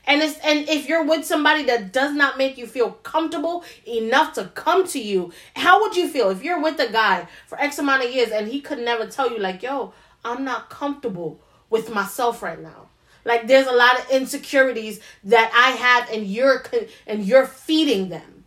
And 0.04 0.20
it's 0.20 0.38
and 0.40 0.68
if 0.68 0.88
you're 0.88 1.04
with 1.04 1.24
somebody 1.24 1.62
that 1.64 1.92
does 1.92 2.12
not 2.12 2.36
make 2.36 2.58
you 2.58 2.66
feel 2.66 2.90
comfortable 2.90 3.64
enough 3.86 4.32
to 4.34 4.46
come 4.46 4.86
to 4.88 4.98
you, 4.98 5.32
how 5.54 5.80
would 5.80 5.96
you 5.96 6.08
feel 6.08 6.30
if 6.30 6.42
you're 6.42 6.60
with 6.60 6.80
a 6.80 6.90
guy 6.90 7.28
for 7.46 7.60
X 7.60 7.78
amount 7.78 8.04
of 8.04 8.10
years 8.10 8.30
and 8.30 8.48
he 8.48 8.60
could 8.60 8.80
never 8.80 9.06
tell 9.06 9.30
you 9.30 9.38
like, 9.38 9.62
"Yo, 9.62 9.94
I'm 10.24 10.44
not 10.44 10.70
comfortable 10.70 11.40
with 11.70 11.94
myself 11.94 12.42
right 12.42 12.60
now." 12.60 12.88
Like 13.24 13.46
there's 13.46 13.68
a 13.68 13.72
lot 13.72 13.98
of 14.00 14.10
insecurities 14.10 15.00
that 15.24 15.52
I 15.54 15.70
have 15.76 16.10
and 16.10 16.26
you're 16.26 16.64
and 17.06 17.24
you're 17.24 17.46
feeding 17.46 18.08
them. 18.08 18.44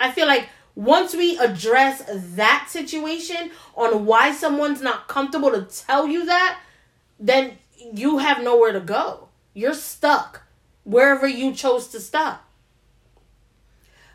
I 0.00 0.10
feel 0.12 0.26
like 0.26 0.48
once 0.74 1.14
we 1.14 1.38
address 1.38 2.02
that 2.36 2.66
situation 2.68 3.50
on 3.76 4.06
why 4.06 4.32
someone's 4.32 4.80
not 4.82 5.06
comfortable 5.08 5.50
to 5.52 5.62
tell 5.62 6.06
you 6.08 6.24
that, 6.26 6.58
then 7.20 7.52
you 7.92 8.18
have 8.18 8.42
nowhere 8.42 8.72
to 8.72 8.80
go. 8.80 9.28
You're 9.52 9.74
stuck 9.74 10.42
wherever 10.84 11.26
you 11.28 11.52
chose 11.54 11.88
to 11.88 12.00
stop. 12.00 12.40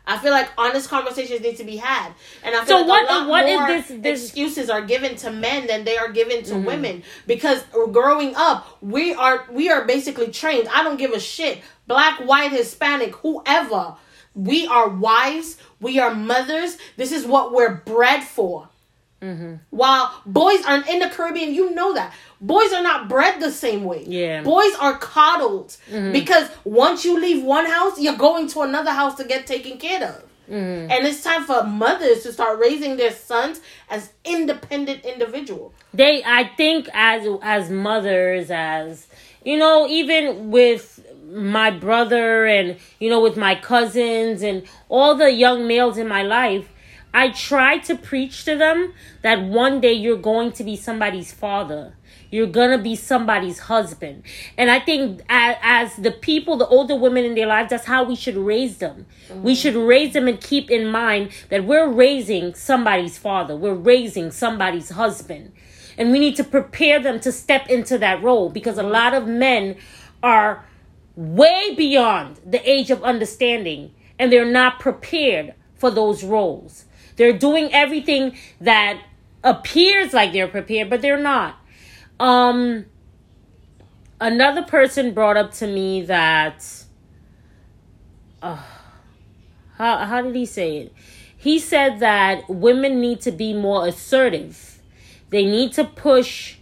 I 0.06 0.18
feel 0.18 0.32
like 0.32 0.48
honest 0.58 0.88
conversations 0.88 1.40
need 1.40 1.56
to 1.58 1.64
be 1.64 1.76
had, 1.76 2.12
and 2.42 2.54
I 2.56 2.64
feel 2.64 2.78
So 2.80 2.84
like 2.84 3.08
what- 3.08 3.10
a 3.10 3.18
lot 3.20 3.28
what 3.28 3.48
is 3.48 3.58
more 3.58 3.68
this- 3.68 3.86
this- 4.02 4.24
excuses 4.24 4.68
are 4.68 4.80
given 4.82 5.14
to 5.16 5.30
men 5.30 5.66
than 5.68 5.84
they 5.84 5.96
are 5.96 6.08
given 6.08 6.38
Mm-hmm. 6.38 6.62
to 6.62 6.66
women 6.66 7.02
because 7.26 7.62
growing 7.92 8.34
up 8.34 8.66
we 8.82 9.14
are 9.14 9.46
we 9.50 9.70
are 9.70 9.84
basically 9.84 10.28
trained. 10.28 10.68
I 10.68 10.82
don't 10.82 10.96
give 10.96 11.12
a 11.12 11.20
shit, 11.20 11.60
black, 11.86 12.18
white, 12.20 12.50
Hispanic, 12.50 13.14
whoever. 13.16 13.94
We 14.34 14.66
are 14.66 14.88
wives. 14.88 15.56
We 15.80 15.98
are 15.98 16.14
mothers. 16.14 16.78
This 16.96 17.12
is 17.12 17.26
what 17.26 17.52
we're 17.52 17.74
bred 17.74 18.22
for. 18.22 18.68
Mm-hmm. 19.22 19.56
While 19.70 20.22
boys 20.24 20.64
aren't 20.66 20.88
in 20.88 21.00
the 21.00 21.10
Caribbean, 21.10 21.52
you 21.52 21.74
know 21.74 21.92
that 21.94 22.14
boys 22.40 22.72
are 22.72 22.82
not 22.82 23.08
bred 23.08 23.38
the 23.40 23.50
same 23.50 23.84
way. 23.84 24.04
Yeah. 24.06 24.38
Mm-hmm. 24.38 24.44
boys 24.44 24.72
are 24.80 24.96
coddled 24.98 25.76
because 25.90 26.48
once 26.64 27.04
you 27.04 27.20
leave 27.20 27.44
one 27.44 27.66
house, 27.66 28.00
you're 28.00 28.16
going 28.16 28.48
to 28.48 28.60
another 28.62 28.92
house 28.92 29.16
to 29.16 29.24
get 29.24 29.46
taken 29.46 29.76
care 29.78 30.02
of. 30.08 30.22
Mm-hmm. 30.50 30.90
And 30.90 31.06
it's 31.06 31.22
time 31.22 31.44
for 31.44 31.62
mothers 31.64 32.22
to 32.24 32.32
start 32.32 32.58
raising 32.58 32.96
their 32.96 33.12
sons 33.12 33.60
as 33.90 34.10
independent 34.24 35.04
individuals. 35.04 35.72
they 35.92 36.22
i 36.24 36.44
think 36.56 36.88
as 36.94 37.26
as 37.42 37.68
mothers 37.70 38.50
as 38.50 39.06
you 39.44 39.56
know 39.56 39.86
even 39.88 40.50
with 40.50 41.04
my 41.30 41.70
brother 41.70 42.46
and 42.46 42.76
you 42.98 43.08
know 43.08 43.20
with 43.20 43.36
my 43.36 43.54
cousins 43.54 44.42
and 44.42 44.62
all 44.88 45.14
the 45.14 45.30
young 45.30 45.66
males 45.66 45.96
in 45.96 46.08
my 46.08 46.22
life 46.22 46.68
i 47.14 47.28
try 47.30 47.78
to 47.78 47.96
preach 47.96 48.44
to 48.44 48.56
them 48.56 48.92
that 49.22 49.42
one 49.42 49.80
day 49.80 49.92
you're 49.92 50.16
going 50.16 50.52
to 50.52 50.64
be 50.64 50.76
somebody's 50.76 51.32
father. 51.32 51.94
You're 52.30 52.46
gonna 52.46 52.78
be 52.78 52.94
somebody's 52.94 53.58
husband. 53.58 54.22
And 54.56 54.70
i 54.70 54.78
think 54.78 55.20
as, 55.28 55.56
as 55.62 55.96
the 55.96 56.12
people 56.12 56.56
the 56.56 56.66
older 56.66 56.94
women 56.94 57.24
in 57.24 57.34
their 57.34 57.46
lives 57.46 57.70
that's 57.70 57.86
how 57.86 58.04
we 58.04 58.14
should 58.16 58.36
raise 58.36 58.78
them. 58.78 59.06
Mm-hmm. 59.28 59.42
We 59.42 59.54
should 59.54 59.74
raise 59.74 60.12
them 60.12 60.28
and 60.28 60.40
keep 60.40 60.70
in 60.70 60.86
mind 60.86 61.32
that 61.48 61.64
we're 61.64 61.88
raising 61.88 62.54
somebody's 62.54 63.18
father. 63.18 63.56
We're 63.56 63.74
raising 63.74 64.30
somebody's 64.30 64.90
husband. 64.90 65.52
And 65.98 66.12
we 66.12 66.18
need 66.18 66.36
to 66.36 66.44
prepare 66.44 67.00
them 67.00 67.20
to 67.20 67.32
step 67.32 67.68
into 67.68 67.98
that 67.98 68.22
role 68.22 68.48
because 68.48 68.78
a 68.78 68.82
lot 68.82 69.12
of 69.12 69.26
men 69.26 69.76
are 70.22 70.64
way 71.16 71.74
beyond 71.74 72.40
the 72.46 72.68
age 72.68 72.90
of 72.90 73.02
understanding 73.02 73.92
and 74.18 74.32
they're 74.32 74.44
not 74.44 74.80
prepared 74.80 75.54
for 75.74 75.90
those 75.90 76.22
roles. 76.22 76.84
They're 77.16 77.36
doing 77.36 77.72
everything 77.72 78.36
that 78.60 79.02
appears 79.42 80.12
like 80.12 80.32
they're 80.32 80.48
prepared, 80.48 80.90
but 80.90 81.02
they're 81.02 81.20
not. 81.20 81.56
Um 82.18 82.86
another 84.20 84.62
person 84.62 85.14
brought 85.14 85.36
up 85.36 85.52
to 85.52 85.66
me 85.66 86.02
that 86.02 86.64
uh, 88.42 88.62
how 89.76 89.98
how 89.98 90.22
did 90.22 90.34
he 90.34 90.46
say 90.46 90.78
it? 90.78 90.92
He 91.36 91.58
said 91.58 92.00
that 92.00 92.48
women 92.48 93.00
need 93.00 93.22
to 93.22 93.32
be 93.32 93.54
more 93.54 93.86
assertive. 93.86 94.82
They 95.30 95.44
need 95.44 95.72
to 95.74 95.84
push 95.84 96.56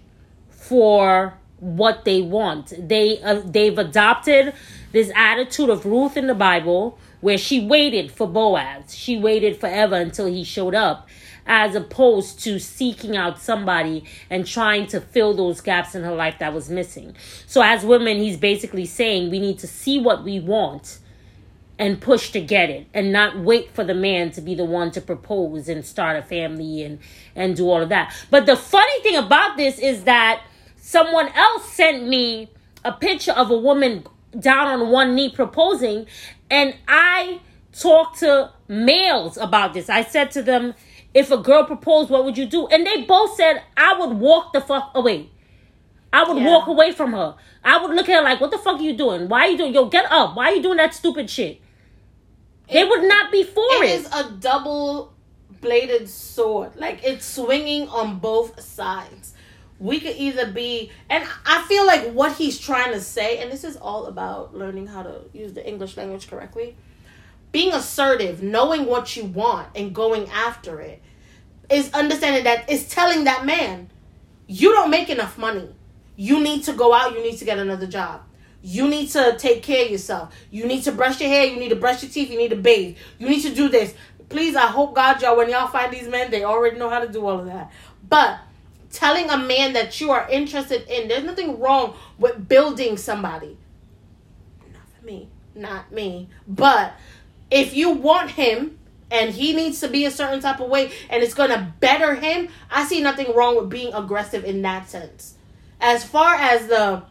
for 0.50 1.38
what 1.60 2.04
they 2.04 2.22
want. 2.22 2.72
They 2.88 3.20
uh, 3.20 3.42
they've 3.44 3.78
adopted 3.78 4.54
this 4.92 5.10
attitude 5.14 5.70
of 5.70 5.84
Ruth 5.84 6.16
in 6.16 6.26
the 6.26 6.34
Bible 6.34 6.98
where 7.20 7.38
she 7.38 7.64
waited 7.64 8.12
for 8.12 8.26
Boaz. 8.28 8.94
She 8.94 9.18
waited 9.18 9.58
forever 9.58 9.96
until 9.96 10.26
he 10.26 10.44
showed 10.44 10.74
up 10.74 11.08
as 11.48 11.74
opposed 11.74 12.38
to 12.40 12.58
seeking 12.58 13.16
out 13.16 13.40
somebody 13.40 14.04
and 14.28 14.46
trying 14.46 14.86
to 14.86 15.00
fill 15.00 15.34
those 15.34 15.60
gaps 15.60 15.94
in 15.94 16.04
her 16.04 16.14
life 16.14 16.38
that 16.38 16.52
was 16.52 16.68
missing. 16.68 17.16
So 17.46 17.62
as 17.62 17.84
women, 17.84 18.18
he's 18.18 18.36
basically 18.36 18.84
saying 18.84 19.30
we 19.30 19.38
need 19.38 19.58
to 19.60 19.66
see 19.66 19.98
what 19.98 20.22
we 20.22 20.38
want 20.38 20.98
and 21.78 22.00
push 22.00 22.30
to 22.32 22.40
get 22.40 22.68
it 22.70 22.86
and 22.92 23.12
not 23.12 23.38
wait 23.38 23.70
for 23.72 23.84
the 23.84 23.94
man 23.94 24.30
to 24.32 24.40
be 24.40 24.54
the 24.54 24.64
one 24.64 24.90
to 24.90 25.00
propose 25.00 25.68
and 25.68 25.86
start 25.86 26.16
a 26.16 26.22
family 26.22 26.82
and 26.82 26.98
and 27.34 27.56
do 27.56 27.68
all 27.70 27.80
of 27.80 27.88
that. 27.88 28.14
But 28.30 28.46
the 28.46 28.56
funny 28.56 29.00
thing 29.02 29.16
about 29.16 29.56
this 29.56 29.78
is 29.78 30.04
that 30.04 30.42
someone 30.88 31.28
else 31.34 31.70
sent 31.70 32.08
me 32.08 32.48
a 32.82 32.92
picture 32.92 33.32
of 33.32 33.50
a 33.50 33.58
woman 33.58 34.02
down 34.40 34.66
on 34.68 34.88
one 34.90 35.14
knee 35.14 35.28
proposing 35.30 36.06
and 36.50 36.74
I 36.88 37.40
talked 37.78 38.20
to 38.20 38.50
males 38.68 39.36
about 39.36 39.74
this. 39.74 39.90
I 39.90 40.02
said 40.02 40.30
to 40.30 40.42
them, 40.42 40.74
if 41.12 41.30
a 41.30 41.36
girl 41.36 41.64
proposed, 41.64 42.08
what 42.08 42.24
would 42.24 42.38
you 42.38 42.46
do? 42.46 42.66
And 42.68 42.86
they 42.86 43.02
both 43.02 43.34
said, 43.36 43.62
I 43.76 43.98
would 43.98 44.16
walk 44.18 44.54
the 44.54 44.62
fuck 44.62 44.90
away. 44.94 45.28
I 46.10 46.24
would 46.26 46.38
Yeah. 46.38 46.48
walk 46.50 46.66
away 46.68 46.92
from 46.92 47.12
her. 47.12 47.34
I 47.62 47.76
would 47.82 47.94
look 47.94 48.08
at 48.08 48.16
her 48.16 48.22
like, 48.24 48.40
what 48.40 48.50
the 48.50 48.56
fuck 48.58 48.80
are 48.80 48.82
you 48.82 48.96
doing? 48.96 49.28
Why 49.28 49.40
are 49.42 49.48
you 49.50 49.58
doing? 49.58 49.74
Yo, 49.74 49.86
get 49.86 50.10
up. 50.10 50.36
Why 50.36 50.52
are 50.52 50.54
you 50.54 50.62
doing 50.62 50.78
that 50.78 50.94
stupid 50.94 51.28
shit? 51.28 51.60
They 52.72 52.84
would 52.84 53.02
not 53.06 53.30
be 53.30 53.44
for 53.44 53.62
It 53.82 53.90
it. 53.90 54.00
is 54.00 54.08
a 54.12 54.30
double 54.40 55.12
bladed 55.60 56.08
sword. 56.08 56.76
Like 56.76 57.00
it's 57.04 57.26
swinging 57.26 57.88
on 57.88 58.18
both 58.20 58.58
sides. 58.60 59.34
We 59.80 60.00
could 60.00 60.16
either 60.16 60.50
be, 60.50 60.90
and 61.08 61.24
I 61.46 61.62
feel 61.68 61.86
like 61.86 62.10
what 62.12 62.32
he's 62.36 62.58
trying 62.58 62.92
to 62.92 63.00
say, 63.00 63.38
and 63.38 63.50
this 63.50 63.62
is 63.62 63.76
all 63.76 64.06
about 64.06 64.56
learning 64.56 64.88
how 64.88 65.04
to 65.04 65.20
use 65.32 65.52
the 65.52 65.66
English 65.66 65.96
language 65.96 66.28
correctly. 66.28 66.76
Being 67.52 67.72
assertive, 67.72 68.42
knowing 68.42 68.86
what 68.86 69.16
you 69.16 69.24
want, 69.24 69.68
and 69.76 69.94
going 69.94 70.28
after 70.30 70.80
it 70.80 71.00
is 71.70 71.92
understanding 71.92 72.44
that 72.44 72.68
is 72.68 72.88
telling 72.88 73.24
that 73.24 73.46
man, 73.46 73.88
you 74.46 74.72
don't 74.72 74.90
make 74.90 75.10
enough 75.10 75.38
money. 75.38 75.68
You 76.16 76.42
need 76.42 76.64
to 76.64 76.72
go 76.72 76.92
out, 76.92 77.14
you 77.14 77.22
need 77.22 77.38
to 77.38 77.44
get 77.44 77.58
another 77.58 77.86
job. 77.86 78.22
You 78.62 78.88
need 78.88 79.08
to 79.10 79.36
take 79.38 79.62
care 79.62 79.84
of 79.84 79.90
yourself. 79.92 80.34
You 80.50 80.66
need 80.66 80.82
to 80.84 80.92
brush 80.92 81.20
your 81.20 81.30
hair, 81.30 81.46
you 81.46 81.60
need 81.60 81.68
to 81.68 81.76
brush 81.76 82.02
your 82.02 82.10
teeth, 82.10 82.30
you 82.30 82.38
need 82.38 82.50
to 82.50 82.56
bathe. 82.56 82.96
You 83.18 83.28
need 83.28 83.42
to 83.42 83.54
do 83.54 83.68
this. 83.68 83.94
Please, 84.28 84.56
I 84.56 84.66
hope 84.66 84.94
God, 84.94 85.22
y'all, 85.22 85.36
when 85.36 85.48
y'all 85.48 85.68
find 85.68 85.92
these 85.92 86.08
men, 86.08 86.30
they 86.30 86.42
already 86.42 86.78
know 86.78 86.90
how 86.90 86.98
to 86.98 87.08
do 87.08 87.24
all 87.24 87.38
of 87.38 87.46
that. 87.46 87.70
But 88.08 88.40
telling 88.90 89.30
a 89.30 89.36
man 89.36 89.72
that 89.74 90.00
you 90.00 90.10
are 90.10 90.28
interested 90.30 90.88
in, 90.88 91.08
there's 91.08 91.24
nothing 91.24 91.58
wrong 91.58 91.94
with 92.18 92.48
building 92.48 92.96
somebody. 92.96 93.56
Not 94.72 94.82
for 94.98 95.04
me. 95.04 95.28
Not 95.54 95.92
me. 95.92 96.28
But 96.46 96.94
if 97.50 97.74
you 97.74 97.90
want 97.90 98.30
him 98.30 98.78
and 99.10 99.30
he 99.30 99.54
needs 99.54 99.80
to 99.80 99.88
be 99.88 100.04
a 100.04 100.10
certain 100.10 100.40
type 100.40 100.60
of 100.60 100.68
way 100.68 100.90
and 101.10 101.22
it's 101.22 101.34
going 101.34 101.50
to 101.50 101.72
better 101.80 102.14
him, 102.14 102.48
I 102.70 102.84
see 102.84 103.00
nothing 103.00 103.34
wrong 103.34 103.56
with 103.56 103.68
being 103.68 103.92
aggressive 103.94 104.44
in 104.44 104.62
that 104.62 104.88
sense. 104.88 105.34
As 105.80 106.04
far 106.04 106.34
as 106.34 106.66
the 106.66 107.02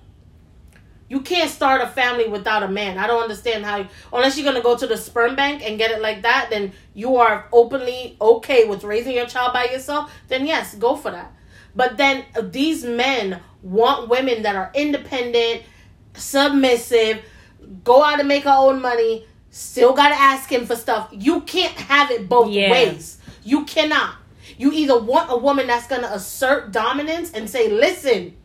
you 1.10 1.22
can't 1.22 1.50
start 1.50 1.82
a 1.82 1.88
family 1.88 2.28
without 2.28 2.64
a 2.64 2.68
man. 2.68 2.98
I 2.98 3.08
don't 3.08 3.22
understand 3.22 3.66
how 3.66 3.88
unless 4.12 4.38
you're 4.38 4.44
going 4.44 4.58
to 4.58 4.62
go 4.62 4.76
to 4.76 4.88
the 4.88 4.98
sperm 4.98 5.36
bank 5.36 5.62
and 5.64 5.78
get 5.78 5.92
it 5.92 6.02
like 6.02 6.24
that, 6.24 6.50
then 6.50 6.74
you 6.94 7.16
are 7.18 7.48
openly 7.54 8.18
okay 8.20 8.66
with 8.68 8.84
raising 8.84 9.16
your 9.16 9.26
child 9.26 9.54
by 9.54 9.66
yourself, 9.66 10.12
then 10.28 10.46
yes, 10.46 10.76
go 10.76 10.96
for 10.96 11.12
that. 11.12 11.32
But 11.78 11.96
then 11.96 12.26
uh, 12.36 12.42
these 12.42 12.84
men 12.84 13.40
want 13.62 14.10
women 14.10 14.42
that 14.42 14.56
are 14.56 14.72
independent, 14.74 15.62
submissive, 16.16 17.22
go 17.84 18.04
out 18.04 18.20
and 18.20 18.28
make 18.28 18.44
her 18.44 18.56
own 18.58 18.82
money, 18.82 19.26
still 19.52 19.94
gotta 19.94 20.16
ask 20.16 20.52
him 20.52 20.66
for 20.66 20.76
stuff. 20.76 21.08
You 21.12 21.42
can't 21.42 21.74
have 21.74 22.12
it 22.12 22.28
both 22.28 22.50
Yeah. 22.50 22.72
ways. 22.72 23.20
You 23.44 23.64
cannot. 23.66 24.16
You 24.58 24.72
either 24.74 24.98
want 25.00 25.32
a 25.32 25.38
woman 25.38 25.68
that's 25.68 25.88
gonna 25.88 26.10
assert 26.12 26.72
dominance 26.72 27.32
and 27.32 27.48
say, 27.50 27.70
listen, 27.70 28.36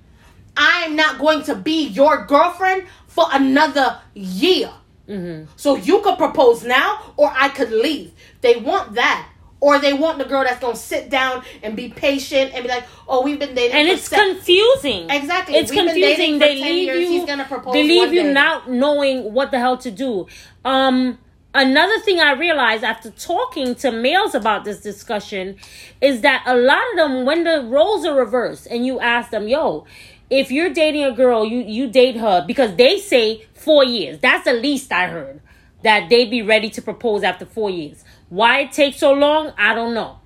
I'm 0.54 0.94
not 0.94 1.18
going 1.18 1.42
to 1.44 1.54
be 1.54 1.86
your 1.88 2.26
girlfriend 2.26 2.84
for 3.06 3.24
another 3.32 3.98
year. 4.14 4.70
Mm-hmm. 5.08 5.46
So 5.56 5.76
you 5.76 6.02
could 6.02 6.18
propose 6.18 6.64
now, 6.64 7.14
or 7.16 7.32
I 7.34 7.48
could 7.48 7.72
leave. 7.72 8.12
They 8.42 8.56
want 8.56 8.94
that. 8.94 9.28
Or 9.62 9.78
they 9.78 9.92
want 9.92 10.18
the 10.18 10.24
girl 10.24 10.42
that's 10.42 10.58
gonna 10.58 10.74
sit 10.74 11.08
down 11.08 11.44
and 11.62 11.76
be 11.76 11.88
patient 11.88 12.50
and 12.52 12.64
be 12.64 12.68
like, 12.68 12.82
"Oh, 13.06 13.22
we've 13.22 13.38
been 13.38 13.54
dating." 13.54 13.76
and 13.78 13.86
it's 13.86 14.08
se- 14.08 14.16
confusing. 14.16 15.08
Exactly. 15.08 15.54
It's 15.54 15.70
We've 15.70 15.84
confusing. 15.86 16.40
They 16.40 16.58
10 16.58 16.62
leave 16.68 16.84
years. 16.86 17.00
you. 17.00 17.08
He's 17.10 17.24
gonna 17.24 17.44
propose 17.44 17.72
they 17.72 17.84
leave 17.84 18.12
you 18.12 18.24
day. 18.24 18.32
not 18.32 18.68
knowing 18.68 19.32
what 19.32 19.52
the 19.52 19.60
hell 19.60 19.76
to 19.78 19.90
do. 19.92 20.26
Um, 20.64 21.16
another 21.54 21.96
thing 22.00 22.18
I 22.18 22.32
realized 22.32 22.82
after 22.82 23.10
talking 23.12 23.76
to 23.76 23.92
males 23.92 24.34
about 24.34 24.64
this 24.64 24.80
discussion 24.80 25.54
is 26.00 26.22
that 26.22 26.42
a 26.44 26.56
lot 26.56 26.82
of 26.90 26.96
them, 26.96 27.24
when 27.24 27.44
the 27.44 27.62
roles 27.62 28.04
are 28.04 28.14
reversed, 28.16 28.66
and 28.68 28.84
you 28.84 28.98
ask 28.98 29.30
them, 29.30 29.46
"Yo, 29.46 29.86
if 30.28 30.50
you're 30.50 30.70
dating 30.70 31.04
a 31.04 31.12
girl, 31.12 31.44
you 31.46 31.60
you 31.60 31.86
date 31.86 32.16
her 32.16 32.42
because 32.44 32.74
they 32.74 32.98
say 32.98 33.46
four 33.54 33.84
years. 33.84 34.18
That's 34.18 34.44
the 34.44 34.54
least 34.54 34.90
I 34.90 35.06
heard 35.06 35.40
that 35.84 36.08
they'd 36.10 36.30
be 36.30 36.42
ready 36.42 36.70
to 36.70 36.82
propose 36.82 37.22
after 37.22 37.44
four 37.46 37.70
years. 37.70 38.04
Why 38.32 38.60
it 38.60 38.72
takes 38.72 38.96
so 38.96 39.12
long, 39.12 39.52
I 39.58 39.74
don't 39.74 39.92
know. 39.92 40.18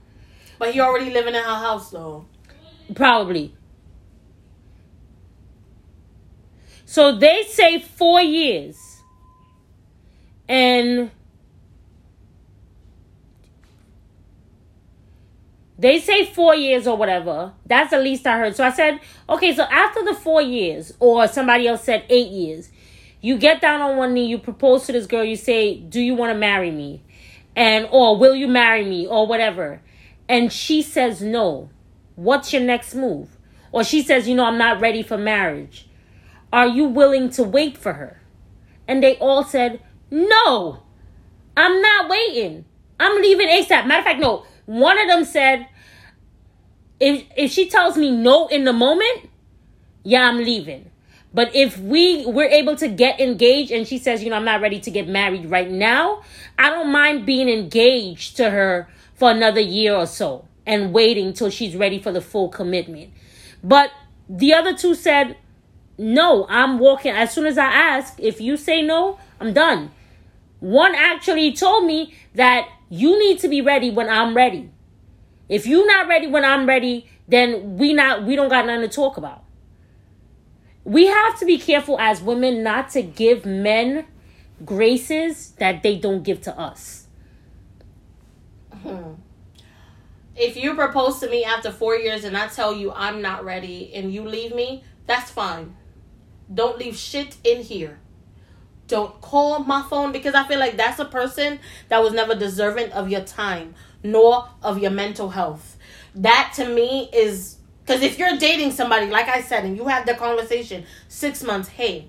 But 0.60 0.72
he 0.72 0.78
already 0.78 1.10
living 1.10 1.34
in 1.34 1.42
her 1.42 1.56
house 1.56 1.90
though. 1.90 2.26
Probably. 2.94 3.52
So 6.84 7.16
they 7.18 7.42
say 7.42 7.80
four 7.80 8.20
years. 8.20 8.78
And 10.48 11.10
they 15.76 15.98
say 15.98 16.26
four 16.26 16.54
years 16.54 16.86
or 16.86 16.96
whatever. 16.96 17.54
That's 17.66 17.90
the 17.90 17.98
least 17.98 18.24
I 18.24 18.38
heard. 18.38 18.54
So 18.54 18.62
I 18.62 18.70
said, 18.70 19.00
okay, 19.28 19.52
so 19.52 19.64
after 19.64 20.04
the 20.04 20.14
four 20.14 20.40
years, 20.40 20.92
or 21.00 21.26
somebody 21.26 21.66
else 21.66 21.82
said 21.82 22.04
eight 22.08 22.30
years, 22.30 22.68
you 23.20 23.36
get 23.36 23.60
down 23.60 23.80
on 23.80 23.96
one 23.96 24.14
knee, 24.14 24.26
you 24.26 24.38
propose 24.38 24.86
to 24.86 24.92
this 24.92 25.06
girl, 25.06 25.24
you 25.24 25.34
say, 25.34 25.80
Do 25.80 26.00
you 26.00 26.14
want 26.14 26.32
to 26.32 26.38
marry 26.38 26.70
me? 26.70 27.02
And 27.56 27.88
or 27.90 28.16
will 28.16 28.36
you 28.36 28.46
marry 28.46 28.84
me? 28.84 29.06
Or 29.06 29.26
whatever. 29.26 29.80
And 30.28 30.52
she 30.52 30.82
says 30.82 31.22
no. 31.22 31.70
What's 32.14 32.52
your 32.52 32.62
next 32.62 32.94
move? 32.94 33.36
Or 33.72 33.82
she 33.82 34.02
says, 34.02 34.28
you 34.28 34.34
know, 34.34 34.44
I'm 34.44 34.58
not 34.58 34.80
ready 34.80 35.02
for 35.02 35.18
marriage. 35.18 35.88
Are 36.52 36.68
you 36.68 36.84
willing 36.84 37.30
to 37.30 37.42
wait 37.42 37.76
for 37.76 37.94
her? 37.94 38.22
And 38.86 39.02
they 39.02 39.16
all 39.18 39.42
said, 39.42 39.82
no, 40.10 40.82
I'm 41.56 41.82
not 41.82 42.08
waiting. 42.08 42.64
I'm 43.00 43.20
leaving 43.20 43.48
ASAP. 43.48 43.86
Matter 43.86 43.98
of 43.98 44.04
fact, 44.04 44.20
no. 44.20 44.44
One 44.66 44.98
of 44.98 45.08
them 45.08 45.24
said, 45.24 45.68
if 46.98 47.24
if 47.36 47.50
she 47.50 47.68
tells 47.68 47.96
me 47.96 48.10
no 48.10 48.46
in 48.46 48.64
the 48.64 48.72
moment, 48.72 49.30
yeah, 50.02 50.28
I'm 50.28 50.38
leaving. 50.38 50.90
But 51.36 51.54
if 51.54 51.78
we 51.78 52.24
we're 52.24 52.48
able 52.48 52.76
to 52.76 52.88
get 52.88 53.20
engaged 53.20 53.70
and 53.70 53.86
she 53.86 53.98
says, 53.98 54.24
you 54.24 54.30
know, 54.30 54.36
I'm 54.36 54.46
not 54.46 54.62
ready 54.62 54.80
to 54.80 54.90
get 54.90 55.06
married 55.06 55.50
right 55.50 55.70
now, 55.70 56.22
I 56.58 56.70
don't 56.70 56.90
mind 56.90 57.26
being 57.26 57.50
engaged 57.50 58.38
to 58.38 58.48
her 58.48 58.88
for 59.12 59.32
another 59.32 59.60
year 59.60 59.94
or 59.94 60.06
so 60.06 60.48
and 60.64 60.94
waiting 60.94 61.34
till 61.34 61.50
she's 61.50 61.76
ready 61.76 61.98
for 61.98 62.10
the 62.10 62.22
full 62.22 62.48
commitment. 62.48 63.10
But 63.62 63.90
the 64.30 64.54
other 64.54 64.74
two 64.74 64.94
said, 64.94 65.36
no, 65.98 66.46
I'm 66.48 66.78
walking. 66.78 67.12
As 67.12 67.34
soon 67.34 67.44
as 67.44 67.58
I 67.58 67.66
ask, 67.66 68.18
if 68.18 68.40
you 68.40 68.56
say 68.56 68.80
no, 68.80 69.18
I'm 69.38 69.52
done. 69.52 69.90
One 70.60 70.94
actually 70.94 71.52
told 71.52 71.84
me 71.84 72.14
that 72.34 72.66
you 72.88 73.18
need 73.18 73.40
to 73.40 73.48
be 73.48 73.60
ready 73.60 73.90
when 73.90 74.08
I'm 74.08 74.34
ready. 74.34 74.70
If 75.50 75.66
you're 75.66 75.86
not 75.86 76.08
ready 76.08 76.28
when 76.28 76.46
I'm 76.46 76.64
ready, 76.64 77.10
then 77.28 77.76
we 77.76 77.92
not 77.92 78.24
we 78.24 78.36
don't 78.36 78.48
got 78.48 78.64
nothing 78.64 78.88
to 78.88 78.94
talk 78.94 79.18
about. 79.18 79.42
We 80.86 81.08
have 81.08 81.36
to 81.40 81.44
be 81.44 81.58
careful 81.58 81.98
as 81.98 82.22
women 82.22 82.62
not 82.62 82.90
to 82.90 83.02
give 83.02 83.44
men 83.44 84.06
graces 84.64 85.50
that 85.58 85.82
they 85.82 85.96
don't 85.96 86.22
give 86.22 86.40
to 86.42 86.56
us. 86.56 87.08
Hmm. 88.70 89.14
If 90.36 90.56
you 90.56 90.76
propose 90.76 91.18
to 91.18 91.28
me 91.28 91.42
after 91.42 91.72
four 91.72 91.96
years 91.96 92.22
and 92.22 92.36
I 92.36 92.46
tell 92.46 92.72
you 92.72 92.92
I'm 92.92 93.20
not 93.20 93.44
ready 93.44 93.92
and 93.94 94.14
you 94.14 94.22
leave 94.22 94.54
me, 94.54 94.84
that's 95.08 95.28
fine. 95.28 95.74
Don't 96.54 96.78
leave 96.78 96.96
shit 96.96 97.36
in 97.42 97.62
here. 97.62 97.98
Don't 98.86 99.20
call 99.20 99.64
my 99.64 99.82
phone 99.90 100.12
because 100.12 100.36
I 100.36 100.46
feel 100.46 100.60
like 100.60 100.76
that's 100.76 101.00
a 101.00 101.04
person 101.04 101.58
that 101.88 102.00
was 102.00 102.12
never 102.12 102.36
deserving 102.36 102.92
of 102.92 103.10
your 103.10 103.22
time 103.22 103.74
nor 104.04 104.50
of 104.62 104.78
your 104.78 104.92
mental 104.92 105.30
health. 105.30 105.76
That 106.14 106.52
to 106.54 106.68
me 106.68 107.10
is 107.12 107.55
because 107.86 108.02
if 108.02 108.18
you're 108.18 108.36
dating 108.36 108.72
somebody, 108.72 109.06
like 109.06 109.28
I 109.28 109.42
said, 109.42 109.64
and 109.64 109.76
you 109.76 109.86
have 109.86 110.06
the 110.06 110.14
conversation 110.14 110.84
six 111.06 111.44
months, 111.44 111.68
hey, 111.68 112.08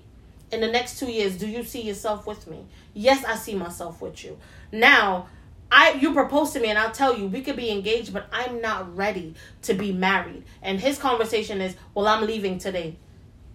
in 0.50 0.60
the 0.60 0.66
next 0.66 0.98
two 0.98 1.10
years, 1.10 1.36
do 1.36 1.46
you 1.46 1.62
see 1.62 1.82
yourself 1.82 2.26
with 2.26 2.48
me? 2.48 2.64
Yes, 2.94 3.24
I 3.24 3.36
see 3.36 3.54
myself 3.54 4.02
with 4.02 4.24
you. 4.24 4.38
Now, 4.72 5.28
I 5.70 5.92
you 5.92 6.12
propose 6.14 6.52
to 6.52 6.60
me 6.60 6.68
and 6.68 6.78
I'll 6.78 6.90
tell 6.90 7.16
you 7.16 7.26
we 7.26 7.42
could 7.42 7.54
be 7.54 7.70
engaged, 7.70 8.12
but 8.12 8.26
I'm 8.32 8.60
not 8.60 8.96
ready 8.96 9.34
to 9.62 9.74
be 9.74 9.92
married. 9.92 10.42
And 10.62 10.80
his 10.80 10.98
conversation 10.98 11.60
is, 11.60 11.76
well, 11.94 12.08
I'm 12.08 12.26
leaving 12.26 12.58
today. 12.58 12.96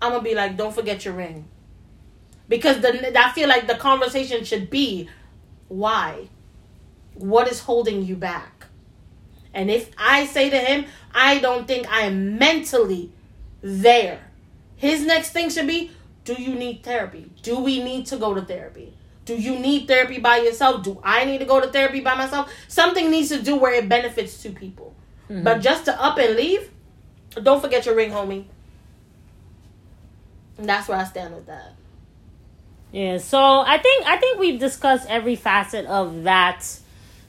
I'm 0.02 0.12
gonna 0.12 0.24
be 0.24 0.36
like, 0.36 0.56
don't 0.56 0.74
forget 0.74 1.04
your 1.04 1.16
ring, 1.16 1.46
because 2.48 2.80
the 2.82 3.20
I 3.20 3.32
feel 3.32 3.50
like 3.50 3.68
the 3.68 3.76
conversation 3.76 4.44
should 4.44 4.70
be, 4.70 5.10
why? 5.68 6.30
What 7.16 7.50
is 7.50 7.62
holding 7.62 8.04
you 8.06 8.16
back? 8.16 8.68
And 9.54 9.70
if 9.70 9.92
I 9.98 10.26
say 10.26 10.50
to 10.50 10.58
him, 10.58 10.86
I 11.14 11.40
don't 11.40 11.68
think 11.68 11.88
I 11.90 12.02
am 12.02 12.38
mentally 12.38 13.12
there, 13.62 14.20
his 14.76 15.06
next 15.06 15.32
thing 15.32 15.50
should 15.50 15.68
be, 15.68 15.92
do 16.26 16.34
you 16.34 16.56
need 16.56 16.84
therapy? 16.84 17.32
Do 17.42 17.60
we 17.60 17.84
need 17.84 18.06
to 18.08 18.18
go 18.18 18.34
to 18.34 18.42
therapy? 18.42 18.94
Do 19.26 19.36
you 19.36 19.58
need 19.58 19.88
therapy 19.88 20.20
by 20.20 20.38
yourself? 20.38 20.84
Do 20.84 21.00
I 21.04 21.26
need 21.26 21.38
to 21.40 21.46
go 21.46 21.62
to 21.62 21.68
therapy 21.68 22.02
by 22.02 22.16
myself? 22.16 22.52
Something 22.68 23.10
needs 23.10 23.30
to 23.30 23.42
do 23.42 23.56
where 23.56 23.74
it 23.74 23.88
benefits 23.88 24.42
two 24.42 24.52
people. 24.52 24.94
Mm-hmm. 25.30 25.44
But 25.44 25.62
just 25.62 25.86
to 25.86 26.04
up 26.04 26.18
and 26.18 26.36
leave, 26.36 26.70
don't 27.42 27.62
forget 27.62 27.86
your 27.86 27.96
ring, 27.96 28.12
homie. 28.12 28.46
And 30.58 30.68
that's 30.68 30.88
where 30.88 30.98
I 30.98 31.06
stand 31.06 31.34
with 31.34 31.46
that. 31.48 31.74
Yeah, 32.92 33.18
so 33.18 33.40
I 33.40 33.80
think 33.80 34.06
I 34.06 34.18
think 34.18 34.40
we've 34.40 34.60
discussed 34.60 35.10
every 35.10 35.36
facet 35.36 35.88
of 35.88 36.24
that 36.24 36.64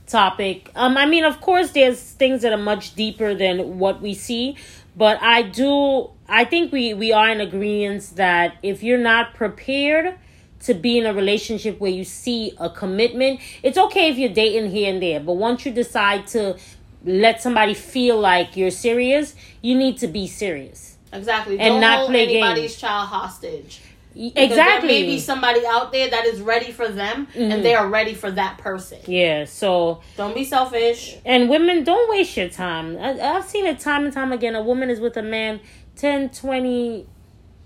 topic. 0.07 0.71
Um, 0.75 0.97
I 0.97 1.07
mean, 1.07 1.25
of 1.25 1.41
course, 1.41 1.71
there's 1.73 2.01
things 2.01 2.43
that 2.43 2.53
are 2.53 2.59
much 2.59 2.95
deeper 2.95 3.35
than 3.35 3.79
what 3.79 4.01
we 4.01 4.15
see, 4.15 4.57
but 4.97 5.21
I 5.23 5.43
do. 5.43 6.11
I 6.29 6.45
think 6.45 6.73
we 6.73 6.95
we 6.95 7.13
are 7.13 7.29
in 7.31 7.41
agreement 7.41 8.13
that 8.17 8.57
if 8.63 8.83
you're 8.83 8.99
not 8.99 9.35
prepared 9.35 10.15
to 10.61 10.75
be 10.75 10.99
in 10.99 11.05
a 11.07 11.13
relationship 11.13 11.79
where 11.79 11.91
you 11.91 12.05
see 12.05 12.53
a 12.59 12.71
commitment, 12.71 13.41
it's 13.63 13.77
okay 13.77 14.09
if 14.11 14.17
you're 14.17 14.33
dating 14.33 14.71
here 14.71 14.91
and 14.93 15.03
there, 15.03 15.21
but 15.21 15.35
once 15.35 15.67
you 15.67 15.73
decide 15.73 16.27
to 16.29 16.57
let 17.05 17.43
somebody 17.43 17.75
feel 17.75 18.19
like 18.19 18.57
you're 18.57 18.71
serious, 18.71 19.35
you 19.61 19.75
need 19.75 19.99
to 19.99 20.07
be 20.07 20.27
serious. 20.27 20.97
Exactly. 21.13 21.59
And 21.59 21.75
Don't 21.75 21.81
not 21.81 21.99
hold 21.99 22.11
play 22.11 22.25
anybody's 22.25 22.73
games. 22.73 22.77
child 22.81 23.09
hostage. 23.09 23.81
Because 24.15 24.33
Exactly. 24.51 24.89
There 24.89 25.01
may 25.01 25.07
be 25.07 25.19
somebody 25.19 25.67
out 25.67 25.91
there 25.91 26.09
that 26.09 26.25
is 26.25 26.41
ready 26.41 26.71
for 26.71 26.89
them, 26.89 27.27
Mhm. 27.35 27.53
and 27.53 27.65
they 27.65 27.75
are 27.75 27.89
ready 27.89 28.15
for 28.15 28.31
that 28.31 28.59
person. 28.59 28.99
yeah. 29.07 29.45
So 29.45 30.01
Don't 30.17 30.35
be 30.35 30.45
selfish. 30.45 31.17
And 31.25 31.49
women, 31.51 31.83
don't 31.85 32.09
waste 32.11 32.37
your 32.37 32.49
time. 32.49 32.97
I, 33.01 33.19
I've 33.21 33.45
seen 33.45 33.67
it 33.67 33.81
time 33.81 34.05
and 34.05 34.13
time 34.15 34.33
again. 34.33 34.55
A 34.55 34.63
woman 34.63 34.89
is 34.89 35.01
with 35.01 35.17
a 35.17 35.23
man 35.23 35.61
10, 35.97 36.31
20, 36.31 37.07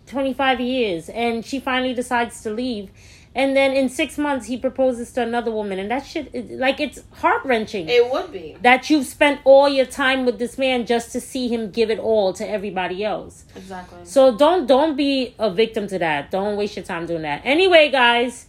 25 0.07 0.61
years, 0.61 1.09
and 1.11 1.45
she 1.45 1.61
finally 1.61 1.93
decides 1.95 2.41
to 2.43 2.51
leave. 2.51 2.91
And 3.39 3.57
then 3.57 3.71
in 3.71 3.89
six 3.89 4.19
months, 4.19 4.47
he 4.47 4.57
proposes 4.57 5.13
to 5.13 5.23
another 5.23 5.53
woman. 5.53 5.79
And 5.79 5.89
that 5.93 6.05
shit, 6.05 6.51
like, 6.59 6.81
it's 6.81 7.05
heart 7.13 7.45
wrenching. 7.45 7.89
It 7.89 8.11
would 8.11 8.33
be. 8.33 8.57
That 8.63 8.91
you've 8.91 9.07
spent 9.07 9.41
all 9.45 9.69
your 9.69 9.87
time 9.87 10.27
with 10.27 10.41
this 10.41 10.59
man 10.59 10.87
just 10.87 11.13
to 11.13 11.21
see 11.21 11.47
him 11.47 11.71
give 11.71 11.89
it 11.89 12.01
all 12.01 12.33
to 12.33 12.45
everybody 12.45 13.05
else. 13.05 13.45
Exactly. 13.55 13.99
So 14.03 14.37
don't 14.37 14.67
don't 14.67 14.97
be 14.97 15.37
a 15.39 15.51
victim 15.53 15.87
to 15.87 16.01
that. 16.01 16.33
Don't 16.33 16.57
waste 16.57 16.75
your 16.75 16.85
time 16.85 17.07
doing 17.07 17.23
that. 17.23 17.41
Anyway, 17.45 17.91
guys, 17.93 18.47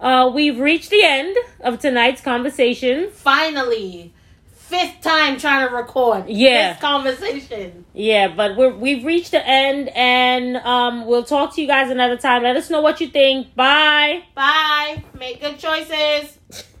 uh, 0.00 0.28
we've 0.34 0.58
reached 0.58 0.90
the 0.90 1.04
end 1.04 1.36
of 1.60 1.78
tonight's 1.78 2.20
conversation. 2.20 3.10
Finally, 3.12 4.12
fifth 4.68 5.00
time 5.02 5.38
trying 5.38 5.68
to 5.68 5.74
record 5.74 6.28
Yeah. 6.28 6.72
this 6.72 6.80
conversation. 6.80 7.84
Yeah, 7.92 8.28
but 8.28 8.56
we're 8.56 8.74
we've 8.74 9.04
reached 9.04 9.30
the 9.32 9.46
end, 9.46 9.88
and 9.94 10.56
um, 10.56 11.06
we'll 11.06 11.22
talk 11.24 11.54
to 11.54 11.60
you 11.60 11.66
guys 11.66 11.90
another 11.90 12.16
time. 12.16 12.42
Let 12.42 12.56
us 12.56 12.70
know 12.70 12.80
what 12.80 13.00
you 13.00 13.08
think. 13.08 13.54
Bye. 13.54 14.22
Bye. 14.34 15.04
Make 15.18 15.40
good 15.40 15.58
choices. 15.58 16.38